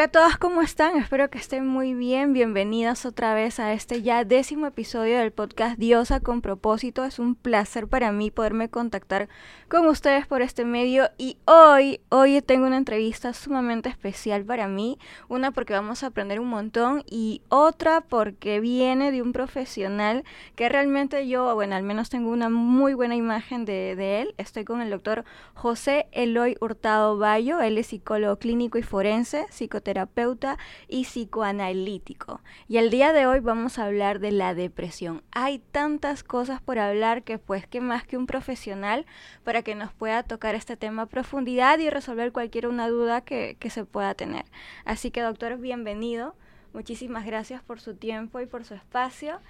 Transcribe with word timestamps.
Hola 0.00 0.06
a 0.06 0.12
todos, 0.12 0.38
¿cómo 0.38 0.62
están? 0.62 0.96
Espero 0.96 1.28
que 1.28 1.36
estén 1.36 1.66
muy 1.66 1.92
bien. 1.92 2.32
Bienvenidas 2.32 3.04
otra 3.04 3.34
vez 3.34 3.60
a 3.60 3.74
este 3.74 4.00
ya 4.00 4.24
décimo 4.24 4.66
episodio 4.66 5.18
del 5.18 5.30
podcast 5.30 5.78
Diosa 5.78 6.20
con 6.20 6.40
propósito. 6.40 7.04
Es 7.04 7.18
un 7.18 7.34
placer 7.34 7.86
para 7.86 8.10
mí 8.10 8.30
poderme 8.30 8.70
contactar 8.70 9.28
con 9.68 9.86
ustedes 9.86 10.26
por 10.26 10.40
este 10.40 10.64
medio 10.64 11.10
y 11.18 11.36
hoy, 11.44 12.00
hoy 12.08 12.40
tengo 12.40 12.66
una 12.66 12.78
entrevista 12.78 13.34
sumamente 13.34 13.90
especial 13.90 14.42
para 14.42 14.68
mí. 14.68 14.98
Una 15.28 15.50
porque 15.50 15.74
vamos 15.74 16.02
a 16.02 16.06
aprender 16.06 16.40
un 16.40 16.48
montón 16.48 17.04
y 17.04 17.42
otra 17.50 18.00
porque 18.00 18.58
viene 18.58 19.12
de 19.12 19.20
un 19.20 19.34
profesional 19.34 20.24
que 20.56 20.70
realmente 20.70 21.28
yo, 21.28 21.54
bueno, 21.54 21.76
al 21.76 21.82
menos 21.82 22.08
tengo 22.08 22.30
una 22.30 22.48
muy 22.48 22.94
buena 22.94 23.16
imagen 23.16 23.66
de, 23.66 23.96
de 23.96 24.22
él. 24.22 24.34
Estoy 24.38 24.64
con 24.64 24.80
el 24.80 24.88
doctor 24.88 25.26
José 25.52 26.06
Eloy 26.12 26.56
Hurtado 26.58 27.18
Bayo. 27.18 27.60
Él 27.60 27.76
es 27.76 27.88
psicólogo 27.88 28.38
clínico 28.38 28.78
y 28.78 28.82
forense, 28.82 29.44
psicólogo 29.50 29.89
terapeuta 29.90 30.56
y 30.86 31.02
psicoanalítico. 31.02 32.40
Y 32.68 32.76
el 32.76 32.90
día 32.90 33.12
de 33.12 33.26
hoy 33.26 33.40
vamos 33.40 33.76
a 33.76 33.86
hablar 33.86 34.20
de 34.20 34.30
la 34.30 34.54
depresión. 34.54 35.24
Hay 35.32 35.58
tantas 35.58 36.22
cosas 36.22 36.62
por 36.62 36.78
hablar 36.78 37.24
que 37.24 37.38
pues 37.38 37.66
que 37.66 37.80
más 37.80 38.06
que 38.06 38.16
un 38.16 38.26
profesional 38.26 39.04
para 39.42 39.62
que 39.62 39.74
nos 39.74 39.92
pueda 39.92 40.22
tocar 40.22 40.54
este 40.54 40.76
tema 40.76 41.02
a 41.02 41.06
profundidad 41.06 41.80
y 41.80 41.90
resolver 41.90 42.30
cualquier 42.30 42.68
una 42.68 42.88
duda 42.88 43.22
que, 43.22 43.56
que 43.58 43.68
se 43.68 43.84
pueda 43.84 44.14
tener. 44.14 44.44
Así 44.84 45.10
que 45.10 45.22
doctor, 45.22 45.58
bienvenido. 45.58 46.36
Muchísimas 46.72 47.26
gracias 47.26 47.60
por 47.60 47.80
su 47.80 47.96
tiempo 47.96 48.38
y 48.38 48.46
por 48.46 48.64
su 48.64 48.74
espacio. 48.74 49.40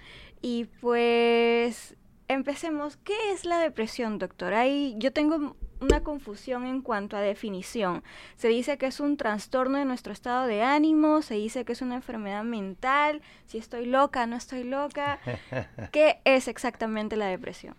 Y 0.41 0.65
pues 0.81 1.95
empecemos. 2.27 2.97
¿Qué 2.97 3.31
es 3.31 3.45
la 3.45 3.59
depresión, 3.59 4.17
doctor? 4.17 4.55
Ahí 4.55 4.95
yo 4.97 5.13
tengo 5.13 5.55
una 5.81 6.01
confusión 6.01 6.65
en 6.65 6.81
cuanto 6.81 7.17
a 7.17 7.21
definición. 7.21 8.03
Se 8.35 8.47
dice 8.47 8.77
que 8.77 8.85
es 8.85 8.99
un 8.99 9.17
trastorno 9.17 9.79
de 9.79 9.85
nuestro 9.85 10.13
estado 10.13 10.47
de 10.47 10.61
ánimo, 10.61 11.21
se 11.21 11.35
dice 11.35 11.65
que 11.65 11.73
es 11.73 11.81
una 11.81 11.95
enfermedad 11.95 12.43
mental, 12.43 13.21
si 13.47 13.57
estoy 13.57 13.87
loca, 13.87 14.25
no 14.27 14.35
estoy 14.35 14.63
loca. 14.63 15.19
¿Qué 15.91 16.19
es 16.23 16.47
exactamente 16.47 17.17
la 17.17 17.25
depresión? 17.25 17.75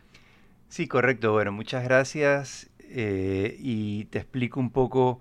Sí, 0.68 0.88
correcto. 0.88 1.32
Bueno, 1.32 1.52
muchas 1.52 1.84
gracias 1.84 2.70
eh, 2.80 3.56
y 3.60 4.06
te 4.06 4.18
explico 4.18 4.58
un 4.58 4.70
poco. 4.70 5.20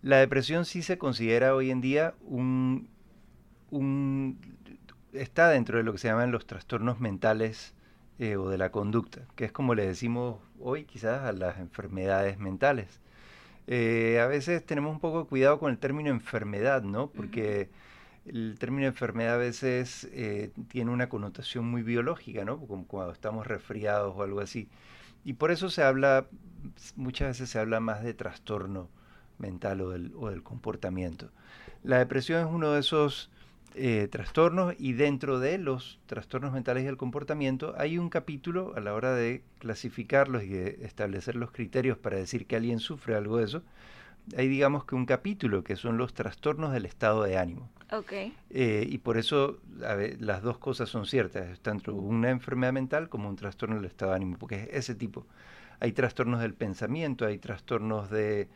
La 0.00 0.18
depresión 0.18 0.64
sí 0.64 0.82
se 0.82 0.98
considera 0.98 1.54
hoy 1.54 1.70
en 1.70 1.80
día 1.80 2.14
un, 2.22 2.88
un 3.70 4.38
está 5.12 5.48
dentro 5.48 5.78
de 5.78 5.84
lo 5.84 5.92
que 5.92 5.98
se 5.98 6.08
llaman 6.08 6.30
los 6.30 6.46
trastornos 6.46 7.00
mentales 7.00 7.74
eh, 8.18 8.36
o 8.36 8.48
de 8.50 8.58
la 8.58 8.70
conducta, 8.70 9.22
que 9.36 9.44
es 9.44 9.52
como 9.52 9.74
le 9.74 9.86
decimos 9.86 10.38
hoy 10.60 10.84
quizás 10.84 11.22
a 11.22 11.32
las 11.32 11.58
enfermedades 11.58 12.38
mentales. 12.38 13.00
Eh, 13.66 14.20
a 14.20 14.26
veces 14.26 14.64
tenemos 14.66 14.92
un 14.92 15.00
poco 15.00 15.22
de 15.22 15.28
cuidado 15.28 15.58
con 15.58 15.70
el 15.70 15.78
término 15.78 16.10
enfermedad, 16.10 16.82
¿no? 16.82 17.08
Porque 17.10 17.70
el 18.26 18.56
término 18.58 18.86
enfermedad 18.86 19.34
a 19.34 19.38
veces 19.38 20.08
eh, 20.12 20.52
tiene 20.68 20.90
una 20.90 21.08
connotación 21.08 21.66
muy 21.70 21.82
biológica, 21.82 22.44
¿no? 22.44 22.58
Como 22.66 22.86
cuando 22.86 23.12
estamos 23.12 23.46
resfriados 23.46 24.14
o 24.16 24.22
algo 24.22 24.40
así. 24.40 24.68
Y 25.24 25.34
por 25.34 25.50
eso 25.50 25.70
se 25.70 25.82
habla, 25.82 26.26
muchas 26.96 27.28
veces 27.28 27.50
se 27.50 27.58
habla 27.58 27.80
más 27.80 28.02
de 28.02 28.14
trastorno 28.14 28.88
mental 29.38 29.80
o 29.80 29.90
del, 29.90 30.12
o 30.16 30.30
del 30.30 30.42
comportamiento. 30.42 31.30
La 31.82 31.98
depresión 31.98 32.46
es 32.46 32.52
uno 32.52 32.72
de 32.72 32.80
esos 32.80 33.30
eh, 33.74 34.08
trastornos 34.10 34.74
y 34.78 34.92
dentro 34.92 35.38
de 35.38 35.58
los 35.58 35.98
trastornos 36.06 36.52
mentales 36.52 36.84
y 36.84 36.86
el 36.86 36.96
comportamiento 36.96 37.74
hay 37.78 37.98
un 37.98 38.08
capítulo 38.10 38.74
a 38.76 38.80
la 38.80 38.94
hora 38.94 39.14
de 39.14 39.42
clasificarlos 39.58 40.42
y 40.44 40.48
de 40.48 40.78
establecer 40.84 41.36
los 41.36 41.52
criterios 41.52 41.96
para 41.98 42.16
decir 42.16 42.46
que 42.46 42.56
alguien 42.56 42.80
sufre 42.80 43.14
algo 43.14 43.38
de 43.38 43.44
eso. 43.44 43.62
Hay 44.36 44.48
digamos 44.48 44.84
que 44.84 44.94
un 44.94 45.06
capítulo 45.06 45.64
que 45.64 45.76
son 45.76 45.98
los 45.98 46.14
trastornos 46.14 46.72
del 46.72 46.86
estado 46.86 47.22
de 47.24 47.38
ánimo. 47.38 47.68
Okay. 47.90 48.34
Eh, 48.50 48.86
y 48.88 48.98
por 48.98 49.18
eso 49.18 49.58
las 50.18 50.42
dos 50.42 50.58
cosas 50.58 50.88
son 50.88 51.06
ciertas, 51.06 51.60
tanto 51.60 51.94
una 51.94 52.30
enfermedad 52.30 52.72
mental 52.72 53.08
como 53.08 53.28
un 53.28 53.36
trastorno 53.36 53.76
del 53.76 53.84
estado 53.86 54.12
de 54.12 54.16
ánimo, 54.16 54.38
porque 54.38 54.62
es 54.64 54.68
ese 54.72 54.94
tipo. 54.94 55.26
Hay 55.80 55.92
trastornos 55.92 56.40
del 56.40 56.54
pensamiento, 56.54 57.26
hay 57.26 57.38
trastornos 57.38 58.08
de 58.08 58.48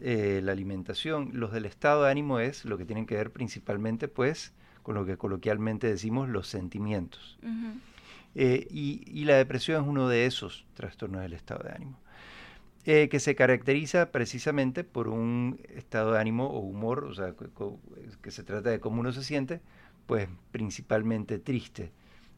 eh, 0.00 0.40
la 0.42 0.50
alimentación. 0.50 1.30
Los 1.32 1.52
del 1.52 1.64
estado 1.64 2.04
de 2.04 2.10
ánimo 2.10 2.40
es 2.40 2.64
lo 2.64 2.76
que 2.76 2.84
tienen 2.84 3.06
que 3.06 3.14
ver 3.14 3.30
principalmente, 3.30 4.08
pues, 4.08 4.52
con 4.82 4.94
lo 4.94 5.04
que 5.04 5.16
coloquialmente 5.16 5.86
decimos 5.86 6.28
los 6.28 6.48
sentimientos. 6.48 7.38
Eh, 8.34 8.66
y, 8.70 9.24
la 9.24 9.36
depresión 9.36 9.82
es 9.82 9.88
uno 9.88 10.08
de 10.08 10.26
esos 10.26 10.64
trastornos 10.74 11.22
del 11.22 11.34
estado 11.34 11.64
de 11.64 11.74
ánimo, 11.74 11.98
eh, 12.84 13.08
que 13.08 13.20
se 13.20 13.34
caracteriza 13.34 14.10
precisamente 14.10 14.84
por 14.84 15.08
un 15.08 15.60
estado 15.74 16.12
de 16.12 16.20
ánimo 16.20 16.46
o 16.46 16.60
humor, 16.60 17.04
o 17.04 17.14
sea, 17.14 17.34
que, 18.22 18.30
se 18.30 18.42
trata 18.42 18.70
de 18.70 18.80
cómo 18.80 19.00
uno 19.00 19.12
se 19.12 19.22
siente, 19.22 19.60
pues 20.06 20.28
principalmente 20.50 21.38
triste, 21.38 21.92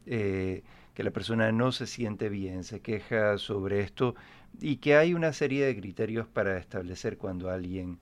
eh, 0.05 0.63
que 0.93 1.03
la 1.03 1.11
persona 1.11 1.51
no 1.51 1.71
se 1.71 1.87
siente 1.87 2.29
bien, 2.29 2.63
se 2.63 2.81
queja 2.81 3.37
sobre 3.37 3.81
esto 3.81 4.15
y 4.61 4.77
que 4.77 4.95
hay 4.95 5.13
una 5.13 5.33
serie 5.33 5.65
de 5.65 5.75
criterios 5.75 6.27
para 6.27 6.57
establecer 6.57 7.17
cuando 7.17 7.49
alguien 7.49 7.99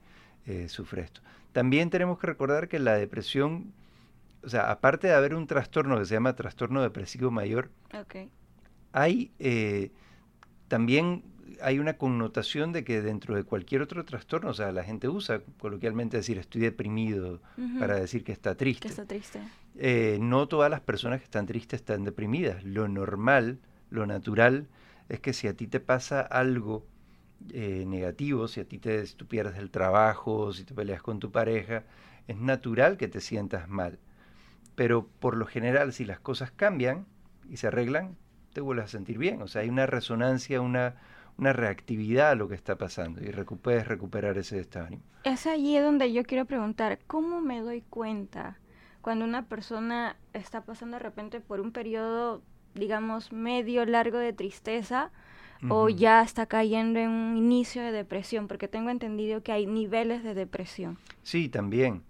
sufre 0.68 1.00
esto. 1.00 1.22
También 1.52 1.88
tenemos 1.88 2.18
que 2.18 2.26
recordar 2.26 2.68
que 2.68 2.78
la 2.78 2.96
depresión 2.96 3.72
o 4.44 4.48
sea, 4.48 4.70
aparte 4.70 5.08
de 5.08 5.14
haber 5.14 5.34
un 5.34 5.46
trastorno 5.46 5.98
que 5.98 6.04
se 6.04 6.14
llama 6.14 6.34
trastorno 6.34 6.82
depresivo 6.82 7.30
mayor, 7.30 7.70
hay 8.92 9.32
eh, 9.38 9.90
también 10.68 11.24
hay 11.60 11.78
una 11.78 11.96
connotación 11.96 12.72
de 12.72 12.84
que 12.84 13.00
dentro 13.00 13.34
de 13.34 13.44
cualquier 13.44 13.82
otro 13.82 14.04
trastorno, 14.04 14.50
o 14.50 14.54
sea, 14.54 14.72
la 14.72 14.82
gente 14.82 15.08
usa 15.08 15.40
coloquialmente 15.58 16.16
decir 16.16 16.38
estoy 16.38 16.62
deprimido 16.62 17.40
para 17.78 17.96
decir 17.96 18.24
que 18.24 18.32
está 18.32 18.56
triste. 18.56 18.82
Que 18.82 18.88
está 18.88 19.06
triste. 19.06 19.40
Eh, 19.76 20.18
no 20.20 20.48
todas 20.48 20.70
las 20.70 20.80
personas 20.80 21.20
que 21.20 21.24
están 21.24 21.46
tristes 21.46 21.80
están 21.80 22.04
deprimidas. 22.04 22.64
Lo 22.64 22.88
normal, 22.88 23.60
lo 23.90 24.06
natural, 24.06 24.68
es 25.08 25.20
que 25.20 25.32
si 25.32 25.46
a 25.46 25.54
ti 25.54 25.66
te 25.66 25.80
pasa 25.80 26.20
algo 26.20 26.86
eh, 27.52 27.84
negativo, 27.86 28.48
si 28.48 28.60
a 28.60 28.64
ti 28.64 28.78
te, 28.78 29.06
si 29.06 29.14
tú 29.14 29.26
pierdes 29.26 29.58
el 29.58 29.70
trabajo, 29.70 30.52
si 30.52 30.64
te 30.64 30.74
peleas 30.74 31.02
con 31.02 31.20
tu 31.20 31.30
pareja, 31.30 31.84
es 32.26 32.36
natural 32.36 32.96
que 32.96 33.08
te 33.08 33.20
sientas 33.20 33.68
mal 33.68 33.98
pero 34.74 35.06
por 35.20 35.36
lo 35.36 35.46
general 35.46 35.92
si 35.92 36.04
las 36.04 36.20
cosas 36.20 36.50
cambian 36.50 37.06
y 37.48 37.56
se 37.58 37.68
arreglan, 37.68 38.16
te 38.52 38.60
vuelves 38.60 38.86
a 38.86 38.88
sentir 38.88 39.18
bien. 39.18 39.42
O 39.42 39.48
sea, 39.48 39.62
hay 39.62 39.68
una 39.68 39.86
resonancia, 39.86 40.60
una, 40.60 40.96
una 41.36 41.52
reactividad 41.52 42.30
a 42.30 42.34
lo 42.34 42.48
que 42.48 42.54
está 42.54 42.76
pasando 42.76 43.20
y 43.22 43.30
puedes 43.56 43.86
recuperar 43.86 44.38
ese 44.38 44.58
estado 44.58 44.86
de 44.86 44.88
ánimo. 44.88 45.02
Es 45.24 45.46
allí 45.46 45.78
donde 45.78 46.12
yo 46.12 46.22
quiero 46.24 46.44
preguntar, 46.46 46.98
¿cómo 47.06 47.40
me 47.40 47.60
doy 47.60 47.82
cuenta 47.82 48.58
cuando 49.02 49.24
una 49.24 49.46
persona 49.46 50.16
está 50.32 50.62
pasando 50.62 50.96
de 50.96 51.02
repente 51.02 51.40
por 51.40 51.60
un 51.60 51.72
periodo, 51.72 52.42
digamos, 52.74 53.32
medio 53.32 53.84
largo 53.84 54.18
de 54.18 54.32
tristeza 54.32 55.10
o 55.68 55.88
ya 55.88 56.20
está 56.20 56.44
cayendo 56.44 56.98
en 56.98 57.08
un 57.08 57.36
inicio 57.36 57.82
de 57.82 57.90
depresión? 57.90 58.48
Porque 58.48 58.68
tengo 58.68 58.90
entendido 58.90 59.42
que 59.42 59.52
hay 59.52 59.66
niveles 59.66 60.22
de 60.22 60.34
depresión. 60.34 60.98
Sí, 61.22 61.48
también. 61.48 62.02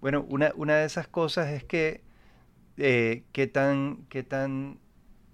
Bueno, 0.00 0.24
una, 0.28 0.52
una 0.56 0.76
de 0.76 0.86
esas 0.86 1.08
cosas 1.08 1.50
es 1.50 1.64
que 1.64 2.02
eh, 2.76 3.24
qué 3.32 3.46
tan, 3.46 4.06
qué 4.08 4.22
tan 4.22 4.78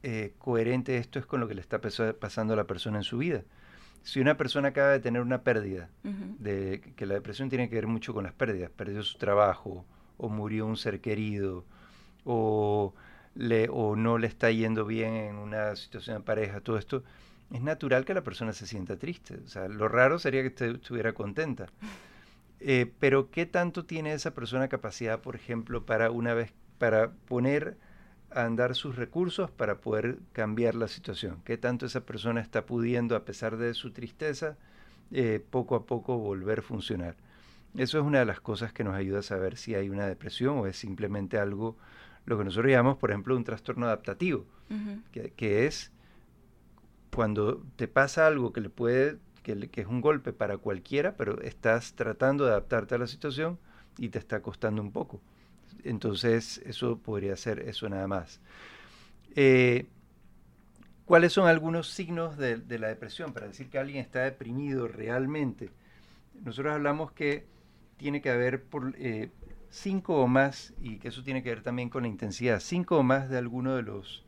eh, 0.03 0.34
coherente 0.38 0.99
esto 0.99 1.19
es 1.19 1.27
con 1.27 1.41
lo 1.41 1.49
que 1.49 1.54
le 1.54 1.60
está 1.60 1.81
pasando 1.81 2.54
a 2.54 2.56
la 2.56 2.65
persona 2.65 2.99
en 2.99 3.04
su 3.04 3.19
vida. 3.19 3.43
Si 4.03 4.21
una 4.21 4.37
persona 4.37 4.69
acaba 4.69 4.91
de 4.91 5.01
tener 5.01 5.21
una 5.21 5.42
pérdida, 5.42 5.91
de, 6.03 6.80
que 6.95 7.07
la 7.07 7.15
depresión 7.15 7.48
tiene 7.48 7.68
que 7.68 7.74
ver 7.74 7.89
mucho 7.89 8.15
con 8.15 8.22
las 8.22 8.33
pérdidas, 8.33 8.71
perdió 8.71 9.03
su 9.03 9.18
trabajo, 9.18 9.84
o 10.16 10.28
murió 10.28 10.65
un 10.66 10.77
ser 10.77 11.01
querido, 11.01 11.65
o, 12.24 12.95
le, 13.34 13.69
o 13.69 13.97
no 13.97 14.19
le 14.19 14.28
está 14.28 14.51
yendo 14.53 14.84
bien 14.86 15.15
en 15.15 15.36
una 15.36 15.74
situación 15.74 16.19
de 16.19 16.22
pareja, 16.22 16.60
todo 16.60 16.78
esto, 16.78 17.03
es 17.53 17.62
natural 17.62 18.04
que 18.04 18.15
la 18.15 18.22
persona 18.22 18.53
se 18.53 18.66
sienta 18.66 18.97
triste. 18.97 19.41
O 19.45 19.48
sea, 19.48 19.66
lo 19.69 19.89
raro 19.89 20.21
sería 20.21 20.42
que 20.42 20.66
estuviera 20.66 21.12
contenta. 21.12 21.66
Eh, 22.61 22.93
pero 22.99 23.31
¿qué 23.31 23.47
tanto 23.47 23.85
tiene 23.85 24.13
esa 24.13 24.35
persona 24.35 24.69
capacidad, 24.69 25.21
por 25.21 25.37
ejemplo, 25.37 25.85
para 25.85 26.11
una 26.11 26.35
vez, 26.35 26.53
para 26.79 27.11
poner 27.11 27.77
a 28.31 28.45
andar 28.45 28.75
sus 28.75 28.97
recursos 28.97 29.51
para 29.51 29.81
poder 29.81 30.19
cambiar 30.33 30.75
la 30.75 30.89
situación? 30.89 31.43
¿Qué 31.45 31.59
tanto 31.59 31.87
esa 31.87 32.05
persona 32.07 32.41
está 32.41 32.67
pudiendo, 32.67 33.15
a 33.17 33.25
pesar 33.25 33.57
de 33.57 33.75
su 33.75 33.93
tristeza, 33.93 34.57
eh, 35.13 35.45
poco 35.51 35.77
a 35.77 35.87
poco 35.87 36.19
volver 36.19 36.61
a 36.61 36.63
funcionar? 36.63 37.17
Eso 37.77 37.99
es 37.99 38.05
una 38.05 38.21
de 38.21 38.25
las 38.25 38.41
cosas 38.41 38.73
que 38.73 38.85
nos 38.85 38.95
ayuda 38.95 39.19
a 39.19 39.23
saber 39.23 39.59
si 39.59 39.75
hay 39.75 39.91
una 39.91 40.07
depresión 40.07 40.59
o 40.59 40.67
es 40.67 40.77
simplemente 40.77 41.39
algo, 41.39 41.77
lo 42.25 42.39
que 42.39 42.45
nosotros 42.45 42.71
llamamos, 42.71 42.97
por 42.97 43.11
ejemplo, 43.11 43.37
un 43.37 43.45
trastorno 43.45 43.87
adaptativo, 43.87 44.47
que, 45.13 45.31
que 45.37 45.67
es 45.67 45.93
cuando 47.15 47.63
te 47.77 47.87
pasa 47.87 48.27
algo 48.27 48.53
que 48.53 48.61
le 48.61 48.71
puede 48.71 49.19
que, 49.54 49.81
es 49.81 49.87
un 49.87 50.01
golpe 50.01 50.33
para 50.33 50.59
cualquiera, 50.59 51.16
pero 51.16 51.41
estás 51.43 51.95
tratando 51.95 52.45
de 52.45 52.51
adaptarte 52.51 52.97
a 52.97 52.98
la 52.98 53.07
situación 53.07 53.59
y 53.98 54.09
te 54.09 54.19
está 54.19 54.41
costando 54.43 54.83
un 54.83 54.91
poco. 54.91 55.21
Entonces, 55.84 56.59
eso 56.66 56.98
podría 56.98 57.37
ser 57.37 57.60
eso 57.60 57.89
nada 57.89 58.09
más. 58.09 58.41
Eh, 59.37 59.87
¿Cuáles 61.04 61.33
son 61.33 61.47
algunos 61.47 61.89
signos 61.89 62.37
de, 62.37 62.60
la 62.78 62.89
depresión? 62.89 63.33
Para 63.33 63.47
decir 63.47 63.69
que 63.69 63.78
alguien 63.78 63.98
está 63.98 64.25
deprimido 64.25 64.89
realmente. 64.89 65.71
Nosotros 66.45 66.75
hablamos 66.75 67.13
que 67.13 67.47
tiene 67.97 68.21
que 68.21 68.31
haber 68.31 68.65
por, 68.65 68.95
eh, 68.98 69.31
cinco 69.71 70.21
o 70.21 70.27
más, 70.27 70.75
y 70.81 70.97
que 70.98 71.09
eso 71.09 71.22
tiene 71.22 71.43
que 71.43 71.51
ver 71.51 71.63
también 71.63 71.89
con 71.89 72.03
la 72.03 72.09
intensidad, 72.09 72.60
cinco 72.60 72.98
o 72.98 73.03
más 73.03 73.28
de 73.28 73.39
alguno 73.39 73.77
de 73.77 73.83
los 73.83 74.25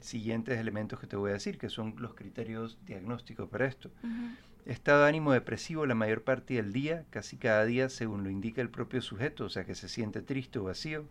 siguientes 0.00 0.58
elementos 0.58 1.00
que 1.00 1.06
te 1.06 1.16
voy 1.16 1.30
a 1.30 1.34
decir, 1.34 1.58
que 1.58 1.68
son 1.68 1.94
los 1.98 2.14
criterios 2.14 2.78
diagnósticos 2.86 3.48
para 3.48 3.66
esto. 3.66 3.90
Estado 4.64 5.02
de 5.02 5.08
ánimo 5.08 5.32
depresivo 5.32 5.86
la 5.86 5.94
mayor 5.94 6.22
parte 6.22 6.54
del 6.54 6.72
día, 6.72 7.04
casi 7.10 7.36
cada 7.36 7.64
día, 7.64 7.88
según 7.88 8.22
lo 8.22 8.30
indica 8.30 8.62
el 8.62 8.70
propio 8.70 9.02
sujeto, 9.02 9.44
o 9.44 9.48
sea, 9.48 9.64
que 9.64 9.74
se 9.74 9.88
siente 9.88 10.22
triste 10.22 10.58
o 10.60 10.64
vacío, 10.64 11.04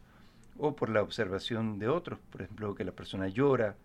o 0.58 0.76
por 0.76 0.90
la 0.90 1.02
observación 1.02 1.78
de 1.78 1.90
otros, 1.90 2.20
por 2.32 2.42
ejemplo, 2.42 2.76
que 2.76 2.86
la 2.86 2.94
persona 2.94 3.28
llora. 3.28 3.76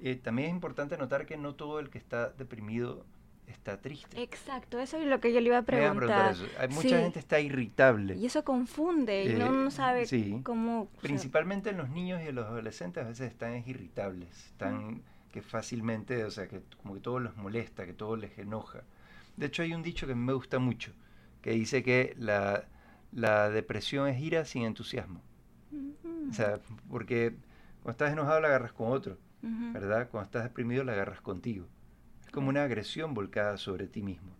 Eh, 0.00 0.16
también 0.16 0.48
es 0.48 0.54
importante 0.54 0.96
notar 0.96 1.26
que 1.26 1.36
no 1.36 1.54
todo 1.54 1.78
el 1.80 1.90
que 1.90 1.98
está 1.98 2.30
deprimido 2.30 3.04
está 3.46 3.80
triste. 3.80 4.20
Exacto, 4.20 4.78
eso 4.78 4.98
es 4.98 5.06
lo 5.06 5.20
que 5.20 5.32
yo 5.32 5.40
le 5.40 5.46
iba 5.46 5.58
a 5.58 5.62
preguntar. 5.62 6.34
Hay 6.58 6.68
mucha 6.68 6.98
gente 6.98 7.18
está 7.18 7.40
irritable. 7.40 8.16
Y 8.16 8.26
eso 8.26 8.44
confunde 8.44 9.24
y 9.24 9.34
uno 9.36 9.52
no 9.52 9.70
sabe 9.70 10.06
cómo... 10.42 10.88
Principalmente 11.00 11.70
en 11.70 11.78
los 11.78 11.88
niños 11.88 12.20
y 12.22 12.28
en 12.28 12.34
los 12.34 12.46
adolescentes 12.46 13.04
a 13.04 13.08
veces 13.08 13.30
están 13.30 13.62
irritables, 13.66 14.28
están 14.46 15.02
que 15.32 15.42
fácilmente, 15.42 16.24
o 16.24 16.30
sea, 16.30 16.48
que 16.48 16.62
como 16.82 16.94
que 16.94 17.00
todo 17.00 17.20
los 17.20 17.36
molesta, 17.36 17.86
que 17.86 17.92
todo 17.92 18.16
les 18.16 18.38
enoja. 18.38 18.82
De 19.36 19.46
hecho 19.46 19.62
hay 19.62 19.74
un 19.74 19.82
dicho 19.82 20.06
que 20.06 20.14
me 20.14 20.32
gusta 20.32 20.58
mucho, 20.58 20.92
que 21.42 21.52
dice 21.52 21.82
que 21.82 22.14
la, 22.18 22.66
la 23.12 23.50
depresión 23.50 24.08
es 24.08 24.20
ira 24.20 24.44
sin 24.44 24.64
entusiasmo. 24.64 25.22
O 26.30 26.32
sea, 26.32 26.60
porque 26.90 27.34
cuando 27.82 27.92
estás 27.92 28.12
enojado 28.12 28.40
la 28.40 28.48
agarras 28.48 28.72
con 28.72 28.92
otro, 28.92 29.18
¿verdad? 29.40 30.08
Cuando 30.10 30.26
estás 30.26 30.44
deprimido 30.44 30.84
la 30.84 30.92
agarras 30.92 31.20
contigo. 31.20 31.66
Es 32.24 32.30
como 32.30 32.48
una 32.48 32.64
agresión 32.64 33.14
volcada 33.14 33.56
sobre 33.56 33.86
ti 33.86 34.02
mismo. 34.02 34.32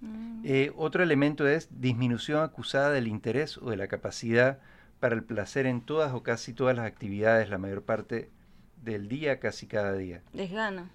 Mm. 0.00 0.42
Eh, 0.44 0.72
otro 0.76 1.02
elemento 1.02 1.46
es 1.46 1.68
disminución 1.80 2.42
acusada 2.42 2.90
del 2.90 3.06
interés 3.06 3.58
o 3.58 3.70
de 3.70 3.76
la 3.76 3.86
capacidad 3.86 4.58
para 5.00 5.14
el 5.14 5.22
placer 5.22 5.66
en 5.66 5.80
todas 5.80 6.12
o 6.14 6.22
casi 6.22 6.52
todas 6.52 6.76
las 6.76 6.86
actividades, 6.86 7.50
la 7.50 7.58
mayor 7.58 7.82
parte 7.82 8.30
del 8.84 9.08
día, 9.08 9.40
casi 9.40 9.66
cada 9.66 9.92
día. 9.94 10.22
Desgano. 10.32 10.88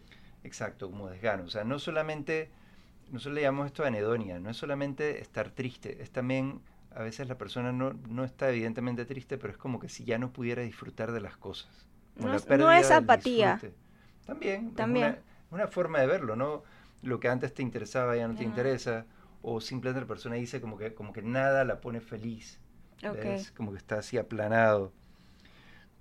Exacto, 0.44 0.90
como 0.90 1.10
desgano. 1.10 1.44
O 1.44 1.50
sea, 1.50 1.64
no 1.64 1.80
solamente, 1.80 2.50
nosotros 3.12 3.36
le 3.36 3.42
llamamos 3.42 3.68
esto 3.68 3.84
anedonia, 3.84 4.40
no 4.40 4.50
es 4.50 4.58
solamente 4.58 5.22
estar 5.22 5.50
triste, 5.50 6.02
es 6.02 6.12
también, 6.12 6.62
a 6.96 7.04
veces 7.04 7.28
la 7.28 7.38
persona 7.38 7.72
no, 7.72 7.94
no 8.08 8.24
está 8.24 8.50
evidentemente 8.50 9.06
triste, 9.06 9.38
pero 9.38 9.52
es 9.52 9.58
como 9.58 9.80
que 9.80 9.90
si 9.90 10.06
ya 10.06 10.18
no 10.18 10.32
pudiera 10.32 10.62
disfrutar 10.62 11.12
de 11.12 11.22
las 11.22 11.38
cosas. 11.38 11.88
No, 12.16 12.72
es 12.72 12.92
apatía. 12.92 13.60
También. 14.26 14.74
También 14.76 15.18
una 15.52 15.68
forma 15.68 16.00
de 16.00 16.08
verlo, 16.08 16.36
¿no? 16.36 16.64
Lo 17.02 17.20
que 17.20 17.30
antes 17.30 17.54
te 17.54 17.62
interesaba 17.62 18.16
ya 18.16 18.28
no 18.28 18.36
te 18.36 18.44
interesa, 18.44 19.06
o 19.42 19.62
simplemente 19.62 20.02
la 20.02 20.08
persona 20.08 20.36
dice 20.36 20.60
como 20.60 20.78
que, 20.78 20.94
como 20.94 21.14
que 21.14 21.22
nada 21.22 21.64
la 21.64 21.82
pone 21.82 22.02
feliz, 22.02 22.60
es 23.02 23.52
como 23.52 23.72
que 23.72 23.78
está 23.78 24.00
así 24.00 24.18
aplanado. 24.18 24.92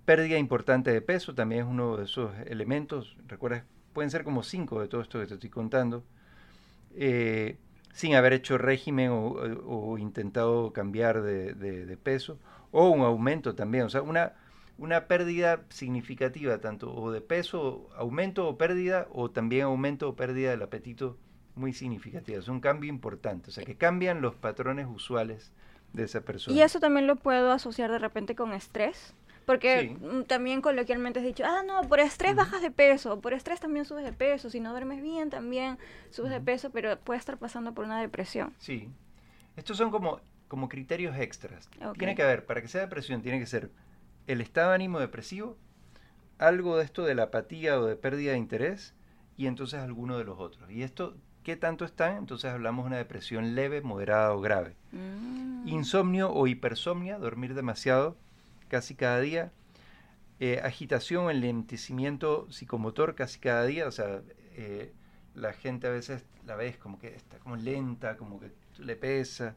Pérdida 0.09 0.39
importante 0.39 0.91
de 0.91 1.03
peso 1.03 1.35
también 1.35 1.67
es 1.67 1.67
uno 1.69 1.99
de 1.99 2.05
esos 2.05 2.33
elementos, 2.47 3.15
recuerda, 3.27 3.67
pueden 3.93 4.11
ser 4.11 4.25
como 4.25 4.43
cinco 4.43 4.81
de 4.81 4.89
todo 4.89 5.03
esto 5.03 5.21
que 5.21 5.27
te 5.27 5.35
estoy 5.35 5.51
contando, 5.51 6.03
eh, 6.97 7.59
sin 7.93 8.15
haber 8.15 8.33
hecho 8.33 8.57
régimen 8.57 9.11
o, 9.13 9.99
intentado 9.99 10.73
cambiar 10.73 11.21
de, 11.21 11.53
de 11.53 11.97
peso, 11.99 12.39
o 12.73 12.89
un 12.89 13.03
aumento 13.03 13.55
también, 13.55 13.85
o 13.85 13.91
sea, 13.91 14.01
una 14.01 14.33
una 14.79 15.09
pérdida 15.09 15.61
significativa, 15.69 16.57
tanto 16.59 16.95
o 16.95 17.11
de 17.11 17.21
peso, 17.21 17.91
aumento 17.95 18.49
o 18.49 18.57
pérdida, 18.57 19.09
o 19.13 19.31
también 19.31 19.65
aumento 19.65 20.09
o 20.09 20.17
pérdida 20.17 20.53
del 20.53 20.63
apetito 20.63 21.19
muy 21.55 21.75
significativa. 21.75 22.39
Es 22.39 22.49
un 22.49 22.61
cambio 22.61 22.89
importante, 22.89 23.51
o 23.51 23.53
sea, 23.53 23.65
que 23.65 23.77
cambian 23.77 24.23
los 24.23 24.37
patrones 24.37 24.87
usuales 24.89 25.53
de 25.93 26.05
esa 26.05 26.23
persona. 26.23 26.57
¿Y 26.57 26.63
eso 26.63 26.81
también 26.81 27.07
lo 27.07 27.17
puedo 27.17 27.53
asociar 27.53 27.91
de 27.91 27.99
repente 27.99 28.35
con 28.35 28.55
estrés? 28.55 29.15
Porque 29.49 29.97
mm, 29.99 30.25
también 30.25 30.61
coloquialmente 30.61 31.21
has 31.21 31.25
dicho, 31.25 31.43
ah, 31.47 31.62
no, 31.67 31.81
por 31.89 32.00
estrés 32.00 32.37
bajas 32.37 32.61
de 32.61 32.71
peso, 32.71 33.19
por 33.23 33.33
estrés 33.33 33.59
también 33.61 33.87
subes 33.87 34.05
de 34.05 34.12
peso, 34.12 34.50
si 34.50 34.61
no 34.61 34.73
duermes 34.73 35.00
bien 35.00 35.31
también 35.31 35.79
subes 36.11 36.31
de 36.31 36.39
peso, 36.43 36.69
pero 36.69 36.99
puede 37.00 37.19
estar 37.19 37.39
pasando 37.39 37.73
por 37.73 37.87
una 37.87 37.99
depresión. 37.99 38.53
Sí, 38.59 38.91
estos 39.56 39.79
son 39.79 39.91
como, 39.91 40.21
como 40.49 40.69
criterios 40.69 41.17
extras. 41.17 41.71
Tiene 41.97 42.15
que 42.15 42.23
haber, 42.23 42.45
para 42.45 42.61
que 42.61 42.69
sea 42.69 42.83
depresión, 42.83 43.23
tiene 43.23 43.39
que 43.39 43.47
ser 43.47 43.71
el 44.27 44.43
estado 44.43 44.69
de 44.69 44.75
ánimo 44.75 45.00
depresivo, 45.00 45.56
algo 46.37 46.77
de 46.77 46.85
esto 46.85 47.06
de 47.06 47.15
la 47.15 47.23
apatía 47.23 47.81
o 47.81 47.87
de 47.87 47.97
pérdida 47.97 48.33
de 48.33 48.39
interés 48.39 48.93
y 49.39 49.47
entonces 49.47 49.81
alguno 49.81 50.19
de 50.19 50.25
los 50.25 50.39
otros. 50.39 50.71
Y 50.71 50.83
esto, 50.83 51.17
¿qué 51.43 51.56
tanto 51.56 51.87
están? 51.87 52.19
Entonces 52.19 52.50
hablamos 52.50 52.85
de 52.85 52.89
una 52.89 52.97
depresión 52.99 53.55
leve, 53.55 53.81
moderada 53.81 54.35
o 54.35 54.43
grave. 54.43 54.77
Mm. 54.93 55.67
Insomnio 55.69 56.31
o 56.35 56.47
hipersomnia, 56.47 57.17
dormir 57.17 57.55
demasiado 57.55 58.19
casi 58.69 58.94
cada 58.94 59.20
día. 59.20 59.53
Eh, 60.41 60.61
agitación, 60.62 61.31
enlentecimiento 61.31 62.50
psicomotor 62.50 63.15
casi 63.15 63.41
cada 63.41 63.65
día, 63.67 63.88
o 63.88 63.93
sea, 63.93 64.23
eh, 64.55 64.93
la 65.35 65.53
gente 65.53 65.88
a 65.88 65.91
veces 65.91 66.25
la 66.47 66.55
ves 66.55 66.76
como 66.76 66.99
que 66.99 67.09
está 67.09 67.38
como 67.38 67.56
lenta, 67.56 68.17
como 68.17 68.38
que 68.41 68.50
le 68.79 68.97
pesa. 68.97 69.56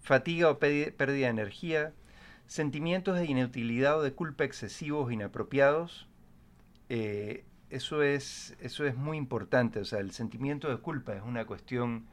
Fatiga 0.00 0.50
o 0.50 0.58
pérdida 0.58 0.92
de 0.96 1.24
energía, 1.26 1.92
Sentimientos 2.46 3.18
de 3.18 3.26
inutilidad 3.26 3.98
o 3.98 4.02
de 4.02 4.12
culpa 4.12 4.44
excesivos, 4.44 5.12
inapropiados, 5.12 6.06
eh, 6.88 7.44
eso, 7.70 8.02
es, 8.02 8.56
eso 8.60 8.86
es 8.86 8.94
muy 8.94 9.16
importante. 9.16 9.80
O 9.80 9.84
sea, 9.84 9.98
el 9.98 10.12
sentimiento 10.12 10.68
de 10.68 10.76
culpa 10.76 11.14
es 11.14 11.22
una 11.22 11.44
cuestión 11.44 12.06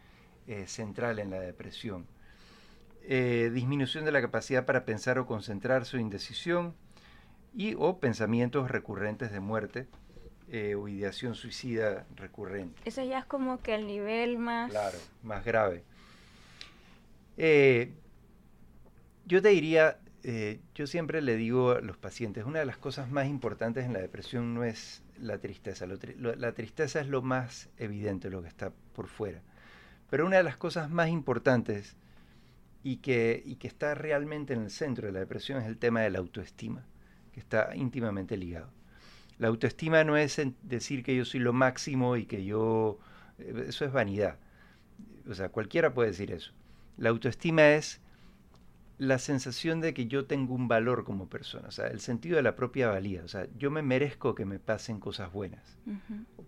eh, 0.47 0.65
central 0.65 1.19
en 1.19 1.29
la 1.29 1.39
depresión. 1.39 2.07
Eh, 3.05 3.51
disminución 3.53 4.05
de 4.05 4.11
la 4.11 4.21
capacidad 4.21 4.65
para 4.65 4.85
pensar 4.85 5.19
o 5.19 5.25
concentrarse 5.25 5.97
o 5.97 5.99
indecisión 5.99 6.73
y 7.53 7.75
o 7.77 7.99
pensamientos 7.99 8.71
recurrentes 8.71 9.31
de 9.31 9.39
muerte 9.39 9.87
o 10.77 10.87
ideación 10.87 11.33
suicida 11.33 12.05
recurrente. 12.15 12.79
Eso 12.85 13.03
ya 13.03 13.17
es 13.17 13.25
como 13.25 13.59
que 13.63 13.73
el 13.73 13.87
nivel 13.87 14.37
más... 14.37 14.69
Claro, 14.69 14.99
más 15.23 15.43
grave. 15.43 15.83
yo 19.25 19.41
te 19.41 19.49
diría, 19.49 19.97
eh, 20.25 20.61
yo 20.73 20.87
siempre 20.87 21.21
le 21.21 21.35
digo 21.35 21.71
a 21.71 21.81
los 21.81 21.97
pacientes, 21.97 22.45
una 22.45 22.59
de 22.59 22.65
las 22.65 22.77
cosas 22.77 23.11
más 23.11 23.27
importantes 23.27 23.85
en 23.85 23.91
la 23.91 23.99
depresión 23.99 24.53
no 24.53 24.63
es 24.63 25.03
la 25.17 25.37
tristeza. 25.37 25.85
la 25.85 26.51
tristeza 26.53 27.01
es 27.01 27.07
lo 27.07 27.21
más 27.21 27.69
evidente, 27.77 28.29
lo 28.29 28.41
que 28.41 28.47
está 28.47 28.71
por 28.93 29.07
fuera. 29.07 29.41
Pero 30.09 30.25
una 30.25 30.37
de 30.37 30.43
las 30.43 30.55
cosas 30.55 30.89
más 30.89 31.09
importantes 31.09 31.97
y 32.83 32.97
que, 32.97 33.41
y 33.45 33.55
que 33.55 33.67
está 33.67 33.95
realmente 33.95 34.53
en 34.53 34.63
el 34.63 34.69
centro 34.69 35.07
de 35.07 35.13
la 35.13 35.19
depresión 35.19 35.61
es 35.61 35.67
el 35.67 35.77
tema 35.77 36.01
de 36.01 36.09
la 36.09 36.19
autoestima, 36.19 36.85
que 37.31 37.39
está 37.39 37.75
íntimamente 37.75 38.37
ligado. 38.37 38.69
La 39.39 39.47
autoestima 39.47 40.03
no 40.03 40.17
es 40.17 40.41
decir 40.61 41.03
que 41.03 41.15
yo 41.15 41.25
soy 41.25 41.39
lo 41.39 41.53
máximo 41.53 42.17
y 42.17 42.25
que 42.25 42.45
yo... 42.45 42.99
Eh, 43.39 43.65
eso 43.67 43.85
es 43.85 43.91
vanidad. 43.91 44.37
O 45.29 45.33
sea, 45.33 45.49
cualquiera 45.49 45.93
puede 45.93 46.09
decir 46.09 46.31
eso. 46.31 46.51
La 46.97 47.09
autoestima 47.09 47.71
es 47.71 48.01
la 48.97 49.19
sensación 49.19 49.81
de 49.81 49.93
que 49.93 50.07
yo 50.07 50.25
tengo 50.25 50.53
un 50.53 50.67
valor 50.67 51.03
como 51.03 51.27
persona, 51.27 51.67
o 51.67 51.71
sea, 51.71 51.87
el 51.87 51.99
sentido 51.99 52.37
de 52.37 52.43
la 52.43 52.55
propia 52.55 52.89
valía, 52.89 53.23
o 53.23 53.27
sea, 53.27 53.47
yo 53.57 53.71
me 53.71 53.81
merezco 53.81 54.35
que 54.35 54.45
me 54.45 54.59
pasen 54.59 54.99
cosas 54.99 55.31
buenas, 55.31 55.77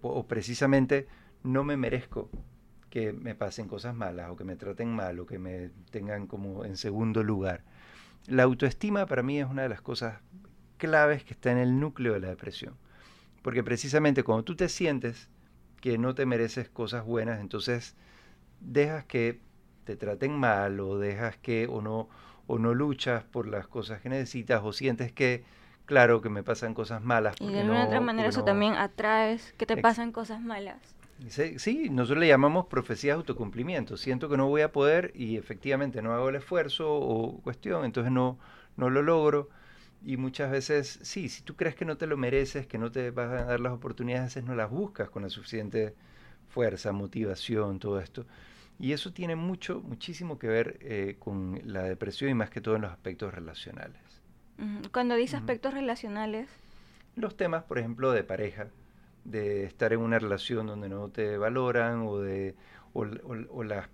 o, 0.01 0.27
precisamente 0.27 1.07
no 1.43 1.63
me 1.63 1.75
merezco 1.75 2.29
que 2.95 3.11
me 3.11 3.35
pasen 3.35 3.67
cosas 3.67 3.93
malas, 3.93 4.29
o 4.29 4.37
que 4.37 4.45
me 4.45 4.55
traten 4.55 4.95
mal, 4.95 5.19
o 5.19 5.25
que 5.25 5.37
me 5.37 5.69
tengan 5.91 6.27
como 6.27 6.63
en 6.63 6.77
segundo 6.77 7.23
lugar. 7.23 7.61
La 8.25 8.43
autoestima 8.43 9.05
para 9.05 9.21
mí 9.21 9.37
es 9.37 9.45
una 9.45 9.63
de 9.63 9.67
las 9.67 9.81
cosas 9.81 10.21
claves 10.77 11.25
que 11.25 11.33
está 11.33 11.51
en 11.51 11.57
el 11.57 11.77
núcleo 11.77 12.13
de 12.13 12.21
la 12.21 12.29
depresión, 12.29 12.77
porque 13.41 13.65
precisamente 13.65 14.23
cuando 14.23 14.45
tú 14.45 14.55
te 14.55 14.69
sientes 14.69 15.27
que 15.81 15.97
no 15.97 16.15
te 16.15 16.25
mereces 16.25 16.69
cosas 16.69 17.03
buenas, 17.03 17.41
entonces 17.41 17.97
dejas 18.61 19.03
que 19.03 19.41
te 19.83 19.97
traten 19.97 20.31
mal 20.31 20.79
o 20.79 20.97
dejas 20.97 21.35
que 21.35 21.67
o 21.67 21.81
no 21.81 22.07
o 22.47 22.59
no 22.59 22.73
luchas 22.73 23.25
por 23.25 23.45
las 23.45 23.67
cosas 23.67 23.99
que 23.99 24.07
necesitas 24.07 24.61
o 24.63 24.71
sientes 24.71 25.11
que, 25.11 25.43
claro, 25.83 26.21
que 26.21 26.29
me 26.29 26.43
pasan 26.43 26.73
cosas 26.73 27.03
malas. 27.03 27.35
Y 27.41 27.51
de 27.51 27.59
alguna 27.59 27.87
otra 27.87 27.99
manera 27.99 28.29
eso 28.29 28.45
también 28.45 28.75
atraes 28.75 29.53
que 29.57 29.65
te 29.65 29.75
pasan 29.75 30.13
cosas 30.13 30.39
malas. 30.39 30.94
Sí, 31.29 31.89
nosotros 31.89 32.19
le 32.19 32.27
llamamos 32.27 32.65
profecía 32.67 33.13
de 33.13 33.19
autocumplimiento. 33.19 33.97
Siento 33.97 34.29
que 34.29 34.37
no 34.37 34.47
voy 34.47 34.61
a 34.61 34.71
poder 34.71 35.11
y 35.15 35.37
efectivamente 35.37 36.01
no 36.01 36.13
hago 36.13 36.29
el 36.29 36.35
esfuerzo 36.35 36.93
o 36.93 37.41
cuestión, 37.41 37.85
entonces 37.85 38.11
no, 38.11 38.37
no 38.75 38.89
lo 38.89 39.01
logro. 39.01 39.49
Y 40.03 40.17
muchas 40.17 40.51
veces, 40.51 40.99
sí, 41.01 41.29
si 41.29 41.41
tú 41.41 41.55
crees 41.55 41.75
que 41.75 41.85
no 41.85 41.97
te 41.97 42.05
lo 42.05 42.17
mereces, 42.17 42.67
que 42.67 42.77
no 42.77 42.91
te 42.91 43.11
vas 43.11 43.29
a 43.29 43.45
dar 43.45 43.59
las 43.59 43.73
oportunidades, 43.73 44.21
a 44.21 44.25
veces 44.25 44.43
no 44.43 44.55
las 44.55 44.69
buscas 44.69 45.09
con 45.09 45.23
la 45.23 45.29
suficiente 45.29 45.95
fuerza, 46.49 46.91
motivación, 46.91 47.79
todo 47.79 47.99
esto. 47.99 48.25
Y 48.77 48.91
eso 48.91 49.13
tiene 49.13 49.35
mucho, 49.35 49.81
muchísimo 49.81 50.37
que 50.37 50.47
ver 50.47 50.77
eh, 50.81 51.15
con 51.17 51.61
la 51.63 51.83
depresión 51.83 52.29
y 52.29 52.33
más 52.33 52.49
que 52.49 52.61
todo 52.61 52.75
en 52.75 52.81
los 52.81 52.91
aspectos 52.91 53.33
relacionales. 53.33 54.01
Cuando 54.91 55.15
dice 55.15 55.37
aspectos 55.37 55.73
relacionales. 55.73 56.49
Los 57.15 57.35
temas, 57.35 57.63
por 57.63 57.79
ejemplo, 57.79 58.11
de 58.11 58.23
pareja, 58.23 58.67
de 59.25 59.65
estar 59.65 59.91
en 59.93 59.99
una 59.99 60.19
relación 60.19 60.67
donde 60.67 60.87
no 60.89 61.09
te 61.09 61.37
valoran 61.37 62.03
o 62.07 62.19
de 62.19 62.55
o, 62.93 63.03
la, 63.63 63.89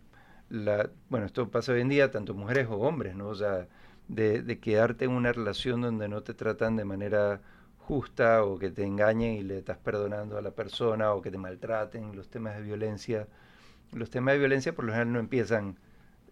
bueno, 1.09 1.25
esto 1.25 1.49
pasa 1.49 1.71
hoy 1.71 1.81
en 1.81 1.89
día, 1.89 2.11
tanto 2.11 2.35
mujeres 2.35 2.67
o 2.69 2.75
hombres, 2.75 3.15
¿no? 3.15 3.29
O 3.29 3.35
sea, 3.35 3.67
de, 4.07 4.43
de 4.43 4.59
quedarte 4.59 5.05
en 5.05 5.11
una 5.11 5.31
relación 5.31 5.81
donde 5.81 6.07
no 6.07 6.21
te 6.21 6.33
tratan 6.35 6.75
de 6.75 6.85
manera 6.85 7.41
justa 7.79 8.43
o 8.43 8.59
que 8.59 8.69
te 8.69 8.83
engañen 8.83 9.33
y 9.35 9.43
le 9.43 9.57
estás 9.59 9.77
perdonando 9.77 10.37
a 10.37 10.41
la 10.41 10.51
persona 10.51 11.13
o 11.13 11.21
que 11.21 11.31
te 11.31 11.37
maltraten, 11.37 12.15
los 12.15 12.29
temas 12.29 12.55
de 12.57 12.61
violencia. 12.63 13.27
Los 13.93 14.09
temas 14.09 14.33
de 14.33 14.39
violencia 14.39 14.73
por 14.73 14.85
lo 14.85 14.91
general 14.91 15.13
no 15.13 15.19
empiezan 15.19 15.77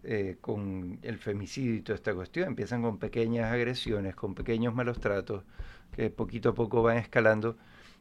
eh, 0.02 0.38
con 0.40 0.98
el 1.02 1.18
femicidio 1.18 1.74
y 1.74 1.82
toda 1.82 1.96
esta 1.96 2.14
cuestión, 2.14 2.48
empiezan 2.48 2.82
con 2.82 2.98
pequeñas 2.98 3.52
agresiones, 3.52 4.14
con 4.14 4.34
pequeños 4.34 4.74
malos 4.74 5.00
tratos 5.00 5.44
que 5.92 6.08
poquito 6.10 6.50
a 6.50 6.54
poco 6.54 6.82
van 6.82 6.96
escalando 6.98 7.56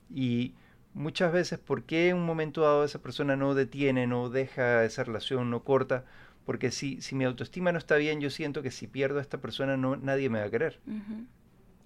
y 0.09 0.53
muchas 0.93 1.31
veces, 1.31 1.59
¿por 1.59 1.83
qué 1.83 2.09
en 2.09 2.17
un 2.17 2.25
momento 2.25 2.61
dado 2.61 2.83
esa 2.83 3.01
persona 3.01 3.35
no 3.35 3.53
detiene, 3.53 4.07
no 4.07 4.29
deja 4.29 4.83
esa 4.83 5.03
relación, 5.03 5.49
no 5.49 5.63
corta? 5.63 6.05
Porque 6.45 6.71
si, 6.71 7.01
si 7.01 7.15
mi 7.15 7.25
autoestima 7.25 7.71
no 7.71 7.77
está 7.77 7.95
bien, 7.95 8.21
yo 8.21 8.29
siento 8.29 8.61
que 8.61 8.71
si 8.71 8.87
pierdo 8.87 9.19
a 9.19 9.21
esta 9.21 9.39
persona, 9.39 9.77
no, 9.77 9.95
nadie 9.95 10.29
me 10.29 10.39
va 10.39 10.45
a 10.45 10.49
querer. 10.49 10.79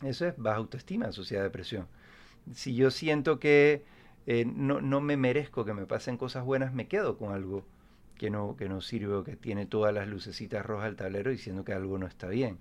Eso 0.02 0.28
es 0.28 0.38
baja 0.38 0.58
autoestima 0.58 1.08
asociada 1.08 1.44
a 1.44 1.46
depresión. 1.46 1.88
Si 2.54 2.76
yo 2.76 2.92
siento 2.92 3.40
que 3.40 3.84
eh, 4.26 4.46
no, 4.46 4.82
no, 4.82 5.02
me 5.02 5.18
merezco 5.18 5.66
que 5.66 5.74
me 5.74 5.86
pasen 5.86 6.18
cosas 6.18 6.46
buenas, 6.46 6.74
me 6.74 6.88
quedo 6.88 7.18
con 7.18 7.34
algo 7.34 7.66
que 8.18 8.30
no, 8.30 8.56
que 8.56 8.70
no 8.70 8.82
sirve 8.82 9.14
o 9.16 9.24
que 9.24 9.36
tiene 9.36 9.66
todas 9.66 9.94
las 9.94 10.08
lucecitas 10.08 10.66
rojas 10.66 10.88
al 10.88 10.96
tablero 10.96 11.32
diciendo 11.32 11.66
que 11.66 11.74
algo 11.74 11.98
no 11.98 12.08
está 12.08 12.28
bien. 12.30 12.58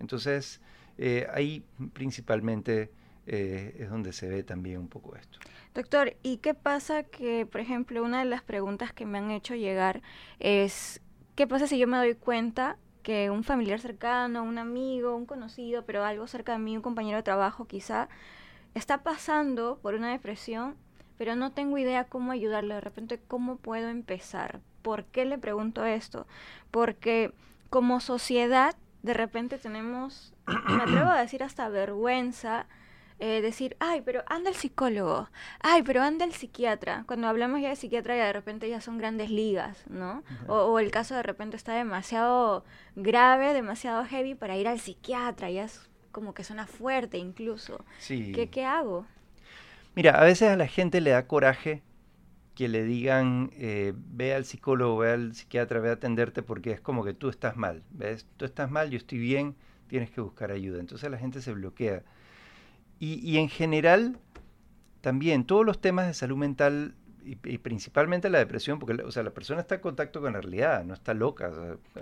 Entonces, 0.00 0.60
eh, 0.96 1.26
ahí 1.32 1.64
principalmente 1.92 2.90
eh, 3.30 3.76
es 3.78 3.90
donde 3.90 4.12
se 4.14 4.26
ve 4.26 4.42
también 4.42 4.78
un 4.78 4.88
poco 4.88 5.14
esto. 5.14 5.38
Doctor, 5.74 6.16
¿y 6.22 6.38
qué 6.38 6.54
pasa 6.54 7.02
que, 7.02 7.44
por 7.44 7.60
ejemplo, 7.60 8.02
una 8.02 8.20
de 8.20 8.24
las 8.24 8.42
preguntas 8.42 8.92
que 8.92 9.04
me 9.04 9.18
han 9.18 9.30
hecho 9.30 9.54
llegar 9.54 10.00
es, 10.40 11.02
¿qué 11.34 11.46
pasa 11.46 11.66
si 11.66 11.78
yo 11.78 11.86
me 11.86 11.98
doy 11.98 12.14
cuenta 12.14 12.78
que 13.02 13.30
un 13.30 13.44
familiar 13.44 13.80
cercano, 13.80 14.42
un 14.42 14.56
amigo, 14.56 15.14
un 15.14 15.26
conocido, 15.26 15.84
pero 15.84 16.04
algo 16.04 16.26
cerca 16.26 16.52
de 16.52 16.58
mí, 16.58 16.76
un 16.76 16.82
compañero 16.82 17.18
de 17.18 17.22
trabajo 17.22 17.66
quizá, 17.66 18.08
está 18.74 19.02
pasando 19.02 19.78
por 19.82 19.94
una 19.94 20.10
depresión, 20.10 20.76
pero 21.18 21.36
no 21.36 21.52
tengo 21.52 21.76
idea 21.76 22.04
cómo 22.04 22.32
ayudarle, 22.32 22.74
de 22.74 22.80
repente 22.80 23.20
cómo 23.28 23.56
puedo 23.56 23.88
empezar? 23.88 24.60
¿Por 24.80 25.04
qué 25.04 25.26
le 25.26 25.36
pregunto 25.36 25.84
esto? 25.84 26.26
Porque 26.70 27.32
como 27.68 28.00
sociedad, 28.00 28.74
de 29.02 29.12
repente 29.12 29.58
tenemos, 29.58 30.32
me 30.46 30.82
atrevo 30.82 31.10
a 31.10 31.20
decir 31.20 31.42
hasta 31.42 31.68
vergüenza, 31.68 32.66
eh, 33.18 33.40
decir, 33.40 33.76
ay, 33.80 34.02
pero 34.04 34.22
anda 34.26 34.50
el 34.50 34.56
psicólogo, 34.56 35.28
ay, 35.60 35.82
pero 35.82 36.02
anda 36.02 36.24
el 36.24 36.32
psiquiatra. 36.32 37.04
Cuando 37.06 37.26
hablamos 37.28 37.60
ya 37.60 37.70
de 37.70 37.76
psiquiatra, 37.76 38.16
ya 38.16 38.26
de 38.26 38.32
repente 38.32 38.68
ya 38.68 38.80
son 38.80 38.98
grandes 38.98 39.30
ligas, 39.30 39.84
¿no? 39.88 40.22
o, 40.46 40.78
el 40.78 40.90
caso 40.90 41.14
de 41.14 41.22
repente 41.22 41.56
está 41.56 41.74
demasiado 41.74 42.64
grave, 42.96 43.54
demasiado 43.54 44.04
heavy 44.04 44.34
para 44.34 44.56
ir 44.56 44.68
al 44.68 44.78
psiquiatra, 44.78 45.50
ya 45.50 45.64
es 45.64 45.88
como 46.12 46.34
que 46.34 46.44
suena 46.44 46.66
fuerte 46.66 47.18
incluso. 47.18 47.84
Sí. 47.98 48.32
¿Qué, 48.32 48.48
¿Qué 48.48 48.64
hago? 48.64 49.06
Mira, 49.94 50.20
a 50.20 50.24
veces 50.24 50.48
a 50.50 50.56
la 50.56 50.68
gente 50.68 51.00
le 51.00 51.10
da 51.10 51.26
coraje 51.26 51.82
que 52.58 52.66
le 52.66 52.82
digan, 52.82 53.50
eh, 53.54 53.92
ve 53.96 54.34
al 54.34 54.44
psicólogo, 54.44 54.98
ve 54.98 55.12
al 55.12 55.34
psiquiatra, 55.34 55.78
ve 55.78 55.90
a 55.90 55.92
atenderte 55.92 56.42
porque 56.42 56.72
es 56.72 56.80
como 56.80 57.04
que 57.04 57.14
tú 57.14 57.28
estás 57.28 57.56
mal, 57.56 57.84
¿ves? 57.90 58.26
Tú 58.36 58.44
estás 58.44 58.68
mal, 58.68 58.90
yo 58.90 58.96
estoy 58.96 59.18
bien, 59.18 59.54
tienes 59.86 60.10
que 60.10 60.20
buscar 60.20 60.50
ayuda. 60.50 60.80
Entonces 60.80 61.08
la 61.08 61.18
gente 61.18 61.40
se 61.40 61.52
bloquea. 61.52 62.02
Y, 63.00 63.38
en 63.38 63.48
general, 63.48 64.18
también 65.00 65.44
todos 65.44 65.64
los 65.64 65.80
temas 65.80 66.06
de 66.06 66.14
salud 66.14 66.36
mental 66.36 66.94
y, 67.24 67.36
principalmente 67.58 68.30
la 68.30 68.38
depresión, 68.38 68.78
porque 68.78 69.02
o 69.02 69.10
sea, 69.10 69.22
la 69.22 69.30
persona 69.30 69.60
está 69.60 69.76
en 69.76 69.80
contacto 69.82 70.20
con 70.20 70.32
la 70.32 70.40
realidad, 70.40 70.84
no 70.84 70.94
está 70.94 71.12
loca. 71.14 71.52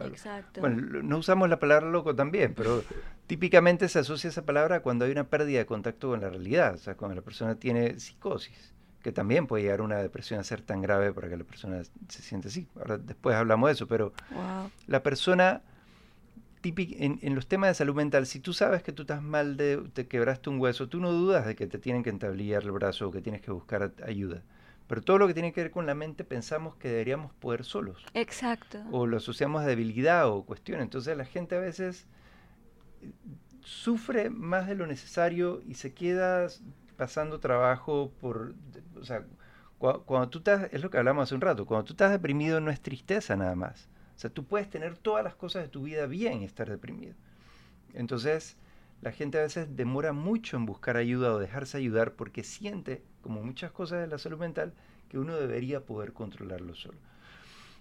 Exacto. 0.04 0.60
Bueno, 0.60 1.02
no 1.02 1.18
usamos 1.18 1.48
la 1.48 1.58
palabra 1.58 1.90
loco 1.90 2.14
también, 2.14 2.54
pero 2.54 2.84
típicamente 3.26 3.88
se 3.88 3.98
asocia 3.98 4.28
esa 4.28 4.44
palabra 4.44 4.80
cuando 4.80 5.04
hay 5.04 5.10
una 5.10 5.24
pérdida 5.24 5.58
de 5.58 5.66
contacto 5.66 6.10
con 6.10 6.20
la 6.20 6.30
realidad, 6.30 6.74
o 6.74 6.78
sea, 6.78 6.94
cuando 6.96 7.16
la 7.16 7.22
persona 7.22 7.56
tiene 7.56 7.98
psicosis, 7.98 8.72
que 9.02 9.12
también 9.12 9.46
puede 9.46 9.64
llegar 9.64 9.80
una 9.80 9.98
depresión 9.98 10.40
a 10.40 10.44
ser 10.44 10.62
tan 10.62 10.80
grave 10.80 11.12
para 11.12 11.28
que 11.28 11.36
la 11.36 11.44
persona 11.44 11.82
se 12.08 12.22
siente 12.22 12.48
así. 12.48 12.68
Ahora 12.76 12.96
después 12.96 13.36
hablamos 13.36 13.68
de 13.68 13.72
eso, 13.74 13.86
pero 13.86 14.12
la 14.86 15.02
persona 15.02 15.62
en, 16.62 17.34
los 17.34 17.46
temas 17.46 17.70
de 17.70 17.74
salud 17.74 17.94
mental, 17.94 18.26
si 18.26 18.40
tú 18.40 18.52
sabes 18.52 18.82
que 18.82 18.92
tú 18.92 19.02
estás 19.02 19.22
mal, 19.22 19.56
de, 19.56 19.78
te 19.92 20.06
quebraste 20.06 20.50
un 20.50 20.60
hueso, 20.60 20.88
tú 20.88 21.00
no 21.00 21.12
dudas 21.12 21.46
de 21.46 21.54
que 21.54 21.66
te 21.66 21.78
tienen 21.78 22.02
que 22.02 22.10
entablillar 22.10 22.62
el 22.62 22.72
brazo 22.72 23.08
o 23.08 23.10
que 23.10 23.20
tienes 23.20 23.40
que 23.40 23.50
buscar 23.50 23.92
ayuda. 24.04 24.42
Pero 24.86 25.02
todo 25.02 25.18
lo 25.18 25.26
que 25.26 25.34
tiene 25.34 25.52
que 25.52 25.62
ver 25.62 25.70
con 25.70 25.86
la 25.86 25.94
mente 25.94 26.24
pensamos 26.24 26.76
que 26.76 26.88
deberíamos 26.88 27.32
poder 27.34 27.64
solos. 27.64 28.04
Exacto. 28.14 28.78
O 28.92 29.06
lo 29.06 29.16
asociamos 29.16 29.62
a 29.62 29.66
debilidad 29.66 30.28
o 30.28 30.44
cuestión. 30.44 30.80
Entonces 30.80 31.16
la 31.16 31.24
gente 31.24 31.56
a 31.56 31.58
veces 31.58 32.06
eh, 33.02 33.10
sufre 33.62 34.30
más 34.30 34.68
de 34.68 34.76
lo 34.76 34.86
necesario 34.86 35.60
y 35.66 35.74
se 35.74 35.92
queda 35.92 36.46
pasando 36.96 37.40
trabajo 37.40 38.12
por... 38.20 38.54
O 39.00 39.04
sea, 39.04 39.24
cuando 39.78 40.28
tú 40.28 40.38
estás, 40.38 40.68
es 40.72 40.80
lo 40.82 40.90
que 40.90 40.98
hablamos 40.98 41.24
hace 41.24 41.34
un 41.34 41.40
rato, 41.40 41.66
cuando 41.66 41.84
tú 41.84 41.92
estás 41.92 42.12
deprimido 42.12 42.60
no 42.60 42.70
es 42.70 42.80
tristeza 42.80 43.36
nada 43.36 43.56
más 43.56 43.88
o 44.16 44.18
sea, 44.18 44.30
tú 44.30 44.44
puedes 44.44 44.70
tener 44.70 44.96
todas 44.96 45.22
las 45.22 45.34
cosas 45.34 45.62
de 45.62 45.68
tu 45.68 45.82
vida 45.82 46.06
bien 46.06 46.40
y 46.40 46.46
estar 46.46 46.70
deprimido. 46.70 47.14
Entonces, 47.92 48.56
la 49.02 49.12
gente 49.12 49.38
a 49.38 49.42
veces 49.42 49.76
demora 49.76 50.12
mucho 50.12 50.56
en 50.56 50.64
buscar 50.64 50.96
ayuda 50.96 51.34
o 51.34 51.38
dejarse 51.38 51.76
ayudar 51.76 52.12
porque 52.12 52.42
siente, 52.42 53.02
como 53.20 53.42
muchas 53.42 53.72
cosas 53.72 54.00
de 54.00 54.06
la 54.06 54.18
salud 54.18 54.38
mental, 54.38 54.72
que 55.10 55.18
uno 55.18 55.36
debería 55.36 55.84
poder 55.84 56.14
controlarlo 56.14 56.74
solo. 56.74 56.98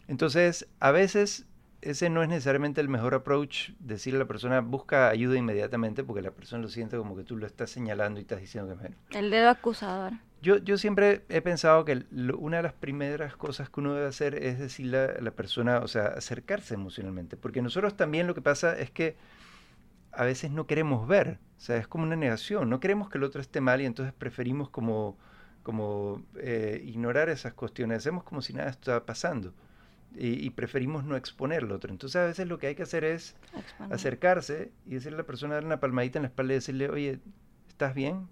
Entonces, 0.07 0.67
a 0.79 0.91
veces 0.91 1.45
ese 1.81 2.09
no 2.09 2.21
es 2.21 2.27
necesariamente 2.27 2.81
el 2.81 2.89
mejor 2.89 3.13
approach, 3.13 3.69
decirle 3.79 4.17
a 4.17 4.23
la 4.23 4.27
persona 4.27 4.59
busca 4.59 5.07
ayuda 5.07 5.37
inmediatamente 5.37 6.03
porque 6.03 6.21
la 6.21 6.31
persona 6.31 6.61
lo 6.61 6.67
siente 6.67 6.97
como 6.97 7.15
que 7.15 7.23
tú 7.23 7.37
lo 7.37 7.45
estás 7.45 7.69
señalando 7.69 8.19
y 8.19 8.23
estás 8.23 8.41
diciendo 8.41 8.67
que 8.67 8.75
es 8.75 8.81
menos. 8.81 8.99
El 9.11 9.29
dedo 9.29 9.49
acusador. 9.49 10.13
Yo, 10.45 10.57
yo 10.57 10.77
siempre 10.77 11.25
he 11.29 11.41
pensado 11.41 11.85
que 11.85 12.05
una 12.37 12.57
de 12.57 12.63
las 12.63 12.73
primeras 12.73 13.35
cosas 13.35 13.67
que 13.67 13.79
uno 13.79 13.95
debe 13.95 14.05
hacer 14.05 14.35
es 14.35 14.59
decirle 14.59 14.99
a 14.99 15.19
la 15.19 15.31
persona, 15.31 15.79
o 15.79 15.87
sea, 15.87 16.05
acercarse 16.05 16.75
emocionalmente, 16.75 17.35
porque 17.35 17.63
nosotros 17.63 17.97
también 17.97 18.27
lo 18.27 18.35
que 18.35 18.43
pasa 18.43 18.77
es 18.77 18.91
que 18.91 19.15
a 20.11 20.23
veces 20.23 20.51
no 20.51 20.67
queremos 20.67 21.07
ver, 21.07 21.39
o 21.57 21.59
sea, 21.59 21.77
es 21.77 21.87
como 21.87 22.03
una 22.03 22.15
negación, 22.15 22.69
no 22.69 22.79
queremos 22.79 23.09
que 23.09 23.17
el 23.17 23.23
otro 23.23 23.41
esté 23.41 23.59
mal 23.59 23.81
y 23.81 23.85
entonces 23.85 24.13
preferimos 24.13 24.69
como, 24.69 25.17
como 25.63 26.23
eh, 26.37 26.79
ignorar 26.85 27.29
esas 27.29 27.55
cuestiones, 27.55 27.97
hacemos 27.97 28.23
como 28.23 28.43
si 28.43 28.53
nada 28.53 28.69
estaba 28.69 29.03
pasando 29.03 29.51
y, 30.15 30.51
preferimos 30.51 31.05
no 31.05 31.15
exponer 31.15 31.63
al 31.63 31.71
otro. 31.71 31.91
Entonces 31.91 32.17
a 32.17 32.25
veces 32.25 32.47
lo 32.47 32.59
que 32.59 32.67
hay 32.67 32.75
que 32.75 32.83
hacer 32.83 33.03
es 33.03 33.35
acercarse 33.89 34.71
y 34.85 34.93
decirle 34.93 35.15
a 35.15 35.21
la 35.21 35.25
persona, 35.25 35.55
darle 35.55 35.69
una 35.69 35.79
palmadita 35.79 36.19
en 36.19 36.23
la 36.23 36.27
espalda 36.27 36.53
y 36.53 36.57
decirle, 36.57 36.89
oye, 36.89 37.19
¿estás 37.67 37.95
bien? 37.95 38.27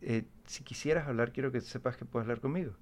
Eh, 0.00 0.24
si 0.46 0.64
quisieras 0.64 1.08
hablar, 1.08 1.32
quiero 1.32 1.52
que 1.52 1.60
sepas 1.60 1.96
que 1.96 2.04
puedes 2.04 2.24
hablar 2.24 2.40
conmigo. 2.40 2.72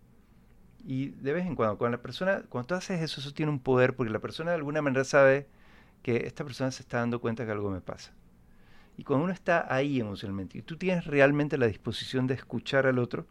Y 0.85 1.09
de 1.09 1.33
vez 1.33 1.47
en 1.47 1.57
cuando, 1.57 1.79
cuando 1.79 1.97
la 1.97 2.03
persona, 2.03 2.45
cuando 2.49 2.69
tú 2.69 2.75
haces 2.75 3.01
eso, 3.01 3.21
eso 3.21 3.33
tiene 3.33 3.51
un 3.51 3.59
poder, 3.59 3.97
porque 3.97 4.13
la 4.13 4.21
persona 4.21 4.53
de 4.53 4.57
alguna 4.57 4.83
manera 4.83 5.05
sabe 5.05 5.49
que 6.03 6.27
esta 6.27 6.45
persona 6.45 6.71
se 6.71 6.83
está 6.83 6.99
dando 6.99 7.21
cuenta 7.21 7.45
que 7.45 7.53
algo 7.53 7.71
me 7.71 7.81
pasa. 7.81 8.13
Y 8.97 9.05
cuando 9.05 9.25
uno 9.25 9.33
está 9.33 9.73
ahí 9.75 10.01
emocionalmente 10.01 10.59
y 10.59 10.63
tú 10.63 10.77
tienes 10.77 11.05
realmente 11.07 11.59
la 11.59 11.67
disposición 11.67 12.27
de 12.27 12.35
escuchar 12.35 12.87
al 12.87 12.99
otro, 12.99 13.27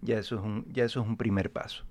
ya 0.00 0.18
eso 0.18 0.36
es 0.36 0.42
un, 0.42 0.66
ya 0.72 0.84
eso 0.84 1.00
es 1.02 1.06
un 1.06 1.16
primer 1.16 1.50
paso. 1.52 1.84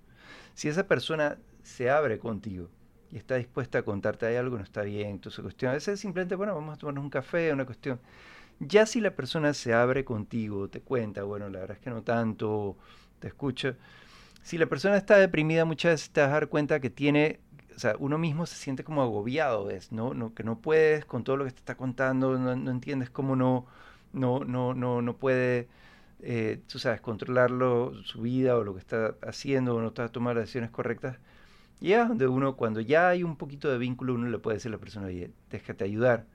Si 0.53 0.67
esa 0.67 0.87
persona 0.87 1.37
se 1.63 1.89
abre 1.89 2.19
contigo 2.19 2.69
y 3.11 3.17
está 3.17 3.35
dispuesta 3.35 3.79
a 3.79 3.83
contarte 3.83 4.25
hay 4.25 4.35
algo 4.35 4.57
no 4.57 4.63
está 4.63 4.81
bien, 4.81 5.19
toda 5.19 5.41
cuestión, 5.41 5.71
a 5.71 5.75
veces 5.75 5.99
simplemente, 5.99 6.35
bueno, 6.35 6.53
vamos 6.53 6.75
a 6.75 6.77
tomarnos 6.77 7.03
un 7.03 7.09
café, 7.09 7.53
una 7.53 7.65
cuestión. 7.65 7.99
Ya 8.59 8.85
si 8.85 9.01
la 9.01 9.15
persona 9.15 9.53
se 9.53 9.73
abre 9.73 10.05
contigo, 10.05 10.69
te 10.69 10.81
cuenta, 10.81 11.23
bueno, 11.23 11.49
la 11.49 11.59
verdad 11.59 11.77
es 11.77 11.83
que 11.83 11.89
no 11.89 12.03
tanto, 12.03 12.77
te 13.19 13.27
escucha. 13.27 13.75
Si 14.43 14.57
la 14.57 14.67
persona 14.67 14.97
está 14.97 15.17
deprimida, 15.17 15.65
muchas 15.65 15.93
veces 15.93 16.11
te 16.11 16.21
vas 16.21 16.29
a 16.29 16.33
dar 16.33 16.49
cuenta 16.49 16.79
que 16.79 16.89
tiene, 16.89 17.39
o 17.75 17.79
sea, 17.79 17.95
uno 17.99 18.17
mismo 18.17 18.45
se 18.45 18.55
siente 18.55 18.83
como 18.83 19.01
agobiado, 19.03 19.65
¿ves? 19.65 19.91
¿no? 19.91 20.13
no 20.13 20.33
que 20.33 20.43
no 20.43 20.59
puedes 20.59 21.05
con 21.05 21.23
todo 21.23 21.37
lo 21.37 21.45
que 21.45 21.51
te 21.51 21.57
está 21.59 21.75
contando, 21.77 22.37
no, 22.39 22.55
no 22.55 22.71
entiendes 22.71 23.09
cómo 23.09 23.35
no, 23.35 23.65
no, 24.13 24.41
no, 24.45 24.73
no, 24.73 25.01
no 25.01 25.17
puede 25.17 25.67
eh, 26.21 26.61
tú 26.67 26.79
sabes, 26.79 27.01
controlarlo, 27.01 27.93
su 28.03 28.21
vida 28.21 28.57
o 28.57 28.63
lo 28.63 28.73
que 28.73 28.79
está 28.79 29.15
haciendo 29.21 29.75
o 29.75 29.81
no 29.81 29.89
está 29.89 30.09
tomando 30.09 30.39
las 30.39 30.47
decisiones 30.47 30.71
correctas. 30.71 31.17
Y 31.81 31.93
es 31.93 32.07
donde 32.07 32.27
uno, 32.27 32.55
cuando 32.57 32.81
ya 32.81 33.09
hay 33.09 33.23
un 33.23 33.37
poquito 33.37 33.69
de 33.71 33.77
vínculo, 33.77 34.15
uno 34.15 34.29
le 34.29 34.39
puede 34.39 34.57
decir 34.57 34.69
a 34.69 34.73
la 34.73 34.79
persona, 34.79 35.07
oye, 35.07 35.31
déjate 35.51 35.83
ayudar. 35.85 36.25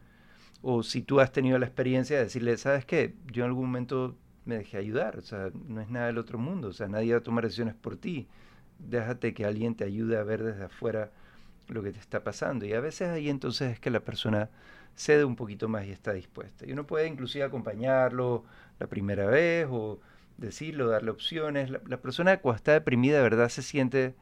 O 0.63 0.83
si 0.83 1.03
tú 1.03 1.21
has 1.21 1.33
tenido 1.33 1.59
la 1.59 1.67
experiencia 1.67 2.17
de 2.17 2.25
decirle, 2.25 2.57
¿sabes 2.57 2.85
qué? 2.85 3.15
Yo 3.33 3.45
en 3.45 3.51
algún 3.51 3.67
momento 3.67 4.17
me 4.45 4.59
dejé 4.59 4.79
ayudar, 4.79 5.19
o 5.19 5.23
sea, 5.23 5.51
no 5.67 5.81
es 5.81 5.89
nada 5.91 6.07
del 6.07 6.19
otro 6.19 6.39
mundo, 6.39 6.69
o 6.69 6.73
sea, 6.73 6.89
nadie 6.89 7.13
va 7.13 7.19
a 7.19 7.23
tomar 7.23 7.45
decisiones 7.45 7.75
por 7.75 7.97
ti. 7.97 8.27
Déjate 8.79 9.35
que 9.35 9.45
alguien 9.45 9.75
te 9.75 9.85
ayude 9.85 10.17
a 10.17 10.23
ver 10.23 10.43
desde 10.43 10.65
afuera 10.65 11.11
lo 11.69 11.83
que 11.83 11.93
te 11.93 11.99
está 11.99 12.25
pasando. 12.25 12.65
Y 12.67 12.73
a 12.73 12.81
veces 12.81 13.09
ahí 13.09 13.29
entonces 13.29 13.73
es 13.73 13.81
que 13.81 13.91
la 13.91 14.01
persona 14.01 14.51
cede 14.95 15.25
un 15.25 15.37
poquito 15.37 15.69
más 15.69 15.87
y 15.87 15.91
está 15.91 16.13
dispuesta. 16.13 16.67
Y 16.67 16.73
uno 16.73 16.87
puede 16.87 17.07
inclusive 17.07 17.45
acompañarlo 17.45 18.45
la 18.79 18.87
primera 18.87 19.27
vez 19.27 19.67
o 19.71 20.01
decirlo, 20.39 20.89
darle 20.89 21.11
opciones. 21.11 21.71
La, 21.71 21.99
persona 21.99 22.39
cuando 22.39 22.57
está 22.57 22.73
deprimida 22.73 23.19
de 23.19 23.23
verdad 23.23 23.49
se 23.49 23.63
siente 23.63 24.15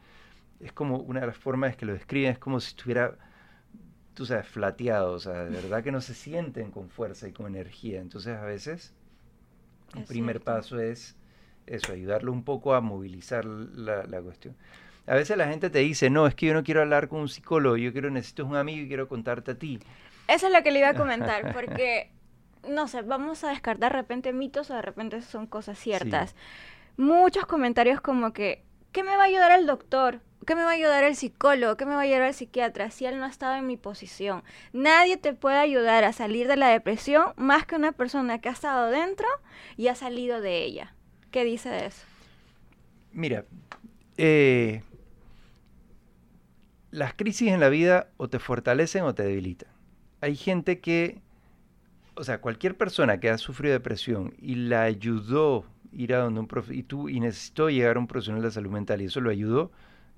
es 0.60 0.72
como 0.72 0.98
una 0.98 1.20
de 1.20 1.26
las 1.26 1.36
formas 1.36 1.76
que 1.76 1.86
lo 1.86 1.92
describen, 1.92 2.32
es 2.32 2.38
como 2.38 2.60
si 2.60 2.70
estuviera, 2.70 3.16
tú 4.16 4.24
sabes, 4.24 4.48
flateado, 4.48 5.12
o 5.12 5.20
sea, 5.20 5.44
de 5.44 5.50
verdad 5.50 5.84
que 5.84 5.92
no 5.92 6.00
se 6.00 6.14
sienten 6.14 6.70
con 6.70 6.88
fuerza 6.88 7.28
y 7.28 7.32
con 7.32 7.46
energía. 7.46 8.00
Entonces 8.00 8.34
a 8.34 8.46
veces 8.46 8.94
el 9.94 10.04
primer 10.04 10.40
paso 10.40 10.80
es 10.80 11.16
eso, 11.66 11.92
ayudarlo 11.92 12.32
un 12.32 12.42
poco 12.42 12.74
a 12.74 12.80
movilizar 12.80 13.44
la, 13.44 14.04
la, 14.04 14.22
cuestión. 14.22 14.56
A 15.06 15.14
veces 15.14 15.36
la 15.36 15.48
gente 15.48 15.68
te 15.68 15.80
dice, 15.80 16.08
no, 16.08 16.26
es 16.26 16.34
que 16.34 16.46
yo 16.46 16.54
no 16.54 16.64
quiero 16.64 16.80
hablar 16.80 17.08
con 17.08 17.20
un 17.20 17.28
psicólogo, 17.28 17.76
yo 17.76 17.92
quiero, 17.92 18.10
necesito 18.10 18.46
un 18.46 18.56
amigo 18.56 18.82
y 18.84 18.88
quiero 18.88 19.06
contarte 19.06 19.50
a 19.50 19.58
ti. 19.58 19.80
Eso 20.28 20.46
es 20.46 20.52
lo 20.52 20.62
que 20.62 20.70
le 20.70 20.78
iba 20.78 20.88
a 20.88 20.94
comentar, 20.94 21.52
porque, 21.54 22.10
no 22.66 22.88
sé, 22.88 23.02
vamos 23.02 23.44
a 23.44 23.50
descartar 23.50 23.92
de 23.92 23.98
repente 23.98 24.32
mitos 24.32 24.70
o 24.70 24.74
de 24.74 24.82
repente 24.82 25.20
son 25.20 25.46
cosas 25.46 25.78
ciertas. 25.78 26.34
Muchos 26.96 27.44
comentarios 27.44 28.00
como 28.00 28.32
que, 28.32 28.64
¿qué 28.92 29.04
me 29.04 29.14
va 29.14 29.24
a 29.24 29.26
ayudar 29.26 29.52
el 29.52 29.66
doctor? 29.66 30.22
¿Qué 30.46 30.54
me 30.54 30.62
va 30.62 30.70
a 30.70 30.74
ayudar 30.74 31.02
el 31.02 31.16
psicólogo? 31.16 31.76
¿Qué 31.76 31.84
me 31.84 31.94
va 31.94 32.00
a 32.00 32.02
ayudar 32.04 32.22
el 32.22 32.34
psiquiatra 32.34 32.90
si 32.92 33.04
él 33.04 33.18
no 33.18 33.24
ha 33.24 33.28
estado 33.28 33.56
en 33.56 33.66
mi 33.66 33.76
posición? 33.76 34.44
Nadie 34.72 35.16
te 35.16 35.34
puede 35.34 35.56
ayudar 35.56 36.04
a 36.04 36.12
salir 36.12 36.46
de 36.46 36.56
la 36.56 36.68
depresión 36.68 37.32
más 37.36 37.66
que 37.66 37.74
una 37.74 37.90
persona 37.90 38.40
que 38.40 38.48
ha 38.48 38.52
estado 38.52 38.90
dentro 38.90 39.26
y 39.76 39.88
ha 39.88 39.96
salido 39.96 40.40
de 40.40 40.62
ella. 40.62 40.94
¿Qué 41.32 41.44
dice 41.44 41.68
de 41.68 41.86
eso? 41.86 42.06
Mira, 43.12 43.44
eh, 44.16 44.82
las 46.92 47.14
crisis 47.14 47.48
en 47.48 47.58
la 47.58 47.68
vida 47.68 48.08
o 48.16 48.28
te 48.28 48.38
fortalecen 48.38 49.02
o 49.02 49.14
te 49.14 49.24
debilitan. 49.24 49.68
Hay 50.20 50.36
gente 50.36 50.78
que, 50.78 51.20
o 52.14 52.22
sea, 52.22 52.40
cualquier 52.40 52.76
persona 52.76 53.18
que 53.18 53.30
ha 53.30 53.38
sufrido 53.38 53.72
depresión 53.72 54.34
y 54.38 54.54
la 54.54 54.82
ayudó 54.82 55.64
ir 55.92 56.14
a 56.14 56.18
donde 56.18 56.40
un 56.40 56.48
y 56.70 56.82
tú 56.82 57.08
y 57.08 57.20
necesitó 57.20 57.68
llegar 57.68 57.96
a 57.96 58.00
un 58.00 58.06
profesional 58.06 58.42
de 58.42 58.50
salud 58.50 58.70
mental 58.70 59.02
y 59.02 59.06
eso 59.06 59.20
lo 59.20 59.30
ayudó, 59.30 59.72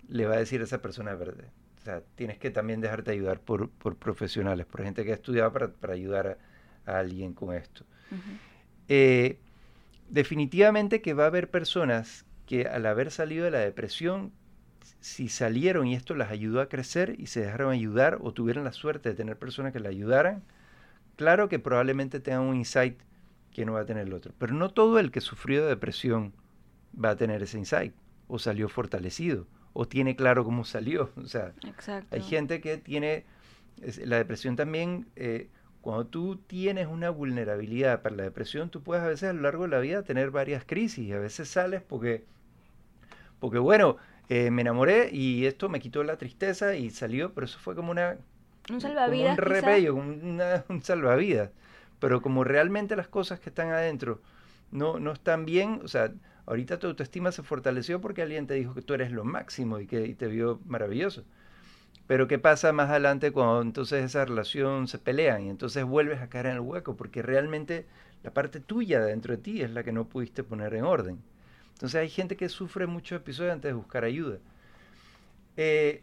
le 0.09 0.27
va 0.27 0.35
a 0.35 0.39
decir 0.39 0.61
a 0.61 0.65
esa 0.65 0.83
persona 0.83 1.15
verdad. 1.15 1.49
O 1.79 1.81
sea, 1.81 2.03
tienes 2.17 2.39
que 2.39 2.51
también 2.51 2.81
dejarte 2.81 3.13
ayudar 3.13 3.41
por, 3.41 3.71
profesionales, 3.71 4.67
por 4.67 4.83
gente 4.83 5.05
que 5.05 5.13
ha 5.13 5.15
estudiado 5.15 5.53
para, 5.53 5.93
ayudar 5.93 6.39
a, 6.87 6.99
alguien 6.99 7.35
con 7.35 7.55
esto. 7.55 7.85
Eh, 8.89 9.39
definitivamente 10.09 11.03
que 11.03 11.15
va 11.15 11.25
a 11.25 11.27
haber 11.29 11.51
personas 11.51 12.25
que 12.47 12.67
al 12.67 12.87
haber 12.87 13.11
salido 13.11 13.45
de 13.45 13.51
la 13.51 13.59
depresión, 13.59 14.33
si 15.01 15.29
salieron 15.29 15.87
y 15.87 15.95
esto 15.95 16.15
las 16.15 16.31
ayudó 16.31 16.61
a 16.61 16.69
crecer 16.69 17.15
y 17.19 17.27
se 17.27 17.41
dejaron 17.41 17.73
ayudar 17.73 18.19
o 18.23 18.33
tuvieron 18.33 18.65
la 18.65 18.73
suerte 18.73 19.11
de 19.11 19.15
tener 19.15 19.39
personas 19.39 19.73
que 19.73 19.81
la 19.81 19.91
ayudaran, 19.91 20.43
claro 21.17 21.49
que 21.49 21.59
probablemente 21.59 22.21
tengan 22.21 22.43
un 22.43 22.57
insight 22.57 22.99
que 23.53 23.67
no 23.67 23.75
va 23.75 23.81
a 23.81 23.87
tener 23.87 24.07
el 24.07 24.15
otro. 24.15 24.33
Pero 24.39 24.55
no 24.55 24.71
todo 24.71 24.99
el 24.99 25.11
que 25.11 25.21
sufrió 25.21 25.63
de 25.63 25.69
depresión 25.69 26.33
va 26.93 27.11
a 27.11 27.17
tener 27.17 27.43
ese 27.43 27.59
insight 27.59 27.95
o 28.27 28.39
salió 28.39 28.69
fortalecido 28.69 29.47
o 29.73 29.87
tiene 29.87 30.17
claro 30.17 30.45
cómo 30.45 30.65
salió. 30.65 31.11
O 31.17 31.27
sea, 31.27 31.53
hay 32.11 32.23
gente 32.23 32.61
que 32.61 32.79
tiene 32.79 33.25
la 34.05 34.17
depresión 34.17 34.57
también. 34.57 35.07
Eh, 35.17 35.49
cuando 35.81 36.07
tú 36.07 36.37
tienes 36.37 36.87
una 36.89 37.11
vulnerabilidad 37.11 38.03
para 38.03 38.17
la 38.17 38.23
depresión, 38.25 38.71
tú 38.71 38.83
puedes 38.83 39.05
a 39.05 39.09
veces 39.09 39.31
a 39.31 39.33
lo 39.33 39.43
largo 39.43 39.65
de 39.65 39.71
la 39.71 39.79
vida 39.79 40.03
tener 40.03 40.31
varias 40.31 40.65
crisis. 40.65 41.07
Y 41.07 41.13
a 41.13 41.19
veces 41.19 41.49
sales 41.49 41.83
porque, 41.83 42.25
porque 43.39 43.59
bueno, 43.59 43.97
eh, 44.29 44.51
me 44.51 44.63
enamoré 44.63 45.11
y 45.13 45.47
esto 45.47 45.69
me 45.69 45.81
quitó 45.81 46.03
la 46.05 46.19
tristeza 46.19 46.75
y 46.75 46.91
salió, 46.91 47.33
pero 47.33 47.47
eso 47.47 47.59
fue 47.59 47.75
como 47.75 47.91
una... 47.91 48.19
Un 48.71 48.81
salvavidas. 48.81 49.39
un 49.39 49.45
repello, 49.45 49.95
un 50.69 50.83
salvavidas. 50.83 51.51
Pero 52.01 52.21
como 52.21 52.45
realmente 52.45 52.97
las 52.97 53.09
cosas 53.09 53.41
que 53.41 53.49
están 53.49 53.71
adentro 53.71 54.21
no, 54.71 54.99
no 54.99 55.13
están 55.13 55.45
bien, 55.45 55.81
o 55.83 55.89
sea, 55.89 56.13
Ahorita 56.49 56.79
tu 56.79 56.87
autoestima 56.87 57.31
se 57.31 57.43
fortaleció 57.43 58.01
porque 58.01 58.23
alguien 58.23 58.47
te 58.47 58.55
dijo 58.55 58.73
que 58.75 58.81
tú 58.81 58.95
eres 58.95 59.13
lo 59.13 59.23
máximo 59.23 59.81
y 59.81 59.87
que 59.87 60.15
te 60.15 60.29
vio 60.29 60.61
maravilloso. 60.65 61.25
Pero 62.07 62.27
¿qué 62.27 62.39
pasa 62.39 62.73
más 62.73 62.89
adelante 62.89 63.33
cuando 63.33 63.61
entonces 63.61 64.03
esa 64.03 64.25
relación 64.25 64.89
se 64.89 64.99
pelean 64.99 65.43
y 65.43 65.51
entonces 65.51 65.85
vuelves 65.85 66.23
a 66.23 66.31
caer 66.31 66.47
en 66.47 66.53
el 66.55 66.61
hueco? 66.61 66.97
Porque 66.97 67.21
realmente 67.21 67.85
la 68.23 68.33
parte 68.33 68.61
tuya 68.61 69.01
dentro 69.01 69.37
de 69.37 69.43
ti 69.43 69.61
es 69.61 69.71
la 69.71 69.85
que 69.85 69.93
no 69.93 70.09
pudiste 70.09 70.43
poner 70.43 70.73
en 70.73 70.85
orden. 70.85 71.19
Entonces 71.75 72.01
hay 72.01 72.09
gente 72.09 72.35
que 72.35 72.49
sufre 72.49 72.87
muchos 72.87 73.21
episodios 73.21 73.53
antes 73.53 73.69
de 73.69 73.75
buscar 73.75 74.05
ayuda. 74.05 74.39
Eh, 75.59 76.03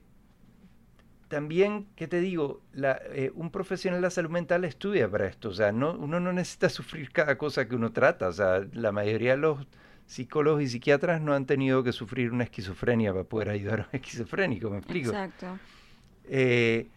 también, 1.27 1.87
¿qué 1.95 2.07
te 2.07 2.19
digo? 2.19 2.61
Eh, 2.75 3.31
un 3.33 3.49
profesional 3.49 3.99
de 3.99 4.03
la 4.03 4.11
salud 4.11 4.29
mental 4.29 4.63
estudia 4.63 5.09
para 5.09 5.25
esto. 5.25 5.49
O 5.49 5.53
sea, 5.53 5.71
no, 5.71 5.93
uno 5.93 6.19
no 6.19 6.31
necesita 6.33 6.69
sufrir 6.69 7.11
cada 7.11 7.35
cosa 7.39 7.67
que 7.67 7.75
uno 7.75 7.91
trata. 7.93 8.27
O 8.27 8.31
sea, 8.31 8.63
la 8.73 8.91
mayoría 8.91 9.31
de 9.31 9.37
los 9.37 9.65
psicólogos 10.05 10.61
y 10.63 10.67
psiquiatras 10.67 11.21
no 11.21 11.33
han 11.33 11.45
tenido 11.45 11.83
que 11.83 11.91
sufrir 11.91 12.31
una 12.31 12.43
esquizofrenia 12.43 13.11
para 13.11 13.23
poder 13.23 13.49
ayudar 13.49 13.81
a 13.81 13.83
un 13.83 13.89
esquizofrénico, 13.93 14.69
¿me 14.69 14.77
explico? 14.77 15.09
Exacto. 15.09 15.59
Eh, 16.25 16.87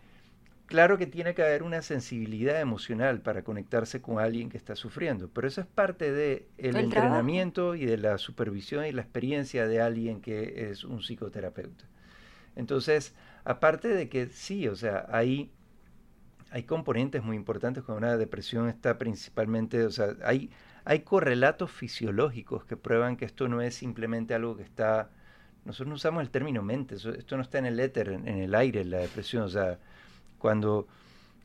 claro 0.66 0.98
que 0.98 1.06
tiene 1.06 1.34
que 1.34 1.42
haber 1.42 1.62
una 1.62 1.82
sensibilidad 1.82 2.60
emocional 2.60 3.20
para 3.20 3.42
conectarse 3.42 4.00
con 4.00 4.18
alguien 4.18 4.50
que 4.50 4.56
está 4.56 4.76
sufriendo, 4.76 5.28
pero 5.32 5.48
eso 5.48 5.60
es 5.60 5.66
parte 5.66 6.12
del 6.12 6.46
el 6.58 6.76
entrenamiento 6.76 7.74
y 7.74 7.86
de 7.86 7.96
la 7.96 8.18
supervisión 8.18 8.86
y 8.86 8.92
la 8.92 9.02
experiencia 9.02 9.66
de 9.66 9.80
alguien 9.80 10.20
que 10.20 10.70
es 10.70 10.84
un 10.84 11.02
psicoterapeuta. 11.02 11.84
Entonces, 12.54 13.14
aparte 13.44 13.88
de 13.88 14.08
que 14.08 14.26
sí, 14.26 14.68
o 14.68 14.76
sea, 14.76 15.06
hay, 15.10 15.50
hay 16.50 16.64
componentes 16.64 17.22
muy 17.22 17.36
importantes 17.36 17.84
cuando 17.84 18.06
una 18.06 18.16
depresión 18.16 18.68
está 18.68 18.98
principalmente, 18.98 19.84
o 19.84 19.90
sea, 19.90 20.16
hay, 20.24 20.50
hay 20.84 21.00
correlatos 21.00 21.70
fisiológicos 21.70 22.64
que 22.64 22.76
prueban 22.76 23.16
que 23.16 23.24
esto 23.24 23.48
no 23.48 23.60
es 23.60 23.74
simplemente 23.74 24.34
algo 24.34 24.56
que 24.56 24.62
está... 24.62 25.10
Nosotros 25.64 25.88
no 25.88 25.94
usamos 25.96 26.22
el 26.22 26.30
término 26.30 26.62
mente, 26.62 26.94
esto 26.94 27.36
no 27.36 27.42
está 27.42 27.58
en 27.58 27.66
el 27.66 27.78
éter, 27.78 28.08
en, 28.08 28.26
el 28.26 28.54
aire, 28.54 28.80
en 28.80 28.90
la 28.90 28.98
depresión. 28.98 29.42
O 29.42 29.48
sea, 29.48 29.78
cuando, 30.38 30.86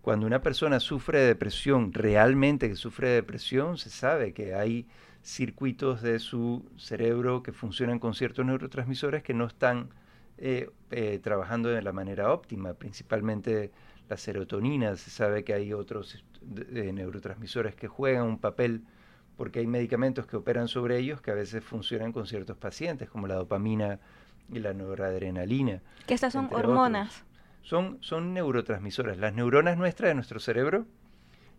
cuando 0.02 0.26
una 0.26 0.41
persona 0.41 0.80
sufre 0.80 1.19
de 1.19 1.28
depresión, 1.28 1.91
realmente 1.91 2.69
que 2.69 2.76
sufre 2.76 3.10
de 3.10 3.15
depresión, 3.15 3.78
se 3.78 3.89
sabe 3.89 4.34
que 4.34 4.56
hay 4.56 4.88
circuitos 5.24 6.02
de 6.02 6.19
su 6.19 6.65
cerebro 6.78 7.43
que 7.43 7.52
funcionan 7.52 8.00
con 8.00 8.13
ciertos 8.13 8.46
neurotransmisores 8.46 9.24
que 9.24 9.34
no 9.34 9.46
están 9.46 9.89
eh, 10.38 10.69
eh, 10.91 11.19
trabajando 11.22 11.69
de 11.69 11.82
la 11.82 11.91
manera 11.91 12.32
óptima, 12.32 12.74
principalmente 12.74 13.72
la 14.10 14.17
serotonina. 14.17 14.96
Se 14.96 15.10
sabe 15.10 15.43
que 15.43 15.54
hay 15.54 15.74
otros 15.74 16.24
neurotransmisores 16.41 17.76
que 17.76 17.88
juegan 17.88 18.26
un 18.26 18.39
papel 18.39 18.84
porque 19.38 19.60
hay 19.60 19.67
medicamentos 19.67 20.26
que 20.26 20.38
operan 20.38 20.67
sobre 20.67 20.98
ellos 20.98 21.22
que 21.22 21.32
a 21.32 21.36
veces 21.36 21.63
funcionan 21.63 22.12
con 22.12 22.28
ciertos 22.28 22.58
pacientes, 22.58 23.10
como 23.10 23.28
la 23.28 23.36
dopamina 23.36 24.00
y 24.52 24.60
la 24.60 24.74
noradrenalina. 24.74 25.82
Que 26.06 26.13
estas 26.13 26.34
son 26.34 26.50
hormonas. 26.52 27.24
Son, 27.62 27.98
son 28.02 28.34
neurotransmisores. 28.34 29.17
Las 29.17 29.34
neuronas 29.34 29.78
nuestras 29.78 30.10
de 30.10 30.15
nuestro 30.15 30.39
cerebro 30.39 30.86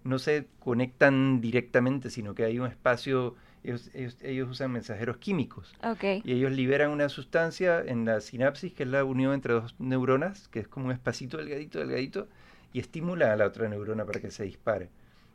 no 0.05 0.19
se 0.19 0.47
conectan 0.61 1.41
directamente, 1.41 2.11
sino 2.11 2.35
que 2.35 2.45
hay 2.45 2.59
un 2.59 2.67
espacio, 2.67 3.35
ellos, 3.65 3.91
ellos, 3.95 4.51
usan 4.51 4.71
mensajeros 4.71 5.17
químicos. 5.17 5.75
Okay. 5.83 6.21
Y 6.25 6.35
ellos 6.35 6.53
liberan 6.53 6.91
una 6.91 7.09
sustancia 7.09 7.81
en 7.81 8.05
la 8.05 8.21
sinapsis, 8.21 8.75
que 8.75 8.83
es 8.83 8.89
la 8.89 9.03
unión 9.03 9.33
entre 9.33 9.55
dos 9.55 9.75
neuronas, 9.79 10.49
que 10.49 10.61
es 10.61 10.69
como 10.69 10.87
un 10.87 10.93
espacito 10.93 11.39
delgadito, 11.39 11.79
delgadito, 11.79 12.29
y 12.73 12.81
estimula 12.81 13.33
a 13.33 13.37
la 13.37 13.47
otra 13.47 13.69
neurona 13.69 14.05
para 14.05 14.21
que 14.21 14.31
se 14.31 14.45
dispare. 14.45 14.91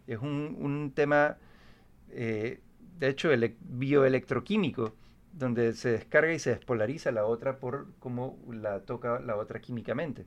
Es 0.05 0.19
un, 0.19 0.55
un 0.59 0.91
tema 0.93 1.37
eh, 2.11 2.59
de 2.99 3.07
hecho, 3.07 3.31
el 3.31 3.55
bioelectroquímico, 3.61 4.93
donde 5.33 5.73
se 5.73 5.91
descarga 5.91 6.33
y 6.33 6.39
se 6.39 6.51
despolariza 6.51 7.11
la 7.11 7.25
otra 7.25 7.57
por 7.57 7.87
cómo 7.99 8.37
la 8.51 8.81
toca 8.81 9.19
la 9.19 9.37
otra 9.37 9.61
químicamente. 9.61 10.25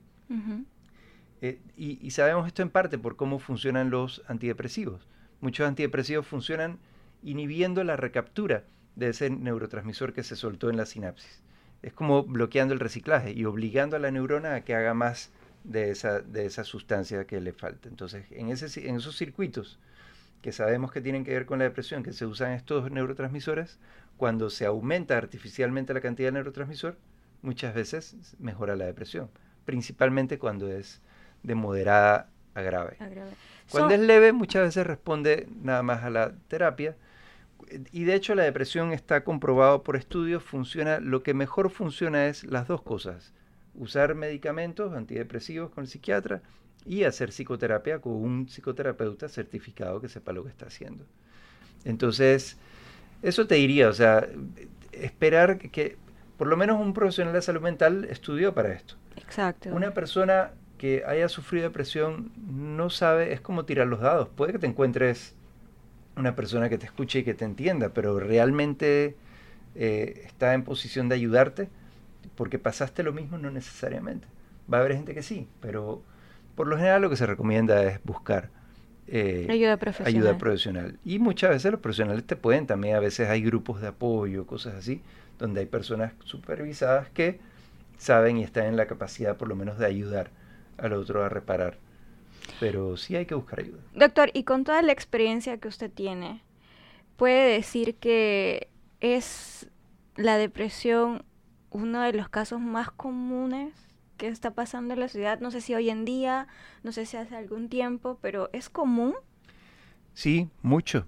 Eh, 1.41 1.59
y, 1.75 2.09
sabemos 2.11 2.47
esto 2.47 2.61
en 2.61 2.69
parte 2.69 2.97
por 2.97 3.15
cómo 3.15 3.37
funcionan 3.37 3.89
los 3.89 4.23
antidepresivos. 4.27 5.07
Muchos 5.41 5.67
antidepresivos 5.67 6.25
funcionan 6.25 6.79
inhibiendo 7.21 7.83
la 7.83 7.97
recaptura 7.97 8.63
de 8.95 9.09
ese 9.09 9.29
neurotransmisor 9.29 10.13
que 10.13 10.23
se 10.23 10.35
soltó 10.35 10.69
en 10.69 10.77
la 10.77 10.85
sinapsis. 10.85 11.43
Es 11.81 11.93
como 11.93 12.23
bloqueando 12.23 12.73
el 12.73 12.79
reciclaje 12.79 13.33
y 13.33 13.43
obligando 13.45 13.97
a 13.97 13.99
la 13.99 14.09
neurona 14.09 14.55
a 14.55 14.61
que 14.61 14.73
haga 14.73 14.93
más 14.93 15.31
de 15.65 15.91
esa, 15.91 16.21
de 16.21 16.45
esa 16.45 16.63
sustancia 16.63 17.25
que 17.25 17.41
le 17.41 17.51
falta. 17.51 17.89
Entonces, 17.89 18.25
en, 18.31 18.49
ese, 18.49 18.87
en 18.87 18.95
esos 18.95 19.17
circuitos 19.17 19.79
que 20.43 20.51
sabemos 20.51 20.91
que 20.91 21.01
tienen 21.01 21.23
que 21.23 21.31
ver 21.31 21.45
con 21.45 21.59
la 21.59 21.63
depresión, 21.63 22.03
que 22.03 22.11
se 22.11 22.25
usan 22.25 22.51
estos 22.51 22.91
neurotransmisores, 22.91 23.79
cuando 24.17 24.49
se 24.49 24.65
aumenta 24.65 25.17
artificialmente 25.17 25.93
la 25.93 26.01
cantidad 26.01 26.27
de 26.27 26.33
neurotransmisor, 26.33 26.97
muchas 27.41 27.73
veces 27.73 28.35
mejora 28.39 28.75
la 28.75 28.85
depresión, 28.85 29.29
principalmente 29.63 30.37
cuando 30.37 30.69
es 30.69 31.01
de 31.43 31.55
moderada 31.55 32.29
a 32.55 32.61
grave. 32.61 32.97
Cuando 33.71 33.95
es 33.95 34.01
leve, 34.01 34.33
muchas 34.33 34.63
veces 34.63 34.85
responde 34.85 35.47
nada 35.61 35.81
más 35.81 36.03
a 36.03 36.09
la 36.09 36.33
terapia. 36.49 36.97
Y 37.93 38.03
de 38.03 38.13
hecho 38.13 38.35
la 38.35 38.43
depresión 38.43 38.91
está 38.91 39.23
comprobado 39.23 39.83
por 39.83 39.95
estudios, 39.95 40.43
funciona, 40.43 40.99
lo 40.99 41.23
que 41.23 41.33
mejor 41.33 41.69
funciona 41.69 42.27
es 42.27 42.43
las 42.43 42.67
dos 42.67 42.81
cosas, 42.81 43.33
usar 43.75 44.13
medicamentos 44.13 44.93
antidepresivos 44.93 45.71
con 45.71 45.85
el 45.85 45.87
psiquiatra 45.87 46.41
y 46.85 47.03
hacer 47.03 47.29
psicoterapia 47.29 47.99
con 47.99 48.13
un 48.13 48.47
psicoterapeuta 48.47 49.29
certificado 49.29 50.01
que 50.01 50.09
sepa 50.09 50.33
lo 50.33 50.43
que 50.43 50.49
está 50.49 50.67
haciendo. 50.67 51.05
Entonces, 51.85 52.57
eso 53.21 53.47
te 53.47 53.55
diría, 53.55 53.89
o 53.89 53.93
sea, 53.93 54.27
esperar 54.91 55.57
que, 55.57 55.97
por 56.37 56.47
lo 56.47 56.57
menos 56.57 56.79
un 56.79 56.93
profesional 56.93 57.33
de 57.33 57.41
salud 57.41 57.61
mental 57.61 58.05
estudió 58.09 58.53
para 58.53 58.73
esto. 58.73 58.95
Exacto. 59.17 59.69
Una 59.73 59.93
persona 59.93 60.51
que 60.77 61.03
haya 61.05 61.29
sufrido 61.29 61.67
depresión 61.67 62.31
no 62.47 62.89
sabe, 62.89 63.33
es 63.33 63.41
como 63.41 63.65
tirar 63.65 63.87
los 63.87 64.01
dados. 64.01 64.27
Puede 64.29 64.53
que 64.53 64.59
te 64.59 64.67
encuentres 64.67 65.35
una 66.17 66.35
persona 66.35 66.69
que 66.69 66.77
te 66.77 66.85
escuche 66.85 67.19
y 67.19 67.23
que 67.23 67.33
te 67.33 67.45
entienda, 67.45 67.89
pero 67.93 68.19
realmente 68.19 69.15
eh, 69.75 70.23
está 70.25 70.53
en 70.53 70.63
posición 70.63 71.09
de 71.09 71.15
ayudarte 71.15 71.69
porque 72.35 72.59
pasaste 72.59 73.03
lo 73.03 73.13
mismo, 73.13 73.37
no 73.37 73.51
necesariamente. 73.51 74.27
Va 74.71 74.77
a 74.77 74.81
haber 74.81 74.95
gente 74.95 75.13
que 75.13 75.23
sí, 75.23 75.47
pero 75.61 76.03
por 76.55 76.67
lo 76.67 76.77
general 76.77 77.01
lo 77.01 77.09
que 77.09 77.15
se 77.15 77.25
recomienda 77.25 77.83
es 77.83 78.03
buscar 78.03 78.49
eh, 79.07 79.47
ayuda, 79.49 79.77
profesional. 79.77 80.13
ayuda 80.13 80.37
profesional. 80.37 80.99
Y 81.03 81.19
muchas 81.19 81.51
veces 81.51 81.71
los 81.71 81.81
profesionales 81.81 82.25
te 82.25 82.35
pueden 82.35 82.67
también, 82.67 82.95
a 82.95 82.99
veces 82.99 83.29
hay 83.29 83.41
grupos 83.41 83.81
de 83.81 83.87
apoyo, 83.87 84.45
cosas 84.45 84.75
así, 84.75 85.01
donde 85.39 85.61
hay 85.61 85.65
personas 85.65 86.13
supervisadas 86.23 87.09
que 87.09 87.39
saben 87.97 88.37
y 88.37 88.43
están 88.43 88.65
en 88.65 88.77
la 88.77 88.85
capacidad 88.85 89.37
por 89.37 89.47
lo 89.47 89.55
menos 89.55 89.77
de 89.77 89.85
ayudar 89.85 90.31
al 90.77 90.93
otro 90.93 91.23
a 91.23 91.29
reparar. 91.29 91.77
Pero 92.59 92.97
sí 92.97 93.15
hay 93.15 93.25
que 93.25 93.35
buscar 93.35 93.59
ayuda. 93.59 93.79
Doctor, 93.93 94.29
y 94.33 94.43
con 94.43 94.63
toda 94.63 94.81
la 94.81 94.91
experiencia 94.91 95.57
que 95.57 95.67
usted 95.67 95.89
tiene, 95.91 96.41
¿puede 97.15 97.53
decir 97.53 97.95
que 97.95 98.67
es 98.99 99.67
la 100.15 100.37
depresión 100.37 101.23
uno 101.71 102.01
de 102.01 102.13
los 102.13 102.29
casos 102.29 102.59
más 102.59 102.91
comunes 102.91 103.73
que 104.17 104.27
está 104.27 104.51
pasando 104.51 104.93
en 104.93 104.99
la 104.99 105.07
ciudad. 105.07 105.39
No 105.39 105.51
sé 105.51 105.61
si 105.61 105.73
hoy 105.73 105.89
en 105.89 106.05
día, 106.05 106.47
no 106.83 106.91
sé 106.91 107.05
si 107.05 107.17
hace 107.17 107.35
algún 107.35 107.69
tiempo, 107.69 108.17
pero 108.21 108.49
¿es 108.53 108.69
común? 108.69 109.15
Sí, 110.13 110.49
mucho. 110.61 111.05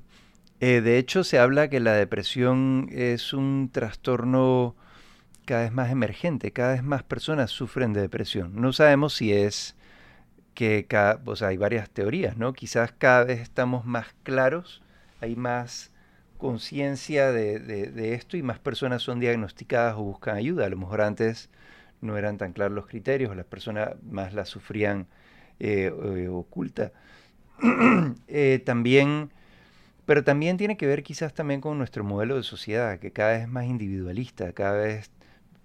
Eh, 0.60 0.82
de 0.82 0.98
hecho, 0.98 1.24
se 1.24 1.40
habla 1.40 1.70
que 1.70 1.80
la 1.80 1.94
depresión 1.94 2.88
es 2.92 3.34
un 3.34 3.70
trastorno 3.72 4.76
cada 5.46 5.64
vez 5.64 5.72
más 5.72 5.92
emergente, 5.92 6.52
cada 6.52 6.74
vez 6.74 6.84
más 6.84 7.04
personas 7.04 7.52
sufren 7.52 7.94
de 7.94 8.02
depresión. 8.02 8.60
No 8.60 8.74
sabemos 8.74 9.14
si 9.14 9.32
es 9.32 9.76
que 10.56 10.86
cada, 10.88 11.22
o 11.26 11.36
sea, 11.36 11.50
hay 11.50 11.58
varias 11.58 11.90
teorías, 11.90 12.38
¿no? 12.38 12.54
Quizás 12.54 12.92
cada 12.92 13.26
vez 13.26 13.42
estamos 13.42 13.86
más 13.86 14.08
claros, 14.24 14.82
hay 15.22 15.36
más 15.36 15.92
conciencia 16.38 17.32
de, 17.32 18.14
esto 18.14 18.38
y 18.38 18.44
más 18.44 18.60
personas 18.60 19.02
son 19.02 19.20
diagnosticadas 19.20 19.96
o 19.96 20.04
buscan 20.04 20.36
ayuda. 20.36 20.66
A 20.66 20.70
lo 20.70 20.78
mejor 20.78 21.02
antes 21.02 21.50
no 22.02 22.18
eran 22.18 22.38
tan 22.38 22.54
claros 22.54 22.74
los 22.76 22.88
criterios, 22.88 23.36
las 23.36 23.46
personas 23.46 23.92
más 24.04 24.34
la 24.34 24.46
sufrían 24.46 25.08
eh, 25.60 25.92
eh, 25.94 26.28
oculta. 26.30 26.92
Eh, 28.28 28.62
también, 28.66 29.32
pero 30.06 30.24
también 30.24 30.58
tiene 30.58 30.78
que 30.78 30.88
ver 30.88 31.04
quizás 31.04 31.34
también 31.34 31.62
con 31.62 31.78
nuestro 31.78 32.04
modelo 32.04 32.36
de 32.38 32.44
sociedad, 32.44 33.00
que 33.00 33.12
cada 33.12 33.32
vez 33.34 33.42
es 33.44 33.48
más 33.48 33.66
individualista, 33.66 34.52
cada 34.54 34.78
vez 34.78 35.12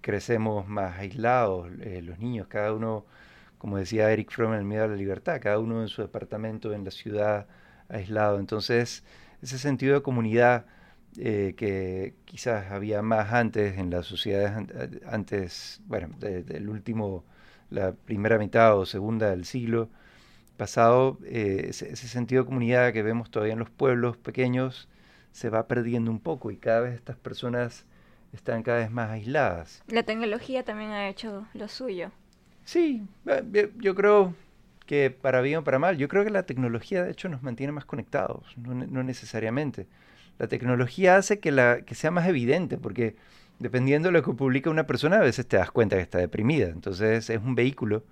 crecemos 0.01 0.67
más 0.67 0.99
aislados, 0.99 1.69
los 2.03 2.19
niños, 2.19 2.47
cada 2.47 2.73
uno, 2.73 3.05
como 3.57 3.77
decía 3.77 4.11
Eric 4.11 4.31
Fromm 4.31 4.53
en 4.53 4.59
El 4.59 4.65
Miedo 4.65 4.85
a 4.85 4.87
la 4.87 4.95
Libertad, 4.95 5.39
cada 5.41 5.59
uno 5.59 5.81
en 5.81 5.89
su 5.89 6.01
departamento, 6.01 6.73
en 6.73 6.85
la 6.85 6.91
ciudad, 6.91 7.47
aislado. 7.89 8.39
Entonces, 8.39 9.03
ese 9.41 9.59
sentido 9.59 9.95
de 9.95 10.01
comunidad 10.01 10.65
eh, 11.17 11.53
que 11.57 12.13
quizás 12.25 12.71
había 12.71 13.01
más 13.01 13.33
antes 13.33 13.77
en 13.77 13.89
las 13.89 14.05
sociedades 14.05 14.67
antes, 15.05 15.81
bueno, 15.85 16.09
del 16.19 16.69
último, 16.69 17.23
la 17.69 17.93
primera 17.93 18.37
mitad 18.37 18.77
o 18.77 18.85
segunda 18.85 19.29
del 19.29 19.45
siglo 19.45 19.89
pasado, 20.57 21.17
eh, 21.25 21.67
ese, 21.69 21.95
sentido 21.95 22.43
de 22.43 22.45
comunidad 22.45 22.93
que 22.93 23.01
vemos 23.01 23.31
todavía 23.31 23.53
en 23.53 23.59
los 23.59 23.69
pueblos 23.69 24.17
pequeños 24.17 24.87
se 25.31 25.49
va 25.49 25.67
perdiendo 25.67 26.11
un 26.11 26.19
poco 26.19 26.51
y 26.51 26.57
cada 26.57 26.81
vez 26.81 26.95
estas 26.95 27.17
personas 27.17 27.85
están 28.33 28.63
cada 28.63 28.79
vez 28.79 28.91
más 28.91 29.09
aisladas. 29.09 29.81
La 29.87 30.03
tecnología 30.03 30.63
también 30.63 30.91
ha 30.91 31.09
hecho 31.09 31.47
lo 31.53 31.67
suyo. 31.67 32.11
Sí, 32.63 33.03
eh, 33.25 33.71
yo 33.79 33.95
creo 33.95 34.35
que 34.85 35.09
para 35.09 35.41
bien 35.41 35.59
o 35.59 35.63
para 35.63 35.79
mal. 35.79 35.97
Yo 35.97 36.07
creo 36.07 36.23
que 36.23 36.29
la 36.29 36.43
tecnología, 36.43 37.03
de 37.03 37.11
hecho, 37.11 37.29
nos 37.29 37.41
mantiene 37.41 37.71
más 37.71 37.85
conectados, 37.85 38.43
no, 38.57 39.03
necesariamente. 39.03 39.87
La 40.41 40.47
tecnología 40.47 41.17
hace 41.17 41.39
que, 41.39 41.51
la, 41.51 41.81
que 41.81 41.93
sea 41.93 42.09
más 42.09 42.27
evidente, 42.27 42.79
porque 42.79 43.15
dependiendo 43.59 44.07
de 44.07 44.13
lo 44.13 44.23
que 44.23 44.33
publica 44.33 44.71
una 44.71 44.87
persona, 44.87 45.17
a 45.17 45.19
veces 45.19 45.45
te 45.45 45.55
das 45.55 45.69
cuenta 45.69 45.97
que 45.97 46.01
está 46.01 46.17
deprimida. 46.17 46.69
Entonces 46.69 47.29
es 47.29 47.37
un 47.37 47.53
vehículo. 47.53 48.03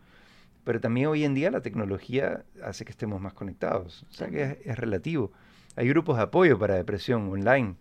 Pero 0.63 0.79
también 0.79 1.07
hoy 1.07 1.23
en 1.23 1.33
día 1.33 1.49
la 1.49 1.61
tecnología 1.61 2.43
hace 2.63 2.85
que 2.85 2.91
estemos 2.91 3.19
más 3.19 3.33
conectados. 3.33 4.05
O 4.11 4.13
sea 4.13 4.27
que 4.27 4.59
es, 4.63 4.77
relativo. 4.77 5.31
Hay 5.75 5.87
grupos 5.87 6.17
de 6.17 6.21
apoyo 6.21 6.59
para 6.59 6.75
depresión 6.75 7.31
online. 7.31 7.73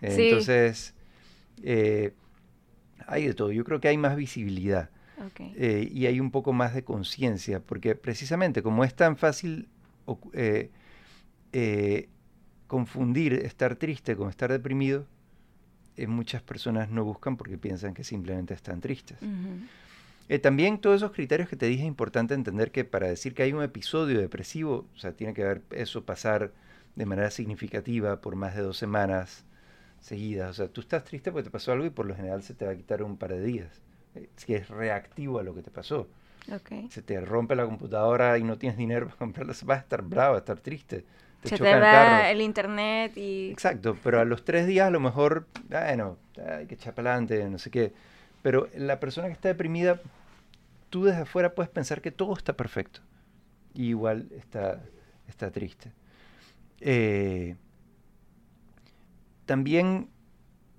Entonces, 0.00 0.92
eh, 1.62 2.14
hay 3.06 3.28
de 3.28 3.34
todo. 3.34 3.52
Yo 3.52 3.62
creo 3.62 3.80
que 3.80 3.86
hay 3.86 3.96
más 3.96 4.16
visibilidad. 4.16 4.90
Eh, 5.38 5.88
y 5.88 6.06
hay 6.06 6.18
un 6.18 6.32
poco 6.32 6.52
más 6.52 6.74
de 6.74 6.82
conciencia, 6.82 7.60
porque 7.60 7.94
precisamente 7.94 8.60
como 8.60 8.82
es 8.82 8.96
tan 8.96 9.16
fácil 9.16 9.68
eh, 10.32 10.72
eh, 11.52 12.08
confundir 12.74 13.34
estar 13.34 13.76
triste 13.76 14.16
con 14.16 14.28
estar 14.28 14.50
deprimido, 14.50 15.06
muchas 16.08 16.42
personas 16.42 16.90
no 16.90 17.04
buscan 17.04 17.36
porque 17.36 17.56
piensan 17.56 17.94
que 17.94 18.02
simplemente 18.02 18.52
están 18.52 18.80
tristes. 18.80 19.16
también 20.42 20.80
todos 20.80 20.96
esos 20.96 21.12
criterios 21.12 21.48
que 21.48 21.54
te 21.54 21.66
dije 21.66 21.82
es 21.82 21.86
importante 21.86 22.34
entender 22.34 22.72
que 22.72 22.84
para 22.84 23.06
decir 23.06 23.32
que 23.32 23.44
hay 23.44 23.52
un 23.52 23.62
episodio 23.62 24.18
depresivo, 24.18 24.88
o 24.92 24.98
sea, 24.98 25.12
tiene 25.12 25.34
que 25.34 25.44
haber 25.44 25.62
eso 25.70 26.04
pasar 26.04 26.50
de 26.96 27.06
manera 27.06 27.30
significativa 27.30 28.20
por 28.20 28.34
más 28.34 28.56
de 28.56 28.62
dos 28.62 28.76
semanas 28.76 29.44
seguidas. 30.00 30.50
O 30.50 30.54
sea, 30.54 30.66
tú 30.66 30.80
estás 30.80 31.04
triste 31.04 31.30
porque 31.30 31.44
te 31.44 31.50
pasó 31.52 31.70
algo 31.70 31.86
y 31.86 31.90
por 31.90 32.06
lo 32.06 32.16
general 32.16 32.42
se 32.42 32.54
te 32.54 32.66
va 32.66 32.72
a 32.72 32.76
quitar 32.76 33.04
un 33.04 33.16
par 33.16 33.30
de 33.30 33.40
días 33.40 33.82
si 34.34 34.54
es 34.54 34.68
reactivo 34.68 35.38
a 35.38 35.44
lo 35.44 35.54
que 35.54 35.62
te 35.62 35.70
pasó. 35.70 36.08
Se 36.90 37.02
te 37.02 37.20
rompe 37.20 37.54
la 37.54 37.66
computadora 37.66 38.36
y 38.36 38.42
no 38.42 38.58
tienes 38.58 38.76
dinero 38.76 39.06
para 39.06 39.18
comprarla, 39.24 39.54
vas 39.64 39.78
a 39.78 39.80
estar 39.80 40.02
bravo, 40.02 40.34
a 40.34 40.38
estar 40.38 40.58
triste. 40.58 41.04
Te 41.44 41.50
Se 41.50 41.58
te 41.58 41.78
va 41.78 42.30
el, 42.30 42.40
internet 42.40 43.16
y... 43.16 43.50
Exacto, 43.50 43.96
pero 44.02 44.18
a 44.18 44.24
los 44.24 44.44
tres 44.44 44.66
días 44.66 44.88
a 44.88 44.90
lo 44.90 44.98
mejor, 44.98 45.46
bueno, 45.68 46.16
hay 46.58 46.66
que 46.66 46.74
echar 46.74 46.94
para 46.94 47.10
adelante, 47.10 47.48
no 47.50 47.58
sé 47.58 47.70
qué. 47.70 47.92
Pero 48.42 48.68
la 48.74 48.98
persona 48.98 49.28
que 49.28 49.34
está 49.34 49.48
deprimida, 49.48 50.00
tú 50.88 51.04
desde 51.04 51.22
afuera 51.22 51.54
puedes 51.54 51.70
pensar 51.70 52.00
que 52.00 52.10
todo 52.10 52.34
está 52.34 52.54
perfecto. 52.54 53.00
Y 53.74 53.88
igual 53.88 54.28
está, 54.38 54.80
está 55.28 55.50
triste. 55.50 55.92
Eh, 56.80 57.56
también 59.44 60.08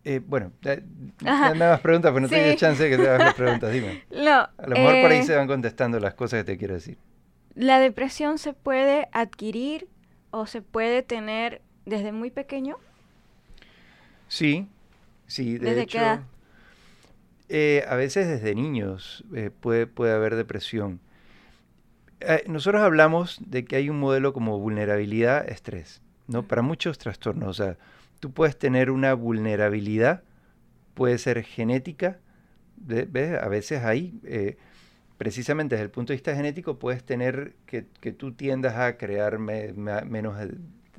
eh, 0.03 0.21
bueno, 0.23 0.51
dame 1.19 1.55
más 1.55 1.79
preguntas, 1.79 2.11
pero 2.11 2.21
no 2.21 2.29
tengo 2.29 2.55
chance 2.55 2.83
de 2.83 2.91
que 2.91 2.97
te 2.97 3.09
hagas 3.09 3.25
las 3.25 3.33
preguntas, 3.35 3.71
dime. 3.71 4.03
a 4.11 4.49
lo 4.67 4.75
mejor 4.75 5.01
por 5.01 5.11
ahí 5.11 5.17
eh, 5.19 5.23
se 5.23 5.35
van 5.35 5.47
contestando 5.47 5.99
las 5.99 6.13
cosas 6.13 6.41
que 6.41 6.43
te 6.43 6.57
quiero 6.59 6.75
decir. 6.75 6.99
¿La 7.55 7.79
depresión 7.79 8.37
se 8.37 8.53
puede 8.53 9.07
adquirir 9.11 9.87
o 10.35 10.47
se 10.47 10.61
puede 10.61 11.01
tener 11.01 11.61
desde 11.85 12.11
muy 12.11 12.29
pequeño? 12.29 12.77
Sí, 14.27 14.67
sí, 15.27 15.57
de 15.57 15.81
hecho. 15.81 15.99
Eh, 17.47 17.85
a 17.87 17.95
veces 17.95 18.27
desde 18.27 18.53
niños 18.53 19.23
puede, 19.61 19.87
puede 19.87 20.13
haber 20.13 20.35
depresión. 20.35 20.99
nosotros 22.47 22.81
hablamos 22.81 23.39
de 23.45 23.63
que 23.63 23.77
hay 23.77 23.89
un 23.89 23.99
modelo 23.99 24.33
como 24.33 24.59
vulnerabilidad, 24.59 25.47
estrés, 25.47 26.01
¿no? 26.27 26.43
Para 26.43 26.61
muchos 26.61 26.97
trastornos, 26.97 27.47
o 27.47 27.63
sea, 27.63 27.77
tú 28.19 28.31
puedes 28.31 28.57
tener 28.57 28.91
una 28.91 29.13
vulnerabilidad, 29.13 30.23
puede 30.95 31.17
ser 31.17 31.43
genética, 31.43 32.19
¿ves? 32.75 33.41
A 33.41 33.47
veces 33.47 33.81
eh, 34.25 34.57
precisamente 35.17 35.75
desde 35.75 35.85
el 35.85 35.91
punto 35.91 36.11
de 36.13 36.17
vista 36.17 36.35
genético, 36.35 36.77
puedes 36.77 37.03
tener 37.03 37.53
que, 37.65 37.81
tú 38.11 38.33
tiendas 38.33 38.75
a 38.75 38.97
crear 38.97 39.39
menos 39.39 40.37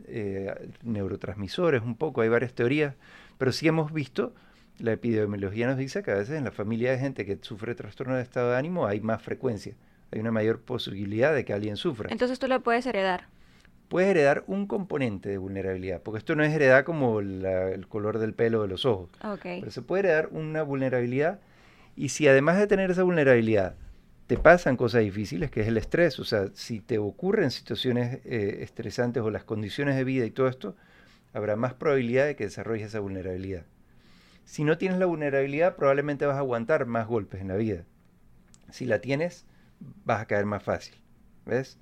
eh, 0.07 0.70
neurotransmisores, 0.83 1.83
un 1.83 1.96
poco, 1.96 2.22
hay 2.22 2.29
varias 2.29 2.55
teorías, 2.55 2.94
pero 3.38 3.52
sí 3.52 3.68
hemos 3.68 3.92
visto, 3.92 4.35
la 4.79 4.92
epidemiología 4.92 5.66
nos 5.66 5.76
dice 5.76 6.02
que 6.02 6.11
a 6.11 6.14
veces 6.14 6.37
en 6.37 6.44
la 6.44 6.50
familia 6.50 6.90
de 6.92 6.98
gente 6.98 7.24
que 7.24 7.38
sufre 7.40 7.74
trastorno 7.74 8.14
de 8.14 8.22
estado 8.22 8.50
de 8.50 8.57
ánimo 8.57 8.87
hay 8.87 9.00
más 9.00 9.22
frecuencia, 9.22 9.74
hay 10.11 10.20
una 10.20 10.33
mayor 10.33 10.61
posibilidad 10.61 11.35
de 11.35 11.44
que 11.44 11.52
alguien 11.52 11.76
sufra. 11.76 12.09
Entonces 12.11 12.38
tú 12.38 12.48
lo 12.48 12.61
puedes 12.61 12.87
heredar. 12.87 13.24
Puedes 13.88 14.11
heredar 14.11 14.42
un 14.48 14.66
componente 14.66 15.29
de 15.29 15.38
vulnerabilidad, 15.38 16.02
porque 16.02 16.18
esto 16.18 16.35
no 16.35 16.42
es 16.42 16.52
heredar 16.52 16.83
como 16.83 17.20
el 17.20 17.87
color 17.88 18.18
del 18.18 18.35
pelo 18.35 18.62
de 18.62 18.68
los 18.68 18.85
ojos, 18.85 19.11
pero 19.42 19.70
se 19.70 19.83
puede 19.83 20.00
heredar 20.00 20.29
una 20.33 20.62
vulnerabilidad 20.62 21.38
y 21.94 22.09
si 22.09 22.26
además 22.26 22.59
de 22.59 22.66
tener 22.66 22.90
esa 22.90 23.05
vulnerabilidad 23.05 23.76
te 24.27 24.37
pasan 24.37 24.77
cosas 24.77 25.03
difíciles, 25.03 25.51
que 25.51 25.61
es 25.61 25.69
el 25.69 25.77
estrés, 25.77 26.19
o 26.19 26.25
sea, 26.25 26.49
si 26.55 26.81
te 26.81 26.99
ocurren 26.99 27.51
situaciones 27.51 28.21
eh, 28.25 28.59
estresantes 28.62 29.23
o 29.23 29.31
las 29.31 29.45
condiciones 29.45 29.97
de 29.97 30.05
vida 30.05 30.25
y 30.25 30.31
todo 30.31 30.49
esto, 30.49 30.77
habrá 31.33 31.57
más 31.57 31.75
probabilidad 31.75 32.27
de 32.27 32.37
que 32.37 32.45
desarrolles 32.45 32.89
esa 32.89 33.01
vulnerabilidad. 33.01 33.65
Si 34.45 34.65
no 34.65 34.79
tienes 34.79 34.99
la 34.99 35.07
vulnerabilidad, 35.07 35.77
probablemente 35.77 36.27
vas 36.27 36.37
a 36.37 36.41
aguantar 36.41 36.87
más 36.87 37.07
golpes 37.07 37.41
en 37.41 37.49
la 37.49 37.57
vida. 37.57 37.85
Si 38.71 38.85
la 38.87 39.01
tienes, 39.01 39.45
vas 40.05 40.23
a 40.23 40.27
caer 40.27 40.47
más 40.47 40.62
fácil. 40.62 40.95
¿Ves? 41.45 41.79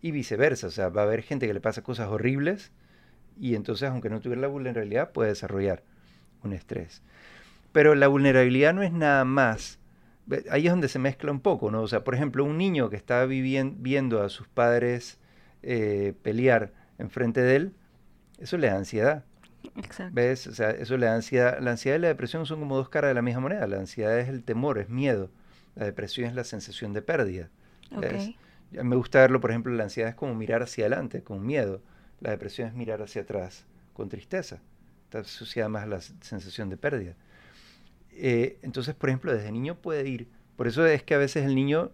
y 0.00 0.10
viceversa. 0.10 0.68
O 0.68 0.70
sea, 0.70 0.88
va 0.88 1.02
a 1.02 1.04
haber 1.04 1.22
gente 1.22 1.46
que 1.46 1.54
le 1.54 1.60
pasa 1.60 1.82
cosas 1.82 2.08
horribles 2.08 2.72
y 3.40 3.54
entonces, 3.54 3.88
aunque 3.88 4.10
no 4.10 4.20
tuviera 4.20 4.42
la 4.42 4.48
vulnerabilidad, 4.48 5.12
puede 5.12 5.30
desarrollar 5.30 5.82
un 6.42 6.52
estrés. 6.52 7.02
Pero 7.72 7.94
la 7.94 8.08
vulnerabilidad 8.08 8.74
no 8.74 8.82
es 8.82 8.92
nada 8.92 9.24
más. 9.24 9.77
Ahí 10.50 10.66
es 10.66 10.72
donde 10.72 10.88
se 10.88 10.98
mezcla 10.98 11.30
un 11.30 11.40
poco, 11.40 11.70
¿no? 11.70 11.82
O 11.82 11.88
sea, 11.88 12.04
por 12.04 12.14
ejemplo, 12.14 12.44
un 12.44 12.58
niño 12.58 12.90
que 12.90 12.96
está 12.96 13.24
viendo 13.26 14.22
a 14.22 14.28
sus 14.28 14.48
padres 14.48 15.18
eh, 15.62 16.14
pelear 16.22 16.72
enfrente 16.98 17.40
de 17.40 17.56
él, 17.56 17.72
eso 18.38 18.58
le 18.58 18.68
da 18.68 18.76
ansiedad. 18.76 19.24
Exacto. 19.76 20.12
¿Ves? 20.14 20.46
O 20.46 20.54
sea, 20.54 20.70
eso 20.70 20.96
le 20.96 21.06
da 21.06 21.14
ansiedad. 21.14 21.58
La 21.60 21.72
ansiedad 21.72 21.98
y 21.98 22.00
la 22.00 22.08
depresión 22.08 22.46
son 22.46 22.60
como 22.60 22.76
dos 22.76 22.88
caras 22.88 23.10
de 23.10 23.14
la 23.14 23.22
misma 23.22 23.40
moneda. 23.40 23.66
La 23.66 23.78
ansiedad 23.78 24.18
es 24.18 24.28
el 24.28 24.44
temor, 24.44 24.78
es 24.78 24.88
miedo. 24.88 25.30
La 25.74 25.84
depresión 25.84 26.28
es 26.28 26.34
la 26.34 26.44
sensación 26.44 26.92
de 26.92 27.02
pérdida. 27.02 27.50
¿ves? 27.90 28.34
Me 28.70 28.96
gusta 28.96 29.20
verlo, 29.20 29.40
por 29.40 29.50
ejemplo, 29.50 29.72
la 29.72 29.84
ansiedad 29.84 30.10
es 30.10 30.16
como 30.16 30.34
mirar 30.34 30.62
hacia 30.62 30.84
adelante, 30.84 31.22
con 31.22 31.44
miedo. 31.44 31.80
La 32.20 32.30
depresión 32.30 32.68
es 32.68 32.74
mirar 32.74 33.00
hacia 33.00 33.22
atrás, 33.22 33.64
con 33.94 34.08
tristeza. 34.08 34.60
Está 35.04 35.20
asociada 35.20 35.68
más 35.68 35.84
a 35.84 35.86
la 35.86 36.00
sensación 36.00 36.68
de 36.68 36.76
pérdida. 36.76 37.14
Eh, 38.20 38.58
entonces, 38.62 38.94
por 38.94 39.08
ejemplo, 39.10 39.32
desde 39.32 39.52
niño 39.52 39.76
puede 39.76 40.08
ir. 40.08 40.28
Por 40.56 40.66
eso 40.66 40.84
es 40.86 41.04
que 41.04 41.14
a 41.14 41.18
veces 41.18 41.44
el 41.46 41.54
niño 41.54 41.92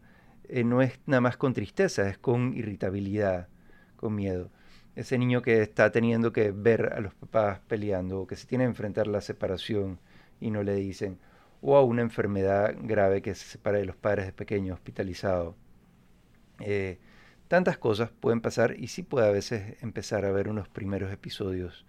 eh, 0.49 0.65
no 0.65 0.83
es 0.83 0.99
nada 1.07 1.21
más 1.21 1.37
con 1.37 1.53
tristeza, 1.53 2.09
es 2.09 2.19
con 2.19 2.57
irritabilidad, 2.57 3.49
con 3.97 4.15
miedo. 4.15 4.51
Ese 4.97 5.19
niño 5.19 5.43
que 5.43 5.63
está 5.63 5.91
teniendo 5.93 6.33
que 6.33 6.51
ver 6.53 6.93
a 6.95 7.01
los 7.01 7.15
papás 7.15 7.61
peleando, 7.69 8.21
o 8.23 8.27
que 8.27 8.37
se 8.37 8.47
tiene 8.47 8.65
que 8.65 8.69
enfrentar 8.71 9.07
la 9.07 9.21
separación 9.21 9.99
y 10.41 10.51
no 10.51 10.63
le 10.63 10.75
dicen, 10.77 11.19
o 11.61 11.77
a 11.77 11.85
una 11.85 12.03
enfermedad 12.03 12.75
grave 12.83 13.23
que 13.23 13.35
se 13.35 13.47
separa 13.47 13.79
de 13.79 13.87
los 13.87 13.97
padres 13.97 14.27
de 14.27 14.33
pequeño, 14.33 14.75
hospitalizado. 14.75 15.57
Eh, 16.61 16.99
tantas 17.49 17.79
cosas 17.79 18.11
pueden 18.21 18.41
pasar 18.41 18.77
y 18.79 18.89
sí 18.89 19.03
puede 19.03 19.29
a 19.29 19.31
veces 19.31 19.77
empezar 19.83 20.25
a 20.25 20.33
ver 20.33 20.49
unos 20.49 20.69
primeros 20.69 21.13
episodios. 21.13 21.85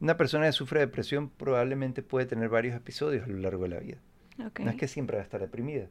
Una 0.00 0.16
persona 0.16 0.46
que 0.46 0.52
sufre 0.52 0.80
depresión 0.80 1.28
probablemente 1.28 2.02
puede 2.02 2.26
tener 2.26 2.48
varios 2.48 2.76
episodios 2.76 3.24
a 3.24 3.28
lo 3.28 3.38
largo 3.38 3.64
de 3.64 3.68
la 3.68 3.80
vida. 3.80 3.98
No 4.36 4.70
es 4.70 4.76
que 4.76 4.86
siempre 4.86 5.16
va 5.16 5.22
a 5.22 5.24
estar 5.24 5.40
deprimida, 5.40 5.88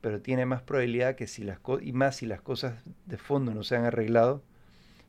pero 0.00 0.20
tiene 0.20 0.44
más 0.44 0.62
probabilidad 0.62 1.14
que 1.14 1.28
si 1.28 1.44
las 1.44 1.60
y 1.80 1.92
más 1.92 2.16
si 2.16 2.26
las 2.26 2.40
cosas 2.40 2.74
de 3.06 3.16
fondo 3.16 3.54
no 3.54 3.62
se 3.62 3.76
han 3.76 3.84
arreglado, 3.84 4.42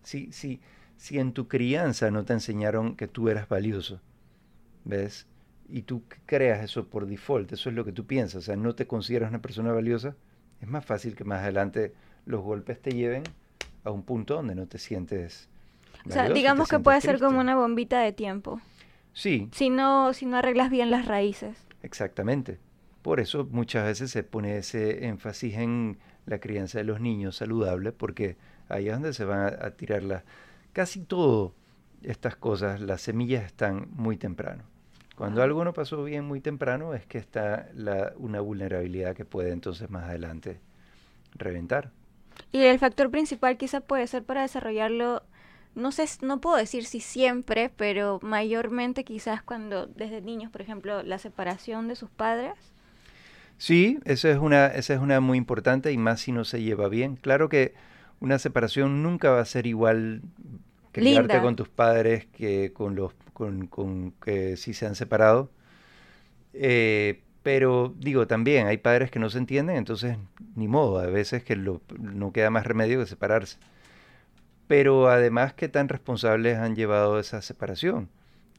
si, 0.04 0.32
si, 0.32 0.62
si 0.98 1.18
en 1.18 1.34
tu 1.34 1.48
crianza 1.48 2.12
no 2.12 2.24
te 2.24 2.34
enseñaron 2.34 2.96
que 2.96 3.08
tú 3.08 3.30
eras 3.30 3.50
valioso, 3.50 4.00
¿ves? 4.86 5.26
Y 5.70 5.82
tú 5.82 6.04
creas 6.28 6.64
eso 6.64 6.88
por 6.88 7.08
default, 7.08 7.52
eso 7.52 7.70
es 7.70 7.76
lo 7.76 7.84
que 7.84 7.92
tú 7.92 8.06
piensas, 8.06 8.44
o 8.44 8.46
sea, 8.46 8.56
no 8.56 8.76
te 8.76 8.86
consideras 8.86 9.30
una 9.30 9.42
persona 9.42 9.72
valiosa, 9.74 10.16
es 10.62 10.68
más 10.68 10.86
fácil 10.86 11.16
que 11.16 11.24
más 11.24 11.42
adelante 11.42 11.94
los 12.26 12.42
golpes 12.42 12.80
te 12.80 12.92
lleven 12.92 13.24
a 13.84 13.92
un 13.92 14.04
punto 14.04 14.36
donde 14.36 14.56
no 14.56 14.68
te 14.68 14.78
sientes... 14.78 15.50
o 16.06 16.12
sea, 16.12 16.30
digamos 16.30 16.68
que 16.70 16.80
puede 16.80 17.02
ser 17.02 17.20
como 17.20 17.40
una 17.40 17.56
bombita 17.56 18.00
de 18.00 18.14
tiempo. 18.14 18.62
Sí. 19.14 19.50
Si 19.52 19.70
no, 19.70 20.14
si 20.14 20.26
no 20.26 20.38
arreglas 20.38 20.70
bien 20.70 20.92
las 20.92 21.06
raíces. 21.06 21.58
Exactamente. 21.82 22.60
Por 23.02 23.20
eso 23.20 23.48
muchas 23.50 23.86
veces 23.86 24.12
se 24.12 24.24
pone 24.24 24.58
ese 24.58 25.08
énfasis 25.08 25.56
en 25.56 25.98
la 26.26 26.40
crianza 26.40 26.78
de 26.80 26.84
los 26.84 27.00
niños 27.00 27.38
saludable, 27.38 27.92
porque 27.92 28.38
ahí 28.70 28.88
es 28.88 28.94
donde 28.94 29.14
se 29.14 29.26
van 29.26 29.56
a, 29.60 29.72
tirar 29.72 30.04
las... 30.04 30.24
Casi 30.74 31.02
todo 31.02 31.54
estas 32.04 32.36
cosas, 32.36 32.82
las 32.82 33.02
semillas 33.02 33.46
están 33.46 33.88
muy 33.92 34.18
temprano. 34.18 34.64
Cuando 35.16 35.42
algo 35.42 35.64
no 35.64 35.74
pasó 35.74 36.04
bien 36.04 36.26
muy 36.26 36.42
temprano 36.42 36.94
es 36.94 37.06
que 37.06 37.18
está 37.18 37.70
la, 37.74 38.14
una 38.18 38.40
vulnerabilidad 38.40 39.16
que 39.16 39.26
puede 39.26 39.52
entonces 39.52 39.90
más 39.90 40.04
adelante 40.04 40.60
reventar. 41.34 41.92
Y 42.52 42.60
el 42.60 42.78
factor 42.78 43.10
principal 43.10 43.58
quizá 43.58 43.82
puede 43.82 44.06
ser 44.08 44.24
para 44.24 44.42
desarrollarlo, 44.42 45.24
no 45.78 45.92
sé, 45.92 46.06
no 46.22 46.42
puedo 46.42 46.58
decir 46.58 46.86
si 46.86 47.00
siempre, 47.00 47.70
pero 47.70 48.20
mayormente 48.24 49.04
quizás 49.04 49.44
cuando 49.44 49.86
desde 49.86 50.22
niños, 50.22 50.52
por 50.52 50.62
ejemplo, 50.62 51.04
la 51.04 51.20
separación 51.20 51.88
de 51.88 51.96
sus 51.96 52.10
padres. 52.10 52.54
Sí, 53.60 54.00
esa 54.04 54.30
es 54.32 54.38
una, 54.38 54.68
esa 54.68 54.96
es 54.96 55.00
una 55.00 55.20
muy 55.20 55.38
importante 55.38 55.92
y 55.92 55.98
más 55.98 56.22
si 56.22 56.32
no 56.32 56.46
se 56.46 56.62
lleva 56.62 56.90
bien. 56.90 57.16
Claro 57.16 57.48
que 57.48 57.76
una 58.20 58.40
separación 58.40 59.04
nunca 59.04 59.30
va 59.30 59.40
a 59.40 59.46
ser 59.46 59.68
igual 59.68 60.22
criarte 60.92 61.40
con 61.42 61.56
tus 61.56 61.70
padres 61.70 62.26
que 62.26 62.74
con 62.74 62.96
los 62.96 63.14
con, 63.34 63.68
con 63.68 64.14
que 64.14 64.58
si 64.58 64.74
se 64.74 64.88
han 64.88 64.96
separado. 64.96 65.52
Eh, 66.54 67.22
pero 67.44 67.94
digo, 68.00 68.26
también 68.26 68.66
hay 68.66 68.78
padres 68.78 69.12
que 69.12 69.20
no 69.20 69.30
se 69.30 69.38
entienden, 69.38 69.78
entonces 69.78 70.18
ni 70.56 70.68
modo, 70.68 70.98
a 70.98 71.06
veces 71.06 71.44
que 71.44 71.56
no 71.56 72.32
queda 72.34 72.50
más 72.50 72.66
remedio 72.66 73.00
que 73.00 73.06
separarse. 73.06 73.58
Pero 74.68 75.10
además, 75.10 75.54
¿qué 75.54 75.70
tan 75.70 75.90
responsables 75.90 76.58
han 76.58 76.76
llevado 76.76 77.20
esa 77.20 77.42
separación? 77.42 78.10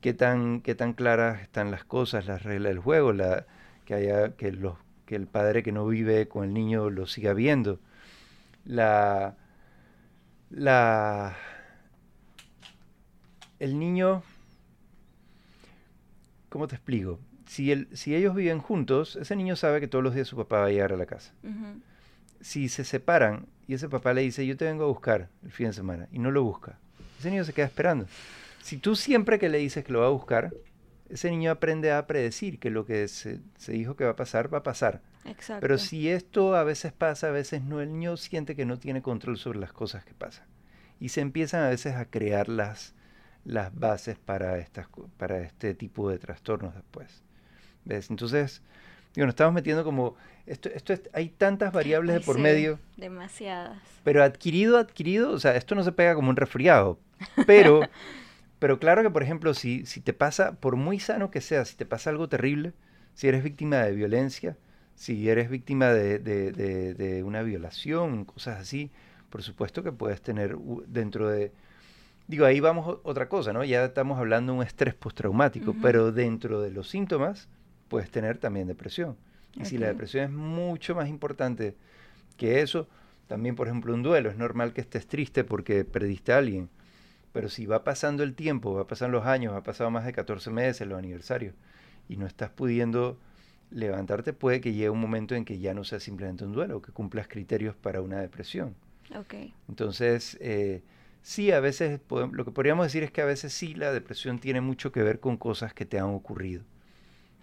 ¿Qué 0.01 0.15
tan, 0.15 0.61
qué 0.63 0.75
tan 0.75 0.93
claras 0.95 1.43
están 1.43 1.71
las 1.71 1.85
cosas, 1.85 2.27
las 2.27 2.43
reglas 2.43 2.71
del 2.71 2.79
juego? 2.79 3.13
La, 3.13 3.47
que, 3.85 3.95
haya, 3.95 4.37
que, 4.37 4.53
los, 4.53 4.77
que 5.07 5.17
el 5.17 5.27
padre 5.27 5.63
que 5.63 5.73
no 5.73 5.87
vive 5.87 6.29
con 6.29 6.45
el 6.45 6.55
niño 6.55 6.91
lo 6.91 7.07
siga 7.07 7.35
viendo. 7.35 7.81
La, 8.65 9.37
la, 10.51 11.37
el 13.59 13.79
niño, 13.79 14.23
¿cómo 16.49 16.69
te 16.69 16.77
explico? 16.77 17.19
si, 17.49 17.73
el, 17.73 17.89
si 17.97 18.15
ellos 18.15 18.35
viven 18.35 18.61
juntos, 18.61 19.17
ese 19.17 19.35
niño 19.35 19.57
sabe 19.57 19.81
que 19.81 19.89
todos 19.89 20.05
los 20.05 20.15
días 20.15 20.29
su 20.29 20.37
papá 20.37 20.61
va 20.61 20.67
a 20.67 20.71
llegar 20.71 20.93
a 20.93 20.97
la 20.97 21.07
casa. 21.07 21.33
Si 22.41 22.69
se 22.69 22.85
separan 22.85 23.47
y 23.67 23.75
ese 23.75 23.89
papá 23.89 24.15
le 24.15 24.23
dice, 24.23 24.47
yo 24.47 24.57
te 24.57 24.65
vengo 24.65 24.85
a 24.85 24.89
buscar 24.89 25.29
el 25.45 25.53
fin 25.53 25.69
de 25.69 25.73
semana, 25.73 26.09
y 26.13 26.19
no 26.19 26.31
lo 26.31 26.43
busca, 26.43 26.79
ese 27.19 27.31
niño 27.31 27.45
se 27.45 27.53
queda 27.53 27.67
esperando. 27.67 28.07
Si 28.63 28.79
tú 28.79 28.97
siempre 28.97 29.39
que 29.39 29.49
le 29.49 29.59
dices 29.59 29.85
que 29.85 29.93
lo 29.93 30.01
va 30.01 30.07
a 30.07 30.11
buscar, 30.11 30.53
ese 31.09 31.31
niño 31.31 31.51
aprende 31.51 31.93
a 31.93 32.07
predecir 32.07 32.59
que 32.59 32.71
lo 32.71 32.85
que 32.85 33.09
se, 33.09 33.41
se 33.57 33.73
dijo 33.73 33.97
que 33.97 34.05
va 34.05 34.11
a 34.11 34.17
pasar, 34.17 34.53
va 34.53 34.59
a 34.59 34.63
pasar. 34.63 35.01
Exacto. 35.25 35.61
Pero 35.61 35.79
si 35.79 36.09
esto 36.09 36.55
a 36.55 36.65
veces 36.65 36.93
pasa, 36.93 37.29
a 37.29 37.31
veces 37.31 37.63
no, 37.63 37.81
el 37.81 37.93
niño 37.93 38.17
siente 38.17 38.57
que 38.57 38.67
no 38.67 38.79
tiene 38.79 39.03
control 39.03 39.39
sobre 39.39 39.59
las 39.59 39.73
cosas 39.73 40.05
que 40.05 40.15
pasan. 40.15 40.47
Y 41.01 41.11
se 41.11 41.21
empiezan 41.21 41.63
a 41.63 41.69
veces 41.69 41.95
a 41.95 42.07
crear 42.07 42.49
las, 42.49 42.95
las 43.45 43.75
bases 43.75 44.19
para, 44.19 44.59
estas, 44.59 44.89
para 45.17 45.41
este 45.41 45.75
tipo 45.75 46.11
de 46.11 46.19
trastornos 46.19 46.75
después. 46.75 47.23
Entonces, 47.89 48.63
digo, 49.19 49.27
nos 49.27 49.33
estamos 49.33 49.53
metiendo 49.53 49.83
como, 49.83 50.15
esto, 50.47 50.69
esto 50.69 50.95
hay 51.13 51.29
tantas 51.29 51.73
variables 51.73 52.15
de 52.15 52.21
por 52.21 52.39
medio. 52.39 52.79
Demasiadas. 52.97 53.83
Pero 54.05 54.23
adquirido, 54.23 54.79
adquirido, 54.79 55.33
o 55.33 55.41
sea, 55.41 55.57
esto 55.57 55.75
no 55.75 55.83
se 55.83 55.91
pega 55.91 56.15
como 56.15 56.31
un 56.31 56.37
resfriado, 56.37 57.01
pero, 57.45 57.81
pero 58.61 58.79
claro 58.79 59.03
que, 59.03 59.11
por 59.11 59.25
ejemplo, 59.25 59.55
si, 59.55 59.85
si 59.87 60.01
te 60.01 60.13
pasa, 60.13 60.53
por 60.53 60.77
muy 60.77 61.01
sano 61.01 61.33
que 61.33 61.41
sea, 61.41 61.65
si 61.65 61.75
te 61.75 61.85
pasa 61.85 62.11
algo 62.11 62.29
terrible, 62.29 62.75
si 63.15 63.27
eres 63.27 63.43
víctima 63.43 63.79
de 63.79 63.91
violencia, 63.91 64.57
si 64.95 65.29
eres 65.29 65.51
víctima 65.51 65.93
de, 65.93 66.21
de, 66.21 66.53
de, 66.95 67.23
una 67.25 67.43
violación, 67.43 68.25
cosas 68.25 68.61
así, 68.61 68.93
por 69.31 69.43
supuesto 69.43 69.83
que 69.83 69.91
puedes 69.91 70.23
tener 70.23 70.57
dentro 70.87 71.29
de... 71.29 71.51
Digo, 72.29 72.45
ahí 72.45 72.61
vamos 72.61 72.99
otra 73.03 73.29
cosa, 73.29 73.53
¿no? 73.53 73.65
Ya 73.65 73.85
estamos 73.85 74.17
hablando 74.21 74.53
de 74.53 74.59
un 74.59 74.65
estrés 74.65 74.95
postraumático, 74.95 75.75
pero 75.83 76.13
dentro 76.13 76.61
de 76.61 76.71
los 76.71 76.89
síntomas 76.89 77.49
puedes 77.89 78.11
tener 78.11 78.39
también 78.39 78.67
depresión. 78.69 79.17
Y 79.57 79.65
si 79.65 79.79
la 79.79 79.89
depresión 79.89 80.25
es 80.25 80.31
mucho 80.31 80.95
más 80.95 81.09
importante 81.09 81.75
que 82.37 82.61
eso, 82.61 82.87
también 83.27 83.57
por 83.57 83.67
ejemplo 83.67 83.93
un 83.93 84.03
duelo, 84.03 84.31
es 84.31 84.37
normal 84.37 84.73
que 84.73 84.81
estés 84.81 85.07
triste 85.07 85.43
porque 85.43 85.85
perdiste 85.85 86.33
a 86.33 86.39
alguien, 86.39 86.69
pero 87.33 87.49
si 87.49 87.67
va 87.67 87.85
pasando 87.85 88.23
el 88.23 88.35
tiempo, 88.35 88.75
va 88.75 88.87
pasando 88.87 89.19
los 89.19 89.27
años, 89.27 89.55
ha 89.55 89.63
pasado 89.63 89.91
más 89.91 90.05
de 90.05 90.13
14 90.13 90.51
meses, 90.51 90.87
los 90.87 90.99
aniversarios, 90.99 91.55
y 92.09 92.17
no 92.17 92.27
estás 92.27 92.51
pudiendo 92.51 93.19
levantarte, 93.71 94.33
puede 94.33 94.61
que 94.61 94.73
llegue 94.73 94.91
un 94.91 95.01
momento 95.01 95.35
en 95.35 95.45
que 95.45 95.59
ya 95.59 95.75
no 95.75 95.85
sea 95.85 96.01
simplemente 96.01 96.45
un 96.45 96.53
duelo, 96.53 96.81
que 96.81 96.93
cumplas 96.93 97.29
criterios 97.29 97.75
para 97.77 98.01
una 98.01 98.21
depresión. 98.21 98.75
Okay. 99.15 99.55
Entonces, 99.69 100.39
eh, 100.41 100.83
sí, 101.23 101.51
a 101.51 101.61
veces, 101.61 102.01
lo 102.11 102.45
que 102.45 102.51
podríamos 102.51 102.87
decir 102.87 103.03
es 103.03 103.11
que 103.11 103.21
a 103.21 103.27
veces 103.27 103.53
sí 103.53 103.75
la 103.75 103.93
depresión 103.93 104.39
tiene 104.39 104.61
mucho 104.61 104.93
que 104.93 105.03
ver 105.03 105.21
con 105.21 105.37
cosas 105.37 105.75
que 105.75 105.85
te 105.85 105.99
han 105.99 106.07
ocurrido. 106.07 106.63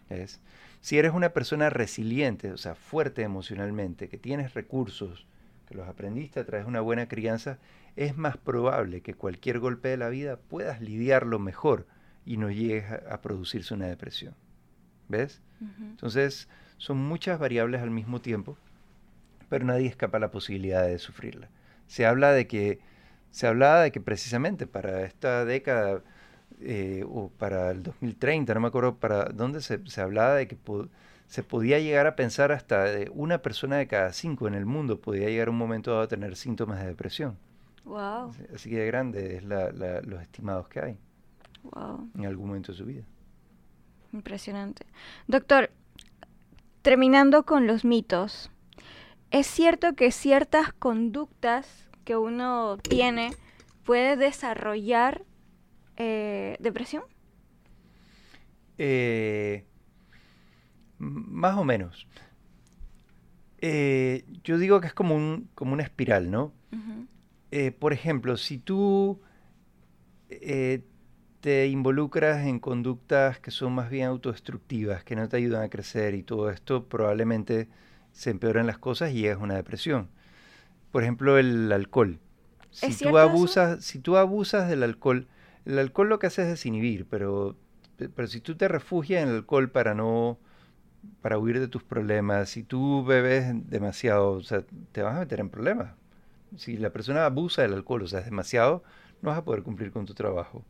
Es, 0.09 0.39
si 0.81 0.97
eres 0.97 1.13
una 1.13 1.29
persona 1.29 1.69
resiliente, 1.69 2.51
o 2.51 2.57
sea, 2.57 2.75
fuerte 2.75 3.23
emocionalmente, 3.23 4.07
que 4.07 4.17
tienes 4.17 4.53
recursos, 4.53 5.25
que 5.67 5.75
los 5.75 5.87
aprendiste 5.87 6.39
a 6.39 6.45
través 6.45 6.65
de 6.65 6.69
una 6.69 6.81
buena 6.81 7.07
crianza, 7.07 7.57
es 7.95 8.15
más 8.17 8.37
probable 8.37 9.01
que 9.01 9.13
cualquier 9.13 9.59
golpe 9.59 9.89
de 9.89 9.97
la 9.97 10.09
vida 10.09 10.37
puedas 10.37 10.81
lidiarlo 10.81 11.39
mejor 11.39 11.87
y 12.25 12.37
no 12.37 12.51
llegues 12.51 12.85
a, 12.91 13.21
producirse 13.21 13.73
una 13.73 13.87
depresión. 13.87 14.35
¿Ves? 15.07 15.41
Entonces, 15.79 16.49
son 16.77 16.97
muchas 16.97 17.39
variables 17.39 17.81
al 17.81 17.91
mismo 17.91 18.21
tiempo, 18.21 18.57
pero 19.49 19.65
nadie 19.65 19.87
escapa 19.87 20.17
a 20.17 20.19
la 20.21 20.31
posibilidad 20.31 20.85
de 20.85 20.99
sufrirla. 20.99 21.49
Se 21.87 22.05
habla 22.05 22.31
de 22.31 22.47
que 22.47 22.79
se 23.31 23.47
hablaba 23.47 23.81
de 23.81 23.91
que 23.91 24.01
precisamente 24.01 24.65
para 24.65 25.03
esta 25.03 25.45
década 25.45 26.01
eh, 26.67 27.05
o 27.07 27.29
para 27.29 27.69
el 27.69 27.83
2030, 27.83 28.53
no 28.55 28.59
me 28.59 28.67
acuerdo 28.67 28.95
para 28.95 29.25
dónde 29.25 29.61
se, 29.61 29.79
hablaba 30.01 30.33
de 30.33 30.47
que 30.47 30.57
se 31.27 31.43
podía 31.43 31.79
llegar 31.79 32.07
a 32.07 32.15
pensar 32.15 32.51
hasta 32.51 32.85
de 32.85 33.11
una 33.13 33.39
persona 33.43 33.77
de 33.77 33.87
cada 33.87 34.11
cinco 34.13 34.47
en 34.47 34.55
el 34.55 34.65
mundo 34.65 34.99
podía 34.99 35.29
llegar 35.29 35.49
a 35.49 35.51
un 35.51 35.57
momento 35.57 35.91
dado 35.91 36.03
a 36.03 36.07
tener 36.07 36.35
síntomas 36.35 36.79
de 36.79 36.87
depresión. 36.87 37.37
Wow. 37.83 38.33
Así 38.53 38.71
que 38.71 38.79
de 38.79 38.87
grande 38.87 39.37
es 39.37 39.43
los 39.43 40.21
estimados 40.21 40.67
que 40.67 40.79
hay 40.79 40.97
en 42.17 42.25
algún 42.25 42.47
momento 42.47 42.71
de 42.71 42.77
su 42.77 42.85
vida. 42.85 43.03
Impresionante. 44.11 44.87
Doctor, 45.27 45.69
terminando 46.81 47.43
con 47.43 47.67
los 47.67 47.85
mitos, 47.85 48.49
¿es 49.29 49.45
cierto 49.45 49.93
que 49.93 50.11
ciertas 50.11 50.73
conductas 50.73 51.87
que 52.05 52.15
uno 52.15 52.77
tiene 52.77 53.31
puede 53.83 54.15
desarrollar 54.17 55.23
eh, 55.97 56.57
depresión? 56.59 57.03
Eh, 58.77 59.65
más 60.97 61.57
o 61.57 61.63
menos. 61.63 62.07
Eh, 63.59 64.25
yo 64.43 64.57
digo 64.57 64.81
que 64.81 64.87
es 64.87 64.93
como, 64.93 65.15
un, 65.15 65.49
como 65.55 65.73
una 65.73 65.83
espiral, 65.83 66.29
¿no? 66.31 66.53
por 67.79 67.93
ejemplo, 67.93 68.35
si 68.35 68.57
tú 68.57 69.21
te 71.39 71.67
involucras 71.67 72.45
en 72.45 72.59
conductas 72.59 73.39
que 73.39 73.49
son 73.49 73.71
más 73.71 73.89
bien 73.89 74.07
autodestructivas, 74.07 75.05
que 75.05 75.15
no 75.15 75.29
te 75.29 75.37
ayudan 75.37 75.63
a 75.63 75.69
crecer 75.69 76.15
y 76.15 76.23
todo 76.23 76.49
esto, 76.49 76.89
probablemente 76.89 77.69
se 78.11 78.31
empeoran 78.31 78.67
las 78.67 78.77
cosas 78.77 79.11
y 79.11 79.29
a 79.29 79.37
una 79.37 79.55
depresión. 79.55 80.09
Por 80.91 81.03
ejemplo, 81.03 81.37
el 81.37 81.71
alcohol. 81.71 82.19
Si 82.71 82.97
tú 82.97 83.17
abusas, 83.17 83.85
si 83.85 83.99
tú 83.99 84.17
abusas 84.17 84.67
del 84.67 84.83
alcohol, 84.83 85.27
el 85.65 85.79
alcohol 85.79 86.09
lo 86.09 86.19
que 86.19 86.27
hace 86.27 86.43
es 86.43 86.47
desinhibir, 86.47 87.05
pero, 87.09 87.55
pero 87.97 88.27
si 88.27 88.41
tú 88.41 88.55
te 88.55 88.67
refugias 88.67 89.23
en 89.23 89.29
el 89.29 89.35
alcohol 89.35 89.69
para 89.69 89.93
no 89.93 90.37
para 91.21 91.37
huir 91.37 91.59
de 91.59 91.67
tus 91.67 91.83
problemas, 91.83 92.49
si 92.49 92.63
tú 92.63 93.03
bebes 93.03 93.53
demasiado, 93.69 94.31
o 94.31 94.43
sea, 94.43 94.63
te 94.91 95.01
vas 95.01 95.15
a 95.15 95.19
meter 95.19 95.39
en 95.39 95.49
problemas. 95.49 95.93
Si 96.57 96.77
la 96.77 96.91
persona 96.91 97.25
abusa 97.25 97.61
del 97.61 97.73
alcohol, 97.73 98.03
o 98.03 98.07
sea, 98.07 98.19
es 98.19 98.25
demasiado, 98.25 98.83
no 99.21 99.29
vas 99.29 99.39
a 99.39 99.43
poder 99.43 99.63
cumplir 99.63 99.91
con 99.91 100.05
tu 100.05 100.13
trabajo, 100.13 100.63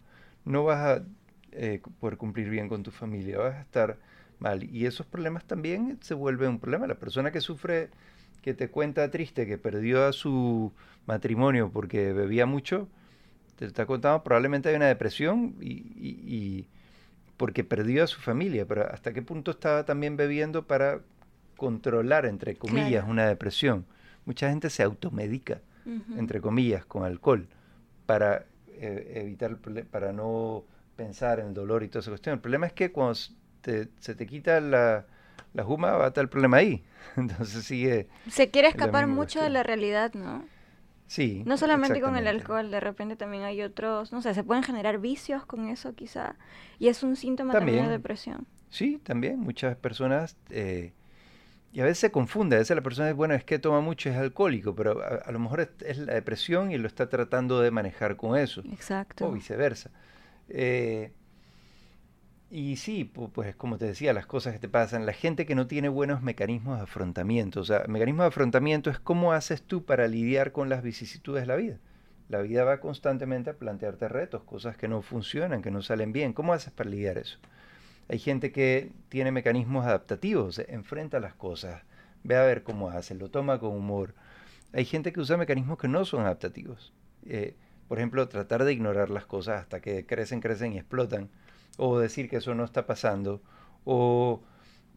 no 0.45 0.63
vas 0.63 0.79
a 0.79 1.03
eh, 1.51 1.81
poder 1.99 2.17
cumplir 2.17 2.49
bien 2.49 2.67
con 2.69 2.84
tu 2.84 2.91
familia, 2.91 3.38
vas 3.38 3.55
a 3.55 3.62
estar 3.62 3.97
mal. 4.39 4.63
Y 4.63 4.86
esos 4.86 5.05
problemas 5.05 5.45
también 5.45 5.97
se 6.01 6.13
vuelven 6.13 6.49
un 6.51 6.60
problema. 6.60 6.88
La 6.88 6.95
persona 6.95 7.31
que 7.31 7.41
sufre, 7.41 7.89
que 8.41 8.53
te 8.53 8.69
cuenta 8.69 9.10
triste, 9.12 9.45
que 9.45 9.58
perdió 9.58 10.05
a 10.05 10.13
su 10.13 10.73
matrimonio 11.05 11.71
porque 11.71 12.13
bebía 12.13 12.45
mucho, 12.45 12.88
te 13.55 13.65
está 13.65 13.85
contando, 13.85 14.23
probablemente 14.23 14.69
hay 14.69 14.75
una 14.75 14.87
depresión 14.87 15.55
y, 15.61 16.65
porque 17.37 17.63
perdió 17.63 18.03
a 18.03 18.07
su 18.07 18.21
familia, 18.21 18.65
pero 18.65 18.89
hasta 18.89 19.13
qué 19.13 19.21
punto 19.21 19.51
estaba 19.51 19.83
también 19.85 20.15
bebiendo 20.15 20.65
para 20.65 21.01
controlar, 21.57 22.25
entre 22.25 22.55
comillas, 22.55 23.05
una 23.07 23.27
depresión. 23.27 23.85
Mucha 24.25 24.49
gente 24.49 24.69
se 24.69 24.83
automedica, 24.83 25.61
entre 26.17 26.41
comillas, 26.41 26.85
con 26.85 27.03
alcohol 27.03 27.47
para 28.05 28.45
eh, 28.69 29.21
evitar, 29.23 29.57
para 29.91 30.13
no 30.13 30.63
pensar 30.95 31.39
en 31.39 31.47
el 31.47 31.53
dolor 31.53 31.83
y 31.83 31.89
toda 31.89 32.01
esa 32.01 32.11
cuestión. 32.11 32.35
El 32.35 32.39
problema 32.39 32.67
es 32.67 32.73
que 32.73 32.91
cuando 32.91 33.15
se 33.15 34.15
te 34.15 34.27
quita 34.27 34.59
la, 34.61 35.05
la 35.53 35.63
juma, 35.63 35.91
va 35.91 36.05
a 36.05 36.07
estar 36.09 36.23
el 36.23 36.29
problema 36.29 36.57
ahí. 36.57 36.83
Entonces 37.15 37.65
sigue... 37.65 38.07
Se 38.29 38.49
quiere 38.49 38.67
escapar 38.67 39.07
mucho 39.07 39.41
de 39.41 39.49
la 39.49 39.63
realidad, 39.63 40.13
¿no? 40.13 40.45
Sí. 41.07 41.43
No 41.45 41.57
solamente 41.57 42.01
con 42.01 42.15
el 42.15 42.27
alcohol, 42.27 42.71
de 42.71 42.79
repente 42.79 43.15
también 43.15 43.43
hay 43.43 43.61
otros, 43.61 44.11
no 44.11 44.21
sé, 44.21 44.33
se 44.33 44.43
pueden 44.43 44.63
generar 44.63 44.99
vicios 44.99 45.45
con 45.45 45.67
eso 45.67 45.93
quizá, 45.93 46.35
y 46.79 46.87
es 46.87 47.03
un 47.03 47.15
síntoma 47.15 47.53
también, 47.53 47.85
de 47.85 47.91
depresión. 47.91 48.47
Sí, 48.69 48.99
también 49.03 49.39
muchas 49.39 49.75
personas, 49.77 50.35
eh, 50.49 50.93
y 51.71 51.81
a 51.81 51.83
veces 51.83 51.99
se 51.99 52.11
confunde, 52.11 52.55
a 52.55 52.59
veces 52.59 52.75
la 52.75 52.81
persona 52.81 53.09
es, 53.09 53.15
bueno, 53.15 53.35
es 53.35 53.43
que 53.43 53.59
toma 53.59 53.81
mucho, 53.81 54.09
es 54.09 54.17
alcohólico, 54.17 54.73
pero 54.73 55.01
a, 55.03 55.31
lo 55.31 55.39
mejor 55.39 55.69
es, 55.85 55.97
la 55.97 56.13
depresión 56.13 56.71
y 56.71 56.77
lo 56.77 56.87
está 56.87 57.07
tratando 57.07 57.61
de 57.61 57.69
manejar 57.69 58.15
con 58.15 58.37
eso. 58.37 58.61
Exacto. 58.71 59.27
O 59.27 59.31
viceversa. 59.31 59.91
Eh, 60.49 61.11
y 62.55 62.77
sí, 62.77 63.03
pues 63.03 63.53
como 63.57 63.77
te 63.77 63.83
decía, 63.83 64.13
las 64.13 64.27
cosas 64.27 64.53
que 64.53 64.59
te 64.59 64.69
pasan, 64.69 65.05
la 65.05 65.11
gente 65.11 65.45
que 65.45 65.55
no 65.55 65.67
tiene 65.67 65.89
buenos 65.89 66.21
mecanismos 66.21 66.77
de 66.77 66.83
afrontamiento, 66.83 67.59
o 67.59 67.65
sea, 67.65 67.83
mecanismo 67.89 68.21
de 68.21 68.29
afrontamiento 68.29 68.89
es 68.89 68.97
cómo 68.97 69.33
haces 69.33 69.61
tú 69.61 69.83
para 69.83 70.07
lidiar 70.07 70.53
con 70.53 70.69
las 70.69 70.81
vicisitudes 70.81 71.43
de 71.43 71.47
la 71.47 71.57
vida. 71.57 71.79
La 72.29 72.41
vida 72.41 72.63
va 72.63 72.79
constantemente 72.79 73.49
a 73.49 73.57
plantearte 73.57 74.07
retos, 74.07 74.43
cosas 74.43 74.77
que 74.77 74.87
no 74.87 75.01
funcionan, 75.01 75.61
que 75.61 75.69
no 75.69 75.81
salen 75.81 76.13
bien. 76.13 76.31
¿Cómo 76.31 76.53
haces 76.53 76.71
para 76.71 76.89
lidiar 76.89 77.17
eso? 77.17 77.39
Hay 78.07 78.19
gente 78.19 78.53
que 78.53 78.89
tiene 79.09 79.33
mecanismos 79.33 79.85
adaptativos, 79.85 80.59
enfrenta 80.59 81.19
las 81.19 81.33
cosas, 81.33 81.83
ve 82.23 82.37
a 82.37 82.43
ver 82.43 82.63
cómo 82.63 82.89
hace, 82.89 83.15
lo 83.15 83.29
toma 83.29 83.59
con 83.59 83.75
humor. 83.75 84.15
Hay 84.71 84.85
gente 84.85 85.11
que 85.11 85.19
usa 85.19 85.35
mecanismos 85.35 85.77
que 85.77 85.89
no 85.89 86.05
son 86.05 86.21
adaptativos. 86.21 86.93
Eh, 87.25 87.57
por 87.89 87.97
ejemplo, 87.97 88.29
tratar 88.29 88.63
de 88.63 88.71
ignorar 88.71 89.09
las 89.09 89.25
cosas 89.25 89.59
hasta 89.59 89.81
que 89.81 90.05
crecen, 90.05 90.39
crecen 90.39 90.71
y 90.71 90.77
explotan 90.77 91.29
o 91.77 91.99
decir 91.99 92.29
que 92.29 92.38
eso 92.38 92.55
no 92.55 92.63
está 92.63 92.85
pasando, 92.85 93.41
o 93.83 94.41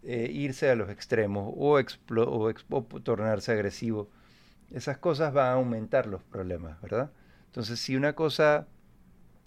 eh, 0.03 0.31
irse 0.33 0.71
a 0.71 0.75
los 0.75 0.91
extremos, 0.91 1.53
o, 1.57 1.79
o, 1.79 2.85
tornarse 3.03 3.53
agresivo. 3.53 4.11
Esas 4.71 4.99
cosas 4.99 5.33
van 5.33 5.47
a 5.47 5.53
aumentar 5.53 6.07
los 6.07 6.23
problemas, 6.23 6.81
¿verdad? 6.81 7.11
Entonces, 7.47 7.81
si 7.81 7.97
una 7.97 8.14
cosa 8.14 8.67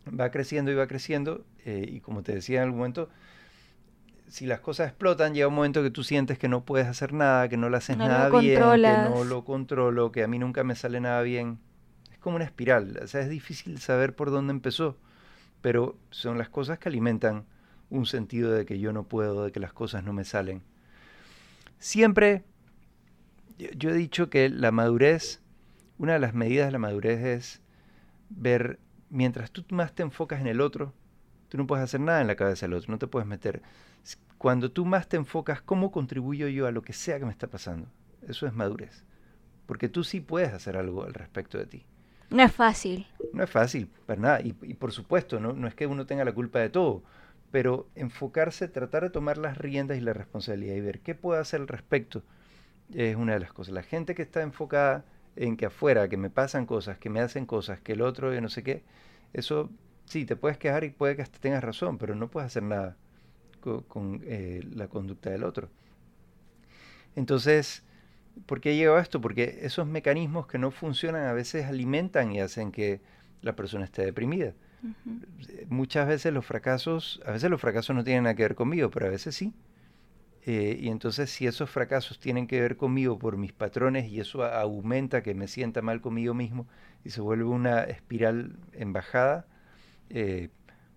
va 0.08 0.32
creciendo 0.32 0.72
y 0.72 0.76
va 0.76 0.88
creciendo, 0.88 1.46
eh, 1.65 1.86
y 1.88 2.00
como 2.02 2.24
te 2.24 2.34
decía 2.34 2.58
en 2.58 2.63
algún 2.63 2.80
momento, 2.80 3.10
si 4.28 4.46
las 4.46 4.62
cosas 4.62 4.88
explotan, 4.88 5.34
llega 5.34 5.48
un 5.48 5.56
momento 5.56 5.84
que 5.84 5.91
tú 5.91 6.04
sientes 6.04 6.39
que 6.39 6.48
no 6.48 6.63
puedes 6.63 6.88
hacer 6.88 7.13
nada, 7.13 7.50
que 7.50 7.58
no 7.58 7.70
lo 7.70 7.78
haces 7.78 7.98
nada 7.98 8.30
bien, 8.30 8.60
que 8.60 9.10
no 9.10 9.24
lo 9.24 9.44
controlo, 9.44 10.12
que 10.12 10.24
a 10.24 10.28
mí 10.28 10.39
nunca 10.39 10.63
me 10.63 10.76
sale 10.76 11.02
nada 11.02 11.22
bien. 11.22 11.60
Es 12.12 12.17
como 12.17 12.38
una 12.38 12.46
espiral, 12.46 13.00
o 13.04 13.08
sea, 13.08 13.22
es 13.22 13.30
difícil 13.30 13.80
saber 13.80 14.15
por 14.15 14.32
dónde 14.32 14.52
empezó 14.52 14.98
pero 15.62 15.97
son 16.10 16.38
las 16.38 16.50
cosas 16.50 16.80
que 16.80 16.89
alimentan 16.89 17.45
un 17.89 18.06
sentido 18.06 18.52
de 18.52 18.65
que 18.65 18.80
yo 18.80 18.93
no 18.93 19.04
puedo, 19.04 19.45
de 19.45 19.52
que 19.52 19.60
las 19.60 19.74
cosas 19.74 20.04
no 20.04 20.13
me 20.13 20.24
salen. 20.24 20.63
Siempre, 21.78 22.43
yo 23.58 23.89
he 23.89 23.93
dicho 23.93 24.30
que 24.30 24.50
la 24.50 24.71
madurez, 24.71 25.41
una 25.97 26.13
de 26.13 26.19
las 26.19 26.34
medidas 26.34 26.67
de 26.67 26.71
la 26.71 26.80
madurez 26.80 27.24
es 27.24 27.62
ver, 28.30 28.80
mientras 29.10 29.52
tú 29.52 29.63
más 29.71 29.93
te 29.93 30.04
enfocas 30.04 30.41
en 30.41 30.47
el 30.47 30.62
otro, 30.62 30.93
tú 31.50 31.58
no 31.58 31.67
puedes 31.67 31.84
hacer 31.84 32.00
nada 32.00 32.21
en 32.21 32.28
la 32.28 32.36
cabeza 32.36 32.65
del 32.65 32.76
otro, 32.76 32.91
no 32.91 32.97
te 32.97 33.08
puedes 33.08 33.28
meter. 33.28 33.62
Cuando 34.38 34.71
tú 34.71 34.86
más 34.86 35.08
te 35.08 35.17
enfocas, 35.17 35.62
¿cómo 35.62 35.91
contribuyo 35.91 36.47
yo 36.47 36.65
a 36.65 36.71
lo 36.71 36.82
que 36.82 36.93
sea 36.93 37.19
que 37.19 37.26
me 37.26 37.32
está 37.32 37.47
pasando? 37.47 37.88
Eso 38.28 38.47
es 38.47 38.54
madurez. 38.54 39.04
Porque 39.65 39.89
tú 39.89 40.04
sí 40.04 40.19
puedes 40.19 40.54
hacer 40.54 40.78
algo 40.78 41.04
al 41.04 41.13
respecto 41.13 41.58
de 41.58 41.65
ti. 41.65 41.86
No 42.32 42.44
es 42.44 42.52
fácil. 42.52 43.08
No 43.34 43.44
es 43.44 43.50
fácil, 43.50 43.89
para 44.06 44.22
nada. 44.22 44.41
Y, 44.41 44.54
por 44.54 44.91
supuesto, 44.91 45.39
¿no? 45.39 45.67
es 45.67 45.76
que 45.76 45.86
uno 45.86 46.06
tenga 46.06 46.26
la 46.26 46.34
culpa 46.34 46.60
de 46.60 46.70
todo, 46.70 47.04
pero 47.52 47.88
enfocarse, 47.96 48.67
tratar 48.67 49.04
de 49.04 49.10
tomar 49.10 49.38
las 49.38 49.58
riendas 49.58 49.98
y 49.98 50.02
la 50.02 50.13
responsabilidad 50.13 50.76
y 50.76 50.82
ver 50.82 51.02
qué 51.02 51.13
puede 51.13 51.41
hacer 51.41 51.62
al 51.62 51.67
respecto 51.67 52.24
es 52.94 53.15
una 53.15 53.34
de 53.34 53.39
las 53.41 53.54
cosas. 53.54 53.74
La 53.74 53.84
gente 53.84 54.15
que 54.15 54.22
está 54.22 54.41
enfocada 54.41 55.06
en 55.36 55.58
que 55.58 55.65
afuera, 55.65 56.10
que 56.10 56.17
me 56.17 56.30
pasan 56.30 56.65
cosas, 56.65 56.98
que 56.98 57.10
me 57.10 57.20
hacen 57.20 57.46
cosas, 57.46 57.80
que 57.82 57.94
el 57.94 58.02
otro, 58.02 58.39
no 58.39 58.50
sé 58.50 58.63
qué, 58.63 58.84
eso 59.34 59.70
sí, 60.06 60.26
te 60.26 60.36
puedes 60.36 60.58
quejar 60.58 60.84
y 60.84 60.89
puede 60.89 61.15
que 61.15 61.22
hasta 61.22 61.39
tengas 61.39 61.63
razón, 61.63 61.98
pero 61.98 62.15
no 62.15 62.30
puedes 62.30 62.48
hacer 62.48 62.63
nada 62.63 62.98
con, 63.88 64.22
eh, 64.26 64.62
la 64.74 64.88
conducta 64.88 65.30
del 65.30 65.44
otro. 65.44 65.70
Entonces, 67.15 67.84
¿Por 68.46 68.62
qué 68.62 68.76
llegado 68.76 68.98
a 68.98 69.02
esto? 69.02 69.22
Porque 69.22 69.60
esos 69.62 69.88
mecanismos 69.88 70.48
que 70.48 70.58
no 70.58 70.72
funcionan 70.72 71.26
a 71.26 71.34
veces 71.34 71.65
alimentan 71.65 72.32
y 72.32 72.41
hacen 72.41 72.72
que 72.72 73.02
la 73.41 73.56
persona 73.56 73.86
esté 73.86 74.04
deprimida. 74.06 74.54
Muchas 75.70 76.08
veces 76.08 76.34
los 76.34 76.46
fracasos, 76.46 77.21
a 77.25 77.32
veces 77.32 77.50
los 77.50 77.62
fracasos 77.62 77.96
no 77.96 78.04
tienen 78.04 78.23
nada 78.23 78.36
que 78.36 78.44
ver 78.44 78.56
conmigo, 78.56 78.90
pero 78.90 79.08
a 79.08 79.10
veces 79.10 79.36
sí. 79.36 79.54
Eh, 80.44 80.77
y 80.82 80.90
entonces 80.90 81.29
si 81.29 81.46
esos 81.46 81.69
fracasos 81.69 82.19
tienen 82.19 82.48
que 82.48 82.60
ver 82.60 82.75
conmigo 82.75 83.19
por 83.19 83.38
mis 83.38 83.54
patrones 83.54 84.10
y 84.10 84.19
eso 84.19 84.44
aumenta 84.44 85.21
que 85.21 85.36
me 85.36 85.48
sienta 85.48 85.84
mal 85.84 86.02
conmigo 86.02 86.34
mismo 86.34 86.65
y 87.06 87.12
se 87.12 87.21
vuelve 87.21 87.44
una 87.44 87.84
espiral 87.84 88.56
en 88.73 88.92
bajada, 88.92 89.46
eh, 90.10 90.50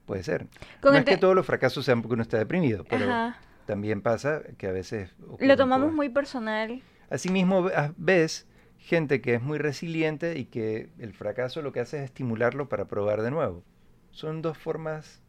puede 0.06 0.22
ser. 0.22 0.46
no 0.82 0.94
es 0.94 1.04
que 1.04 1.18
todos 1.18 1.34
los 1.34 1.44
fracasos 1.44 1.84
sean 1.84 2.00
porque 2.00 2.14
uno 2.14 2.22
está 2.22 2.38
deprimido, 2.38 2.84
pero 2.84 3.34
también 3.66 4.00
pasa 4.00 4.42
que 4.56 4.66
a 4.66 4.72
veces... 4.72 5.14
Lo 5.38 5.56
tomamos 5.58 5.92
muy 5.92 6.08
personal 6.08 6.82
Asimismo, 7.10 7.68
ves 7.96 8.46
gente 8.78 9.20
que 9.20 9.34
es 9.34 9.42
muy 9.42 9.58
resiliente 9.58 10.38
y 10.38 10.44
que 10.44 10.90
el 10.98 11.14
fracaso 11.14 11.62
lo 11.62 11.72
que 11.72 11.80
hace 11.80 11.98
es 11.98 12.04
estimularlo 12.04 12.68
para 12.68 12.86
probar 12.86 13.22
de 13.22 13.30
nuevo. 13.30 13.62
Son 14.10 14.42
dos 14.42 14.58
formas 14.58 15.22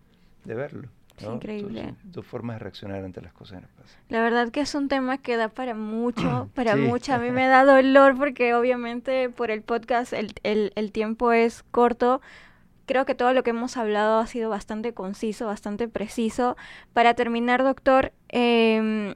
de 0.44 0.56
verlo. 0.56 0.90
increíble. 1.22 1.96
dos 2.04 2.26
formas 2.26 2.58
de 2.58 2.60
reaccionar 2.60 3.04
ante 3.04 3.22
las 3.22 3.32
cosas 3.32 3.62
que 3.62 3.68
nos. 3.68 3.98
La 4.10 4.22
verdad 4.22 4.52
que 4.52 4.60
es 4.60 4.76
un 4.76 4.90
tema 4.90 5.18
que 5.18 5.38
da 5.38 5.48
para 5.48 5.74
mucho, 5.74 6.50
para 6.54 6.76
mucho. 6.76 7.14
A 7.14 7.18
mí 7.18 7.32
me 7.32 7.48
da 7.48 7.64
dolor 7.64 8.18
porque 8.18 8.54
obviamente 8.54 9.30
por 9.30 9.52
el 9.52 9.62
podcast 9.62 10.12
el, 10.12 10.34
el, 10.44 10.74
el 10.76 10.92
tiempo 10.92 11.32
es 11.32 11.64
corto, 11.72 12.22
creo 12.86 13.06
que 13.06 13.16
todo 13.16 13.32
lo 13.34 13.44
que 13.44 13.52
hemos 13.52 13.78
hablado 13.78 14.20
ha 14.20 14.28
sido 14.28 14.50
bastante 14.50 14.94
conciso, 14.94 15.48
bastante 15.48 15.88
preciso. 15.88 16.58
Para 16.94 17.14
terminar, 17.14 17.64
doctor, 17.64 18.12
eh, 18.30 19.16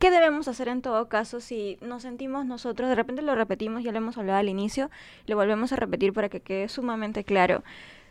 ¿Qué 0.00 0.10
debemos 0.10 0.48
hacer 0.48 0.66
en 0.66 0.82
todo 0.82 1.08
caso 1.08 1.40
si 1.40 1.78
nos 1.80 2.02
sentimos 2.02 2.44
nosotros, 2.46 2.88
de 2.88 2.96
repente 2.96 3.22
lo 3.22 3.36
repetimos, 3.36 3.84
ya 3.84 3.92
lo 3.92 3.98
hemos 3.98 4.18
hablado 4.18 4.40
al 4.40 4.48
inicio, 4.48 4.90
lo 5.26 5.36
volvemos 5.36 5.72
a 5.72 5.76
repetir 5.76 6.12
para 6.12 6.28
que 6.28 6.40
quede 6.40 6.68
sumamente 6.68 7.22
claro? 7.22 7.62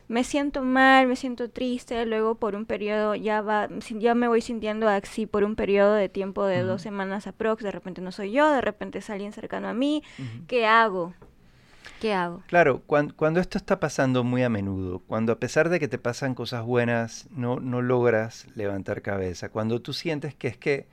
me 0.09 0.23
siento 0.23 0.63
mal, 0.63 1.07
me 1.07 1.15
siento 1.15 1.51
triste, 1.51 2.03
luego 2.07 2.33
por 2.33 2.55
un 2.55 2.65
periodo 2.65 3.13
ya 3.13 3.41
va, 3.41 3.69
ya 3.99 4.15
me 4.15 4.27
voy 4.27 4.41
sintiendo 4.41 4.89
así 4.89 5.27
por 5.27 5.43
un 5.43 5.55
periodo 5.55 5.93
de 5.93 6.09
tiempo 6.09 6.45
de 6.45 6.63
dos 6.63 6.81
semanas 6.81 7.27
aprox, 7.27 7.63
de 7.63 7.71
repente 7.71 8.01
no 8.01 8.11
soy 8.11 8.31
yo, 8.31 8.51
de 8.51 8.59
repente 8.59 8.97
es 8.97 9.09
alguien 9.11 9.33
cercano 9.33 9.67
a 9.67 9.73
mí, 9.73 10.03
¿qué 10.47 10.65
hago? 10.65 11.13
¿Qué 12.01 12.13
hago? 12.13 12.41
Claro, 12.47 12.81
cuando, 12.87 13.39
esto 13.39 13.59
está 13.59 13.79
pasando 13.79 14.23
muy 14.23 14.41
a 14.41 14.49
menudo, 14.49 14.99
cuando 14.99 15.31
a 15.31 15.39
pesar 15.39 15.69
de 15.69 15.79
que 15.79 15.87
te 15.87 15.99
pasan 15.99 16.33
cosas 16.33 16.65
buenas, 16.65 17.27
no, 17.29 17.59
no 17.59 17.83
logras 17.83 18.47
levantar 18.55 19.03
cabeza, 19.03 19.49
cuando 19.49 19.79
tú 19.79 19.93
sientes 19.93 20.33
que 20.33 20.47
es 20.47 20.57
que, 20.57 20.87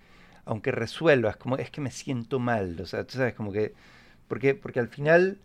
aunque 0.47 0.71
resuelvas, 0.71 1.37
como 1.37 1.57
es 1.59 1.71
que 1.71 1.81
me 1.81 1.91
siento 1.91 2.39
mal, 2.39 2.81
o 2.81 2.87
sea, 2.87 3.05
tú 3.05 3.19
sabes, 3.19 3.35
como 3.35 3.53
que, 3.53 3.75
porque, 4.29 4.55
porque 4.55 4.81
al 4.81 4.89
final 4.89 5.39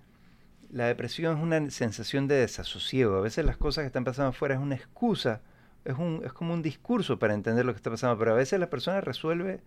la 0.72 0.86
depresión 0.86 1.38
es 1.38 1.44
una 1.44 1.70
sensación 1.72 2.28
de 2.28 2.36
desasosiego. 2.36 3.18
A 3.18 3.22
veces 3.22 3.44
las 3.44 3.58
cosas 3.58 3.82
que 3.82 3.88
están 3.88 4.06
pasando 4.06 4.30
afuera 4.30 4.56
es 4.56 4.62
una 4.62 4.76
excusa, 4.76 5.42
es, 5.84 5.98
un, 5.98 6.22
es 6.24 6.32
como 6.34 6.54
un 6.54 6.62
discurso 6.62 7.20
para 7.20 7.34
entender 7.34 7.66
lo 7.66 7.74
que 7.74 7.78
está 7.78 7.90
pasando, 7.90 8.18
pero 8.18 8.32
a 8.32 8.36
veces 8.36 8.60
la 8.60 8.70
persona 8.70 9.02
resuelve, 9.02 9.60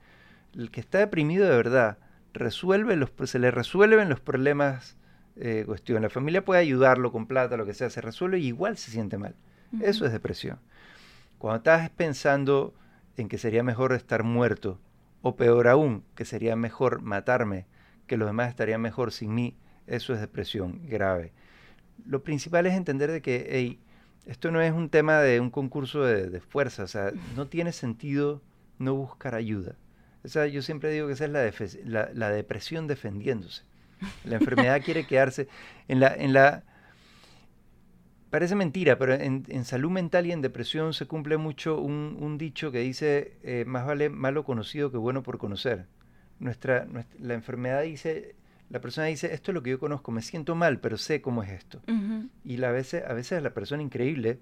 el 0.55 0.71
que 0.71 0.81
está 0.81 0.99
deprimido 0.99 1.47
de 1.47 1.57
verdad, 1.57 1.99
resuelve 2.33 2.97
los, 2.97 3.11
se 3.25 3.39
le 3.39 3.51
resuelven 3.51 4.09
los 4.09 4.21
problemas 4.21 4.97
eh, 5.37 5.65
cuestión. 5.67 6.03
La 6.03 6.11
familia 6.11 6.45
puede 6.45 6.61
ayudarlo 6.61 7.11
con 7.11 7.27
plata, 7.27 7.57
lo 7.57 7.67
que 7.67 7.75
sea, 7.75 7.91
se 7.91 8.01
resuelve 8.01 8.39
y 8.39 8.47
igual 8.47 8.79
se 8.79 8.93
siente 8.93 9.19
mal. 9.19 9.35
Eso 9.83 10.07
es 10.07 10.13
depresión. 10.13 10.61
Cuando 11.39 11.57
estás 11.57 11.91
pensando 11.91 12.73
en 13.17 13.29
que 13.29 13.39
sería 13.39 13.65
mejor 13.65 13.93
estar 13.93 14.23
muerto, 14.23 14.79
o 15.25 15.37
peor 15.37 15.69
aún, 15.69 16.05
que 16.15 16.27
sería 16.27 16.55
mejor 16.55 17.01
matarme, 17.01 17.65
que 18.07 18.19
los 18.19 18.29
demás 18.29 18.51
estarían 18.51 18.83
mejor 18.83 19.11
sin 19.11 19.35
mí, 19.35 19.57
eso 19.87 20.13
es 20.13 20.21
depresión 20.21 20.83
grave. 20.87 21.33
Lo 22.05 22.23
principal 22.23 22.67
es 22.67 22.75
entender 22.75 23.11
de 23.11 23.23
que 23.23 23.79
esto 24.27 24.51
no 24.51 24.61
es 24.61 24.71
un 24.73 24.91
tema 24.91 25.21
de 25.21 25.41
un 25.41 25.49
concurso 25.49 26.05
de, 26.05 26.41
fuerza, 26.41 26.83
o 26.83 26.87
sea, 26.87 27.11
no 27.37 27.47
tiene 27.47 27.73
sentido 27.73 28.43
no 28.79 28.95
buscar 28.95 29.35
ayuda. 29.35 29.77
Yo 30.53 30.61
siempre 30.61 30.91
digo 30.91 31.07
que 31.07 31.15
esa 31.15 31.25
es 31.25 31.79
la, 31.87 32.11
la, 32.13 32.29
depresión 32.29 32.87
defendiéndose. 32.87 33.63
La 34.25 34.37
enfermedad 34.37 34.83
quiere 34.85 35.07
quedarse 35.07 35.49
en 35.89 36.01
la 36.35 36.65
parece 38.35 38.57
mentira, 38.57 38.99
pero 38.99 39.15
en, 39.15 39.65
salud 39.65 39.93
mental 39.93 40.27
y 40.27 40.33
en 40.33 40.43
depresión 40.43 40.93
se 40.93 41.07
cumple 41.07 41.37
mucho 41.37 41.81
un, 41.81 42.37
dicho 42.37 42.73
que 42.73 42.81
dice, 42.81 43.37
eh, 43.45 43.65
más 43.65 43.87
vale 43.87 44.11
malo 44.11 44.43
conocido 44.43 44.91
que 44.91 44.97
bueno 44.97 45.23
por 45.23 45.39
conocer. 45.39 45.87
Nuestra, 46.41 46.85
nuestra, 46.85 47.17
la 47.21 47.35
enfermedad 47.35 47.83
dice, 47.83 48.35
la 48.71 48.81
persona 48.81 49.07
dice, 49.07 49.33
esto 49.33 49.53
es 49.53 49.55
lo 49.55 49.63
que 49.63 49.71
yo 49.71 49.79
conozco, 49.79 50.11
me 50.11 50.21
siento 50.21 50.57
mal, 50.57 50.81
pero 50.81 50.99
sé 50.99 51.23
cómo 51.23 51.45
es 51.45 51.51
esto. 51.51 51.81
Y 52.45 52.57
la, 52.57 52.71
a, 52.71 52.73
veces, 52.73 53.05
a 53.07 53.13
veces 53.13 53.41
la 53.41 53.55
persona 53.55 53.85
increíble 53.85 54.41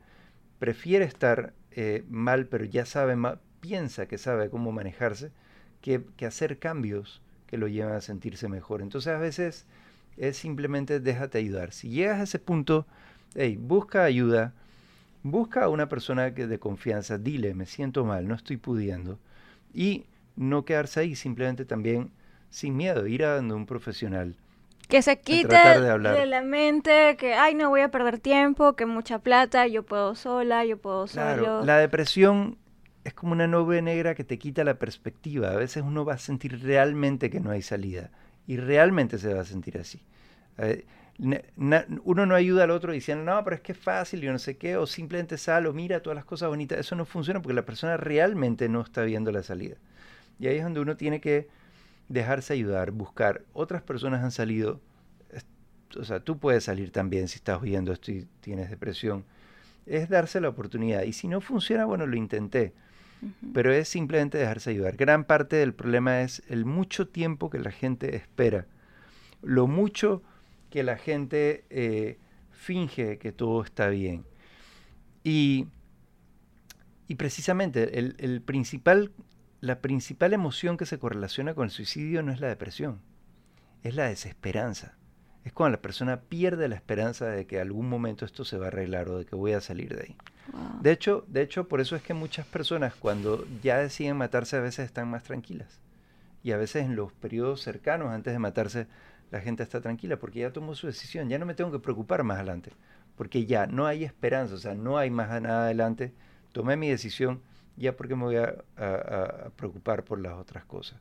prefiere 0.58 1.04
estar 1.04 1.52
eh, 1.72 2.02
mal, 2.08 2.46
pero 2.46 2.64
ya 2.64 2.86
sabe, 2.86 3.14
piensa 3.60 4.06
que 4.06 4.16
sabe 4.16 4.48
cómo 4.48 4.72
manejarse, 4.72 5.32
que, 5.82 6.02
hacer 6.26 6.58
cambios 6.58 7.20
que 7.46 7.58
lo 7.58 7.68
llevan 7.68 7.92
a 7.92 8.00
sentirse 8.00 8.48
mejor. 8.48 8.80
Entonces 8.80 9.12
a 9.12 9.18
veces 9.18 9.66
es 10.16 10.38
simplemente 10.38 10.98
déjate 10.98 11.36
ayudar. 11.36 11.72
Si 11.72 11.90
llegas 11.90 12.20
a 12.20 12.22
ese 12.22 12.38
punto, 12.38 12.86
hey, 13.34 13.56
busca 13.60 14.04
ayuda, 14.04 14.54
busca 15.22 15.64
a 15.64 15.68
una 15.68 15.88
persona 15.88 16.34
que 16.34 16.46
de 16.46 16.58
confianza, 16.58 17.18
dile, 17.18 17.54
me 17.54 17.66
siento 17.66 18.04
mal, 18.04 18.26
no 18.28 18.34
estoy 18.34 18.56
pudiendo. 18.56 19.18
Y 19.74 20.06
no 20.36 20.64
quedarse 20.64 21.00
ahí, 21.00 21.14
simplemente 21.14 21.64
también 21.64 22.10
sin 22.50 22.76
miedo, 22.76 23.06
ir 23.06 23.24
a 23.24 23.36
donde 23.36 23.54
un 23.54 23.66
profesional. 23.66 24.36
Que 24.88 25.00
se 25.00 25.18
quite 25.18 25.56
de, 25.56 26.26
la 26.26 26.42
mente 26.42 27.16
que, 27.16 27.34
ay, 27.34 27.54
no 27.54 27.70
voy 27.70 27.80
a 27.80 27.90
perder 27.90 28.18
tiempo, 28.18 28.74
que 28.74 28.84
mucha 28.84 29.20
plata, 29.20 29.66
yo 29.66 29.84
puedo 29.84 30.14
sola, 30.14 30.64
yo 30.66 30.76
puedo 30.76 31.06
claro, 31.06 31.64
La 31.64 31.78
depresión 31.78 32.58
es 33.04 33.14
como 33.14 33.32
una 33.32 33.46
nube 33.46 33.80
negra 33.80 34.14
que 34.14 34.24
te 34.24 34.38
quita 34.38 34.64
la 34.64 34.74
perspectiva. 34.74 35.50
A 35.50 35.56
veces 35.56 35.82
uno 35.82 36.04
va 36.04 36.14
a 36.14 36.18
sentir 36.18 36.62
realmente 36.62 37.30
que 37.30 37.40
no 37.40 37.50
hay 37.50 37.62
salida 37.62 38.10
y 38.46 38.58
realmente 38.58 39.18
se 39.18 39.32
va 39.32 39.40
a 39.40 39.44
sentir 39.44 39.78
así. 39.78 40.02
Uno 41.18 42.26
no 42.26 42.34
ayuda 42.34 42.64
al 42.64 42.70
otro 42.70 42.92
diciendo, 42.92 43.24
no, 43.24 43.44
pero 43.44 43.56
es 43.56 43.62
que 43.62 43.72
es 43.72 43.78
fácil, 43.78 44.20
yo 44.20 44.32
no 44.32 44.38
sé 44.38 44.56
qué, 44.56 44.76
o 44.76 44.86
simplemente 44.86 45.38
sal 45.38 45.66
o 45.66 45.72
mira 45.72 46.00
todas 46.00 46.16
las 46.16 46.24
cosas 46.24 46.48
bonitas. 46.48 46.78
Eso 46.78 46.96
no 46.96 47.04
funciona 47.04 47.40
porque 47.40 47.54
la 47.54 47.64
persona 47.64 47.96
realmente 47.96 48.68
no 48.68 48.80
está 48.80 49.02
viendo 49.02 49.30
la 49.30 49.42
salida. 49.42 49.76
Y 50.38 50.46
ahí 50.46 50.56
es 50.56 50.64
donde 50.64 50.80
uno 50.80 50.96
tiene 50.96 51.20
que 51.20 51.48
dejarse 52.08 52.52
ayudar, 52.54 52.90
buscar. 52.90 53.42
Otras 53.52 53.82
personas 53.82 54.24
han 54.24 54.32
salido, 54.32 54.80
o 55.98 56.04
sea, 56.04 56.20
tú 56.20 56.38
puedes 56.38 56.64
salir 56.64 56.90
también 56.90 57.28
si 57.28 57.36
estás 57.36 57.60
oyendo 57.62 57.92
esto 57.92 58.10
y 58.10 58.26
tienes 58.40 58.70
depresión. 58.70 59.24
Es 59.86 60.08
darse 60.08 60.40
la 60.40 60.48
oportunidad. 60.48 61.02
Y 61.02 61.12
si 61.12 61.28
no 61.28 61.40
funciona, 61.40 61.84
bueno, 61.84 62.06
lo 62.06 62.16
intenté. 62.16 62.72
Pero 63.54 63.72
es 63.72 63.88
simplemente 63.88 64.36
dejarse 64.36 64.70
ayudar. 64.70 64.96
Gran 64.96 65.24
parte 65.24 65.54
del 65.54 65.74
problema 65.74 66.22
es 66.22 66.42
el 66.48 66.64
mucho 66.64 67.06
tiempo 67.06 67.50
que 67.50 67.60
la 67.60 67.70
gente 67.70 68.16
espera. 68.16 68.66
Lo 69.42 69.68
mucho 69.68 70.22
que 70.72 70.82
la 70.82 70.96
gente 70.96 71.64
eh, 71.70 72.18
finge 72.50 73.18
que 73.18 73.30
todo 73.30 73.62
está 73.62 73.88
bien. 73.88 74.24
Y, 75.22 75.68
y 77.06 77.14
precisamente 77.14 78.00
el, 78.00 78.16
el 78.18 78.42
principal 78.42 79.12
la 79.62 79.80
principal 79.80 80.32
emoción 80.32 80.76
que 80.76 80.86
se 80.86 80.98
correlaciona 80.98 81.54
con 81.54 81.66
el 81.66 81.70
suicidio 81.70 82.24
no 82.24 82.32
es 82.32 82.40
la 82.40 82.48
depresión, 82.48 83.00
es 83.84 83.94
la 83.94 84.08
desesperanza. 84.08 84.96
Es 85.44 85.52
cuando 85.52 85.76
la 85.76 85.82
persona 85.82 86.20
pierde 86.20 86.68
la 86.68 86.74
esperanza 86.74 87.26
de 87.26 87.46
que 87.46 87.60
algún 87.60 87.88
momento 87.88 88.24
esto 88.24 88.44
se 88.44 88.58
va 88.58 88.64
a 88.66 88.68
arreglar 88.68 89.08
o 89.08 89.18
de 89.18 89.24
que 89.24 89.36
voy 89.36 89.52
a 89.52 89.60
salir 89.60 89.94
de 89.94 90.02
ahí. 90.02 90.16
De, 90.80 90.90
hecho, 90.90 91.24
de 91.28 91.42
hecho, 91.42 91.68
por 91.68 91.80
eso 91.80 91.94
es 91.94 92.02
que 92.02 92.12
muchas 92.12 92.44
personas 92.44 92.94
cuando 92.96 93.46
ya 93.62 93.78
deciden 93.78 94.16
matarse 94.16 94.56
a 94.56 94.60
veces 94.60 94.86
están 94.86 95.08
más 95.08 95.22
tranquilas. 95.22 95.78
Y 96.42 96.50
a 96.50 96.56
veces 96.56 96.84
en 96.84 96.96
los 96.96 97.12
periodos 97.12 97.62
cercanos 97.62 98.10
antes 98.10 98.32
de 98.32 98.40
matarse 98.40 98.88
la 99.32 99.40
gente 99.40 99.62
está 99.62 99.80
tranquila 99.80 100.18
porque 100.18 100.40
ya 100.40 100.52
tomó 100.52 100.74
su 100.74 100.86
decisión, 100.86 101.28
ya 101.30 101.38
no 101.38 101.46
me 101.46 101.54
tengo 101.54 101.72
que 101.72 101.78
preocupar 101.78 102.22
más 102.22 102.36
adelante, 102.36 102.70
porque 103.16 103.46
ya 103.46 103.66
no 103.66 103.86
hay 103.86 104.04
esperanza, 104.04 104.54
o 104.54 104.58
sea, 104.58 104.74
no 104.74 104.98
hay 104.98 105.10
más 105.10 105.40
nada 105.40 105.64
adelante, 105.64 106.12
tomé 106.52 106.76
mi 106.76 106.90
decisión, 106.90 107.40
ya 107.78 107.96
porque 107.96 108.14
me 108.14 108.24
voy 108.24 108.36
a, 108.36 108.54
preocupar 109.56 110.04
por 110.04 110.20
las 110.20 110.34
otras 110.34 110.66
cosas. 110.66 111.00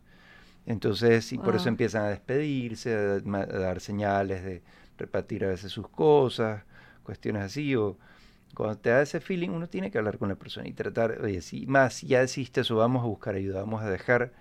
Entonces, 0.65 1.33
y 1.33 1.37
por 1.37 1.55
eso 1.55 1.67
empiezan 1.67 2.03
a 2.03 2.07
despedirse, 2.07 2.95
a, 2.95 3.19
dar 3.19 3.81
señales 3.81 4.43
de 4.45 4.61
repartir 4.97 5.43
a 5.43 5.49
veces 5.49 5.69
sus 5.69 5.89
cosas, 5.89 6.63
cuestiones 7.03 7.43
así, 7.43 7.75
o 7.75 7.97
cuando 8.55 8.77
te 8.77 8.91
da 8.91 9.01
ese 9.01 9.19
feeling, 9.19 9.49
uno 9.49 9.67
tiene 9.67 9.91
que 9.91 9.97
hablar 9.97 10.17
con 10.17 10.29
la 10.29 10.35
persona 10.35 10.69
y 10.69 10.73
tratar, 10.73 11.19
oye, 11.21 11.41
si 11.41 11.65
más, 11.65 11.95
si 11.95 12.07
ya 12.07 12.21
existe 12.21 12.61
eso, 12.61 12.77
vamos 12.77 13.03
a 13.03 13.07
buscar 13.07 13.35
ayuda, 13.35 13.59
vamos 13.59 13.81
a 13.81 13.89
dejar, 13.89 14.31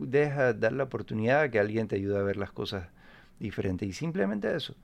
deja 0.00 0.52
dar 0.52 0.72
la 0.72 0.84
oportunidad 0.84 1.40
a 1.40 1.50
que 1.50 1.58
alguien 1.58 1.88
te 1.88 1.96
ayude 1.96 2.18
a 2.18 2.22
ver 2.22 2.36
las 2.36 2.52
cosas 2.52 2.88
diferentes, 3.42 3.88
y 3.88 3.92
simplemente 3.92 4.54
eso. 4.54 4.74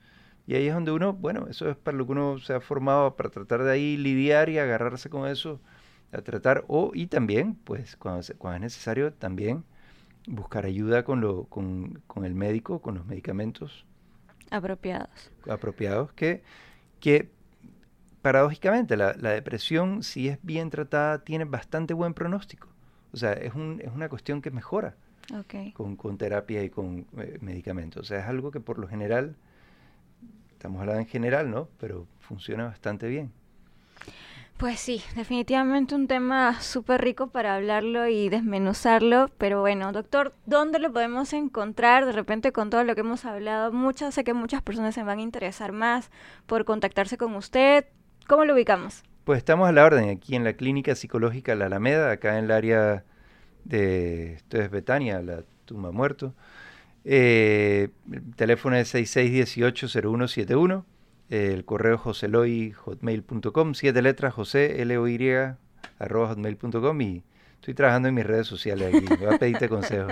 Y 0.47 0.55
ahí 0.55 0.67
es 0.69 0.75
donde 0.75 0.93
uno, 0.93 1.13
bueno, 1.13 1.47
eso 1.49 1.69
es 1.69 1.77
para 1.77 1.97
lo 1.97 2.07
que 2.07 2.13
uno 2.13 2.39
se 2.39 2.55
ha 2.55 2.61
formado, 2.61 3.17
para 3.17 3.31
tratar 3.31 3.63
de 3.65 3.71
ahí 3.71 3.97
lidiar 3.97 4.49
y 4.49 4.59
agarrarse 4.59 5.11
con 5.11 5.29
eso 5.29 5.61
a 6.13 6.23
tratar 6.23 6.65
o 6.69 6.93
y 6.95 7.07
también 7.07 7.55
pues 7.55 7.97
cuando, 7.97 8.27
cuando 8.39 8.57
es 8.57 8.63
necesario 8.63 9.13
también 9.13 9.65
buscar 10.27 10.65
ayuda 10.65 11.05
con, 11.05 11.21
lo, 11.21 11.45
con, 11.45 12.03
con, 12.07 12.25
el 12.25 12.35
médico, 12.35 12.81
con 12.81 12.95
los 12.95 13.07
medicamentos 13.07 13.85
apropiados. 14.51 15.31
Apropiados 15.49 16.13
que, 16.13 16.43
que 17.01 17.31
paradójicamente 18.23 18.97
la, 18.97 19.15
la, 19.19 19.31
depresión 19.31 20.03
si 20.03 20.29
es 20.29 20.39
bien 20.43 20.71
tratada 20.71 21.25
tiene 21.25 21.45
bastante 21.45 21.95
buen 21.95 22.15
pronóstico. 22.15 22.69
O 23.13 23.17
sea, 23.17 23.33
es, 23.33 23.55
un, 23.55 23.81
es 23.85 23.93
una 23.93 24.09
cuestión 24.09 24.43
que 24.43 24.51
mejora 24.51 24.97
con, 25.75 25.97
con, 25.97 26.19
terapia 26.19 26.63
y 26.63 26.71
con 26.71 27.07
eh, 27.19 27.39
medicamentos. 27.41 28.03
O 28.03 28.05
sea, 28.05 28.21
es 28.21 28.27
algo 28.27 28.51
que 28.51 28.61
por 28.61 28.79
lo 28.79 28.89
general, 28.89 29.37
estamos 30.53 30.81
hablando 30.81 31.01
en 31.01 31.09
general, 31.09 31.51
¿no? 31.51 31.69
Pero 31.79 32.07
funciona 32.21 32.65
bastante 32.65 33.09
bien. 33.09 33.33
Pues 34.59 34.81
sí, 34.81 35.05
definitivamente 35.15 35.95
un 35.95 36.09
tema 36.09 36.61
súper 36.61 37.01
rico 37.01 37.29
para 37.29 37.55
hablarlo 37.55 38.09
y 38.09 38.29
desmenuzarlo, 38.29 39.31
pero 39.39 39.61
bueno, 39.61 39.93
doctor, 39.93 40.35
¿dónde 40.47 40.81
lo 40.81 40.93
podemos 40.93 41.33
encontrar? 41.33 42.05
De 42.07 42.11
repente 42.11 42.51
con 42.51 42.69
todo 42.69 42.83
lo 42.83 42.97
que 42.97 43.03
hemos 43.03 43.25
hablado, 43.25 43.71
muchas, 43.71 44.15
sé 44.15 44.25
que 44.25 44.35
muchas 44.35 44.61
personas 44.61 44.97
se 44.97 45.05
van 45.05 45.21
a 45.21 45.23
interesar 45.23 45.71
más 45.71 46.11
por 46.47 46.65
contactarse 46.65 47.17
con 47.17 47.37
usted. 47.37 47.85
¿Cómo 48.27 48.45
lo 48.45 48.55
ubicamos? 48.55 49.05
Pues 49.23 49.39
estamos 49.39 49.69
a 49.69 49.73
la 49.73 49.85
orden 49.85 50.09
aquí 50.09 50.35
en 50.35 50.43
la 50.43 50.55
Clínica 50.55 50.97
Psicológica 50.97 51.55
La 51.55 51.67
Alameda, 51.67 52.11
acá 52.11 52.37
en 52.37 52.47
el 52.47 52.51
área 52.51 53.05
de, 53.65 54.35
esto 54.35 54.61
es 54.61 54.71
Betania, 54.71 55.21
la 55.21 55.45
tumba 55.65 55.91
muerto. 55.93 56.35
Eh, 57.05 57.89
el 58.13 58.35
teléfono 58.35 58.77
es 58.77 58.95
6618-0171 58.95 60.85
el 61.31 61.65
correo 61.65 61.99
joseloy.hotmail.com, 61.99 63.75
siete 63.75 64.03
letras, 64.03 64.35
josé, 64.35 64.81
l 64.83 64.99
o 64.99 65.09
y 65.09 65.19
arroba 65.99 66.29
hotmail.com 66.29 67.01
y 67.01 67.23
estoy 67.55 67.75
trabajando 67.75 68.09
en 68.09 68.15
mis 68.15 68.25
redes 68.27 68.47
sociales 68.47 68.95
aquí, 68.95 69.05
voy 69.07 69.35
a 69.35 69.39
pedirte 69.39 69.69
consejo. 69.69 70.09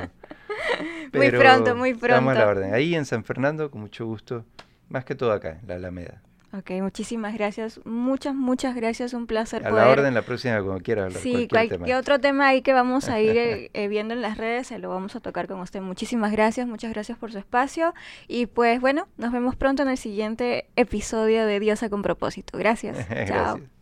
muy 1.13 1.31
pronto, 1.31 1.75
muy 1.75 1.95
pronto. 1.95 2.07
Estamos 2.07 2.37
a 2.37 2.39
la 2.39 2.47
orden. 2.49 2.75
Ahí 2.75 2.95
en 2.95 3.07
San 3.07 3.25
Fernando, 3.25 3.71
con 3.71 3.81
mucho 3.81 4.05
gusto, 4.05 4.45
más 4.89 5.05
que 5.05 5.15
todo 5.15 5.33
acá, 5.33 5.59
en 5.63 5.69
la 5.69 5.77
Alameda. 5.77 6.23
Ok, 6.59 6.71
muchísimas 6.83 7.35
gracias. 7.35 7.81
Muchas, 7.85 8.35
muchas 8.35 8.75
gracias. 8.75 9.15
Un 9.15 9.27
placer 9.27 9.67
A 9.67 9.71
poder... 9.71 9.85
la 9.85 9.91
orden 9.91 10.15
la 10.15 10.23
próxima, 10.23 10.59
como 10.61 10.79
quiera 10.81 11.05
hablar. 11.05 11.21
Sí, 11.21 11.49
cualquier 11.49 11.81
tema. 11.83 11.99
otro 11.99 12.19
tema 12.19 12.49
ahí 12.49 12.63
que 12.63 12.73
vamos 12.73 13.09
a 13.09 13.21
ir 13.21 13.37
eh, 13.37 13.71
eh, 13.75 13.89
viendo 13.89 14.15
en 14.15 14.23
las 14.23 14.39
redes, 14.39 14.69
se 14.69 14.79
lo 14.79 14.89
vamos 14.89 15.17
a 15.17 15.21
tocar 15.21 15.47
con 15.49 15.61
usted. 15.61 15.81
Muchísimas 15.81 16.33
gracias, 16.33 16.67
muchas 16.67 16.93
gracias 16.93 17.19
por 17.19 17.33
su 17.33 17.39
espacio. 17.39 17.95
Y 18.29 18.47
pues 18.47 18.81
bueno, 18.81 19.09
nos 19.17 19.33
vemos 19.33 19.57
pronto 19.57 19.83
en 19.83 19.89
el 19.89 19.99
siguiente 19.99 20.67
episodio 20.77 21.47
de 21.47 21.61
Diosa 21.61 21.89
con 21.91 22.03
propósito. 22.03 22.57
Gracias. 22.59 23.07
Chao. 23.27 23.76